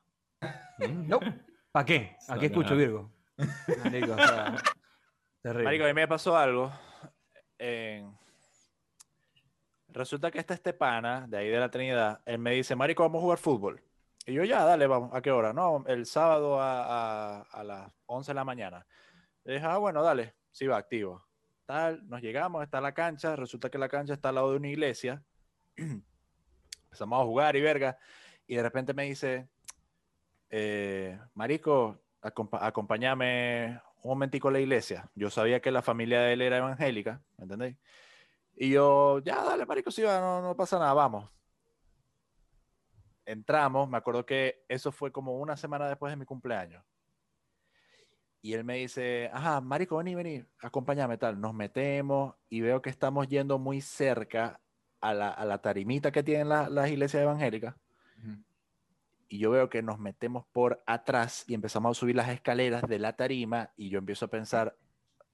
[1.06, 1.20] No.
[1.72, 2.16] ¿Para qué?
[2.28, 3.10] ¿A qué escucho, Virgo?
[3.84, 4.56] Marico, o sea,
[5.42, 5.64] terrible.
[5.64, 6.72] Marico, a mí me pasó algo.
[7.58, 8.16] en-
[9.88, 12.20] Resulta que está este pana de ahí de la Trinidad.
[12.26, 13.82] Él me dice, Marico, vamos a jugar fútbol.
[14.26, 15.10] Y yo, ya, dale, vamos.
[15.14, 15.52] ¿A qué hora?
[15.52, 18.86] No, el sábado a, a- a las 11 de la mañana.
[19.44, 20.34] Le dije, ah, bueno, dale.
[20.50, 21.24] Sí, va, activo.
[21.64, 23.34] Tal, nos llegamos, está la cancha.
[23.36, 25.22] Resulta que la cancha está al lado de una iglesia.
[25.76, 27.98] Empezamos a jugar y verga.
[28.48, 29.48] Y de repente me dice,
[30.50, 35.08] eh, Marico, acompa- acompáñame un momentico a la iglesia.
[35.14, 37.76] Yo sabía que la familia de él era evangélica, ¿me entendéis?
[38.56, 41.30] Y yo, ya, dale, marico, sí, va, no, no pasa nada, vamos.
[43.26, 46.82] Entramos, me acuerdo que eso fue como una semana después de mi cumpleaños.
[48.40, 51.38] Y él me dice, ajá, marico, vení, vení, acompáñame, tal.
[51.38, 54.60] Nos metemos y veo que estamos yendo muy cerca
[55.00, 57.74] a la, a la tarimita que tienen la- las iglesias evangélicas.
[59.28, 62.98] Y yo veo que nos metemos por atrás y empezamos a subir las escaleras de
[62.98, 64.74] la tarima y yo empiezo a pensar,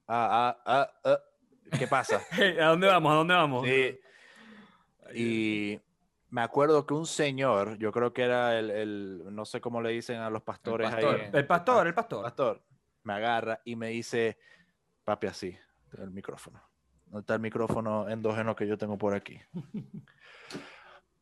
[0.08, 1.18] ah, ah, ah, ah,
[1.78, 2.20] ¿qué pasa?
[2.60, 3.12] ¿A dónde vamos?
[3.12, 3.64] ¿A dónde vamos?
[3.66, 3.98] Sí.
[5.14, 5.80] Y
[6.30, 9.90] me acuerdo que un señor, yo creo que era el, el- no sé cómo le
[9.90, 11.20] dicen a los pastores pastor.
[11.20, 11.30] ahí.
[11.32, 12.22] El pastor, el pastor.
[12.24, 12.64] pastor,
[13.04, 14.38] me agarra y me dice,
[15.04, 15.56] papi, así,
[15.98, 16.60] el micrófono.
[17.12, 19.38] No está el micrófono endógeno que yo tengo por aquí.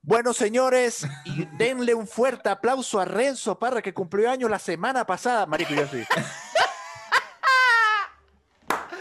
[0.05, 5.07] Bueno, señores, y denle un fuerte aplauso a Renzo Parra que cumplió años la semana
[5.07, 5.47] pasada.
[5.47, 6.05] Marico, yo sí.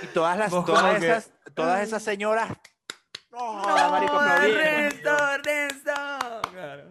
[0.04, 2.50] Y todas las, todas que- esas, todas esas señoras.
[3.32, 4.62] No, marico, aplaudieron.
[4.64, 6.42] Renzo, Renzo.
[6.52, 6.84] Claro.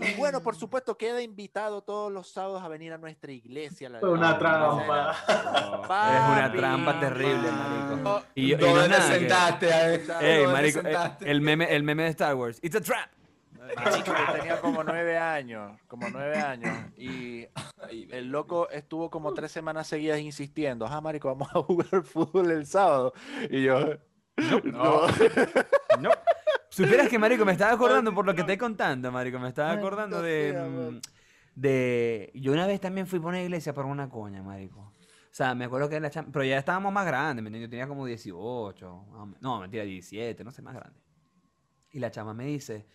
[0.00, 3.88] Y bueno, por supuesto, queda invitado todos los sábados a venir a nuestra iglesia.
[3.88, 5.16] la- Fue una la- trampa.
[5.22, 8.22] Es una trampa terrible, marico.
[8.34, 9.98] Y, y no ¿Dónde es te nada que- sentaste?
[10.18, 11.30] te marico, eh, sentaste?
[11.30, 12.58] el meme, el meme de Star Wars.
[12.62, 13.08] It's a trap.
[14.04, 17.46] Yo tenía como nueve años, como nueve años, y
[18.10, 22.66] el loco estuvo como tres semanas seguidas insistiendo, ah, marico, vamos a jugar fútbol el
[22.66, 23.12] sábado,
[23.50, 23.98] y yo,
[24.64, 25.06] no,
[26.00, 26.10] No.
[26.70, 29.38] Supieras que, marico, me estaba acordando por lo que te contando, marico.
[29.38, 31.00] Me estaba acordando de, mm,
[31.54, 32.30] de...
[32.34, 34.80] Yo una vez también fui por una iglesia por una coña, marico.
[34.80, 36.28] O sea, me acuerdo que la chama...
[36.32, 37.68] Pero ya estábamos más grandes, ¿me entiendes?
[37.68, 39.06] Yo tenía como 18.
[39.10, 39.42] más o menos.
[39.42, 41.00] No, mentira, 17, no sé, más grande.
[41.90, 42.86] Y la chama me dice,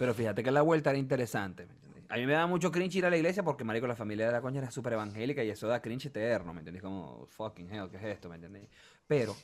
[0.00, 1.74] pero fíjate que la vuelta era interesante, ¿me?
[2.08, 4.32] A mí me da mucho cringe ir a la iglesia porque, marico, la familia de
[4.32, 6.82] la coña era súper evangélica y eso da cringe eterno, ¿me entiendes?
[6.82, 8.66] Como, fucking hell, ¿qué es esto, me entiendes?
[9.06, 9.36] Pero,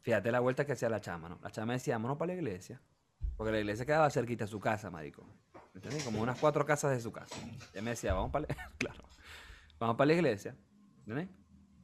[0.00, 1.38] fíjate la vuelta que hacía la chama, ¿no?
[1.42, 2.80] La chama decía, vámonos para la iglesia.
[3.36, 5.22] Porque la iglesia quedaba cerquita de su casa, marico.
[5.74, 6.02] ¿Me entiendes?
[6.02, 7.36] Como unas cuatro casas de su casa.
[7.74, 8.54] Ella me decía, vamos para la...
[8.78, 9.04] claro.
[9.78, 10.56] Vamos para la iglesia.
[11.00, 11.28] ¿Entiendes?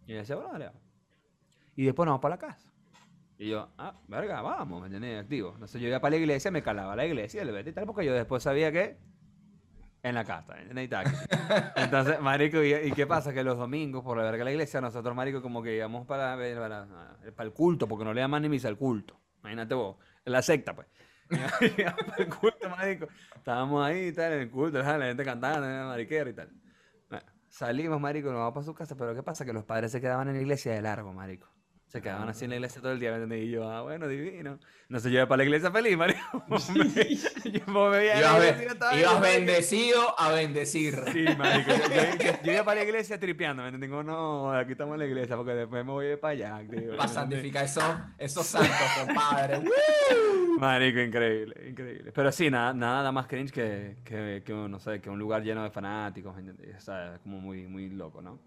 [0.07, 0.71] Y yo decía, bueno, dale.
[1.77, 2.70] Y después vamos para la casa.
[3.41, 5.23] Y yo, ah, verga, vamos, ¿me entiendes?
[5.23, 5.53] Activo.
[5.55, 8.05] Entonces yo iba para la iglesia, me calaba a la iglesia, le y tal, porque
[8.05, 8.99] yo después sabía que
[10.03, 10.57] en la casa.
[10.61, 11.07] Y tal.
[11.77, 13.33] Entonces, marico, ¿y, y qué pasa?
[13.33, 16.87] Que los domingos, por la verga la iglesia, nosotros, marico, como que íbamos para, para,
[17.35, 19.19] para el culto, porque no le llaman ni misa al culto.
[19.39, 20.89] Imagínate vos, la secta, pues.
[21.79, 23.09] Íbamos para el culto, marico.
[23.35, 26.51] Estábamos ahí tal, en el culto, la gente cantando, mariquera y tal.
[27.49, 29.47] Salimos, marico, nos vamos para su casa, pero ¿qué pasa?
[29.47, 31.49] Que los padres se quedaban en la iglesia de largo, marico.
[31.91, 33.41] Se quedaban así en la iglesia todo el día, ¿me?
[33.41, 34.61] Y yo, ah, bueno, divino.
[34.89, 36.21] No se lleva para la iglesia feliz, marico.
[36.49, 40.95] yo me veía Ibas, be- ibas bendecido a bendecir.
[41.13, 41.73] Sí, marico.
[41.73, 45.53] Yo, yo- iba para la iglesia tripeando, ¿me no, aquí estamos en la iglesia, porque
[45.53, 46.69] después me voy a ir para allá.
[46.71, 47.85] tío, ¿me Para santificar esos,
[48.19, 48.71] esos santos,
[49.05, 49.61] compadre.
[50.61, 52.13] Marico, increíble, increíble.
[52.13, 55.43] Pero sí, nada, nada da más cringe que, que, que, no sé, que un lugar
[55.43, 56.77] lleno de fanáticos, ¿me?
[56.77, 58.39] O sea, es como muy, muy loco, ¿no?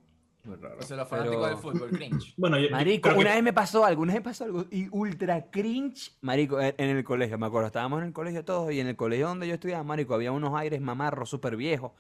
[0.43, 0.79] Muy raro.
[0.79, 2.33] Eso es lo fanático Pero- del fútbol, cringe.
[2.37, 4.65] Bueno, yo, yo Marico, que- una vez me pasó algo, una vez me pasó algo
[4.71, 8.71] y ultra cringe, marico, en, en el colegio, me acuerdo, estábamos en el colegio todos
[8.73, 11.93] y en el colegio donde yo estudiaba, marico, había unos aires mamarros súper viejos,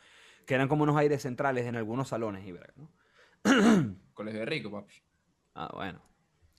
[0.45, 2.89] que eran como unos aires centrales en algunos salones y verga, ¿no?
[4.13, 4.93] Colegio de rico, papi.
[5.55, 6.01] Ah, bueno.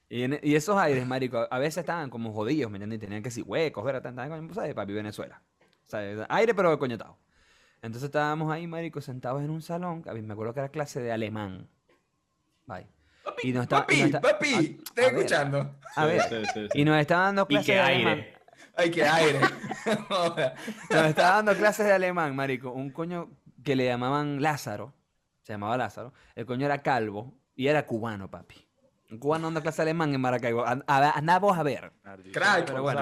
[0.09, 2.97] Y, en- y esos aires, marico, a- veces estaban como jodidos, ¿me entiendes?
[2.99, 4.07] Y Tenían que ser huecos, ¿verdad?
[4.07, 4.74] Estaban como, ¿sabes?
[4.74, 5.43] Papi, Venezuela.
[5.87, 7.18] Sea, aire pero coñetado.
[7.85, 11.01] Entonces estábamos ahí, marico, sentados en un salón, a mí me acuerdo que era clase
[11.03, 11.68] de alemán.
[12.66, 12.87] Bye.
[13.43, 15.76] Y nos está- y Papi, nos está- papi, a- estoy a ver, escuchando.
[15.97, 16.80] A ver, Sí, sí, sí.
[16.80, 18.12] y nos está dando Y clases de alemán.
[18.18, 18.35] aire.
[18.76, 19.41] Ay, qué aire.
[20.11, 22.72] Nos está dando clases de alemán, marico.
[22.72, 23.30] Un coño
[23.62, 24.95] que le llamaban Lázaro.
[25.43, 26.12] Se llamaba Lázaro.
[26.35, 28.64] El coño era calvo y era cubano, papi.
[29.15, 30.65] Un cubano dando clase alemán en Maracaibo.
[30.67, 31.93] Andamos a ver.
[32.33, 33.01] Crack, Pero bueno,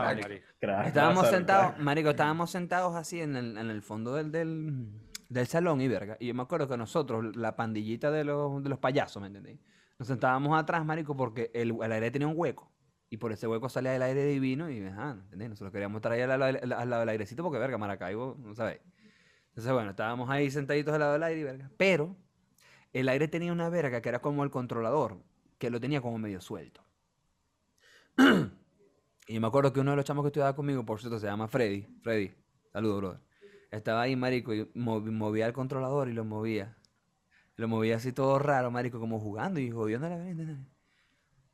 [0.87, 4.89] Estábamos sentados, marico, estábamos sentados así en el, en el fondo del, del,
[5.29, 6.17] del salón y verga.
[6.21, 9.59] Y yo me acuerdo que nosotros, la pandillita de los, de los payasos, ¿me entendéis?
[9.99, 12.71] Nos sentábamos atrás, marico, porque el, el aire tenía un hueco.
[13.11, 15.51] Y por ese hueco salía el aire divino y, ajá, ¿entendés?
[15.51, 18.55] Nosotros queríamos estar ahí al lado, del- al lado del airecito porque, verga, Maracaibo, no
[18.55, 18.81] sabéis.
[19.49, 21.71] Entonces, bueno, estábamos ahí sentaditos al lado del aire y verga.
[21.77, 22.17] Pero
[22.95, 25.19] el aire tenía una verga que era como el controlador,
[25.63, 26.83] que lo tenía como medio suelto.
[29.29, 31.47] y me acuerdo que uno de los chamos que estudiaba conmigo, por cierto, se llama
[31.47, 31.87] Freddy.
[32.03, 32.35] Freddy,
[32.73, 33.21] saludos, brother.
[33.71, 36.77] Estaba ahí, marico, y movía el controlador y lo movía.
[37.55, 40.67] Lo movía así todo raro, marico, como jugando y jodiendo la venta.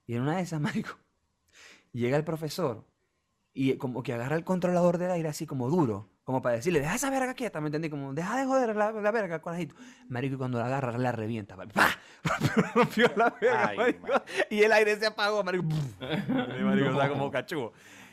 [0.06, 0.96] Y en una de esas, marico,
[1.92, 2.86] llega el profesor
[3.52, 6.94] y como que agarra el controlador del aire así como duro, como para decirle, deja
[6.94, 7.88] esa verga quieta, ¿me entendí?
[7.88, 9.74] Como, deja de joder la, la verga, conejito.
[10.10, 11.88] Marico, y cuando la agarra, la revienta, pa- ¡pah!
[12.74, 14.08] Rompió la verga, Ay, marico.
[14.08, 14.22] man.
[14.50, 15.64] Y el aire se apagó, marico.
[15.64, 17.72] Y marico, o sea, como cachugo.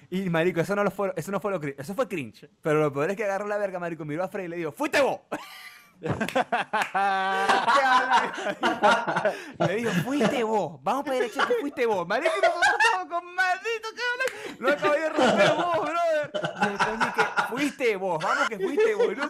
[0.10, 2.50] Y marico, eso no, lo fue, eso no fue lo cringe, eso fue cringe.
[2.62, 4.72] Pero lo peor es que agarró la verga, marico, miró a Frey y le dijo,
[4.72, 5.20] ¡fuiste vos!
[9.60, 10.80] Le dijo, fuiste vos.
[10.84, 12.08] Vamos para dirección que fuiste vos.
[12.08, 14.02] Marico, nosotros estamos con maldito que.
[14.60, 16.32] Lo acabé de romper vos, brother.
[17.50, 18.24] Fuiste vos.
[18.24, 19.08] Vamos que fuiste vos.
[19.18, 19.30] No.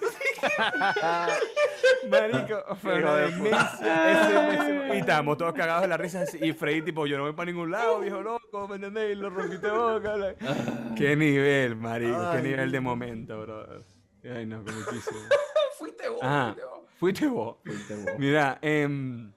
[2.09, 3.28] Marico, una de
[4.11, 6.24] ese- Y estábamos todos cagados de la risa.
[6.41, 9.11] Y Freddy, tipo, yo no voy para ningún lado, viejo loco, ¿me entendés?
[9.13, 10.36] Y lo rompiste vos, cabrón.
[10.97, 12.32] Qué nivel, marico.
[12.34, 13.84] Qué nivel de momento, brother.
[14.24, 15.20] Ay, no, comiquísimo.
[15.78, 16.55] Fuiste vos, Ajá.
[16.99, 17.57] fuiste vos.
[17.63, 18.19] Fuiste vos.
[18.19, 19.32] Mira, em,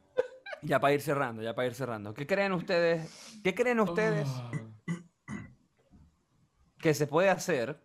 [0.63, 2.15] ya para ir cerrando, ya para ir cerrando.
[2.15, 3.41] ¿Qué creen ustedes?
[3.43, 4.29] ¿Qué creen ustedes
[6.81, 7.81] que se puede hacer?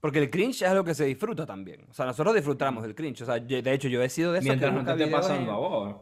[0.00, 1.86] Porque el cringe es algo que se disfruta también.
[1.88, 3.22] O sea, nosotros disfrutamos del cringe.
[3.22, 5.06] O sea, yo- de hecho, yo he sido de esos Mientras que no te esté
[5.16, 5.96] pasando a vos.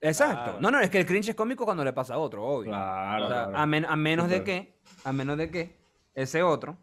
[0.00, 0.42] Exacto.
[0.44, 0.60] Claro.
[0.60, 2.70] No, no, es que el cringe es cómico cuando le pasa a otro, obvio.
[2.70, 3.56] Claro, O sea, claro.
[3.58, 5.76] a, men- a menos de que, a menos de que
[6.14, 6.76] ese otro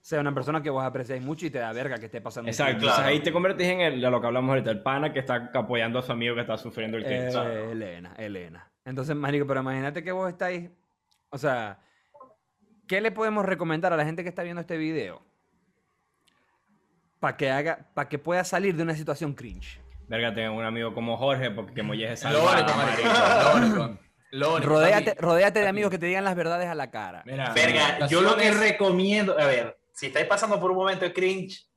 [0.00, 2.50] sea una persona que vos apreciáis mucho y te da verga que esté pasando.
[2.50, 5.50] Exacto, ahí te convertís en el, de lo que hablamos ahorita, el pana que está
[5.54, 7.34] apoyando a su amigo que está sufriendo el cringe.
[7.34, 8.70] Eh, Elena, Elena.
[8.84, 10.70] Entonces, marico, pero imagínate que vos estáis,
[11.28, 11.80] o sea,
[12.88, 15.22] ¿qué le podemos recomendar a la gente que está viendo este video?
[17.20, 19.80] Para que haga, para que pueda salir de una situación cringe.
[20.08, 23.98] Verga, tengo un amigo como Jorge, porque que Molle es Lo único, marico.
[24.32, 24.72] Lo único.
[25.20, 27.22] Rodéate, de amigos que te digan las verdades a la cara.
[27.26, 31.12] Mira, Verga, yo lo que recomiendo, a ver, si estáis pasando por un momento de
[31.12, 31.68] cringe,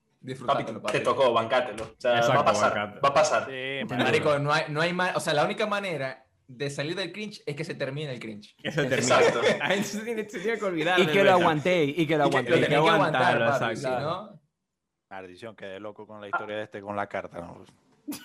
[0.45, 0.63] papi,
[0.93, 1.83] te tocó, bancátelo.
[1.83, 2.99] O sea, va Exacto, a pasar, bancate.
[3.01, 3.45] va a pasar.
[3.49, 7.41] Sí, Marico, no hay, no hay O sea, la única manera de salir del cringe
[7.45, 8.55] es que se termine el cringe.
[8.63, 9.19] que se termina.
[9.19, 9.41] Exacto.
[9.83, 10.97] Se tiene, se tiene que olvidar.
[10.99, 11.41] Y que lo verdad.
[11.41, 14.39] aguanté, y que lo Y que lo que tenés que aguantar, si no-
[15.09, 17.39] Maldición, quedé loco con la historia de este con la carta.
[17.41, 17.63] ¿no?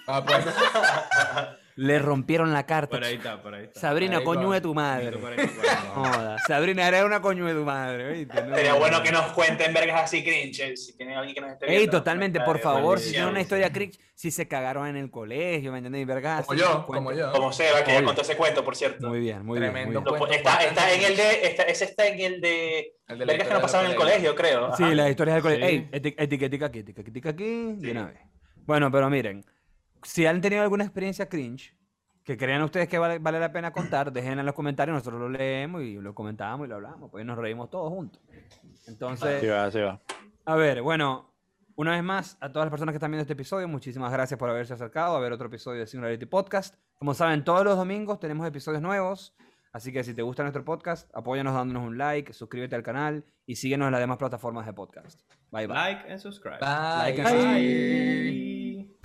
[0.06, 0.46] Ah, pues.
[1.80, 2.96] Le rompieron la carta.
[2.96, 3.78] Por ahí está, por ahí está.
[3.78, 5.10] Sabrina, coño de tu madre.
[5.16, 5.90] 144.
[5.94, 8.42] Joda, Sabrina, era una coño de tu madre, ¿viste?
[8.42, 8.56] No.
[8.56, 11.66] Sería bueno que nos cuenten vergas así cringe, eh, si tiene alguien que nos esté
[11.70, 11.92] Ey, viendo.
[11.98, 15.78] totalmente, por favor, si tienen una historia cringe, si se cagaron en el colegio, ¿me
[15.78, 16.04] entendés?
[16.04, 17.30] Vergas Como yo, como yo.
[17.30, 19.06] Como Seba, que ya contó ese cuento, por cierto.
[19.08, 19.70] Muy bien, muy bien.
[19.70, 20.18] muy Tremendo bien.
[20.18, 20.34] Cuento.
[20.36, 23.46] está, está en el de, está- ese está en el de El de la vergas
[23.46, 24.74] que nos pasaron en el colegio, creo.
[24.76, 25.64] Sí, las historias del colegio.
[25.68, 25.74] Sí.
[25.74, 28.18] Ey, eti- etiquetica aquí, etiquetica aquí, de una vez.
[28.66, 29.44] Bueno, pero miren,
[30.02, 31.74] si han tenido alguna experiencia cringe
[32.24, 35.28] que crean ustedes que vale, vale la pena contar, déjenla en los comentarios, nosotros lo
[35.28, 38.22] leemos y lo comentamos y lo hablamos, pues nos reímos todos juntos.
[38.86, 40.00] Entonces, Sí va, sí va.
[40.44, 41.32] a ver, bueno,
[41.76, 44.50] una vez más, a todas las personas que están viendo este episodio, muchísimas gracias por
[44.50, 46.74] haberse acercado a ver otro episodio de Singularity Podcast.
[46.98, 49.36] Como saben, todos los domingos tenemos episodios nuevos,
[49.72, 53.54] así que si te gusta nuestro podcast, apóyanos dándonos un like, suscríbete al canal y
[53.56, 55.20] síguenos en las demás plataformas de podcast.
[55.52, 55.76] Bye bye.
[55.76, 56.58] Like and subscribe.
[56.58, 57.12] Bye.
[57.14, 58.97] Like and Bye.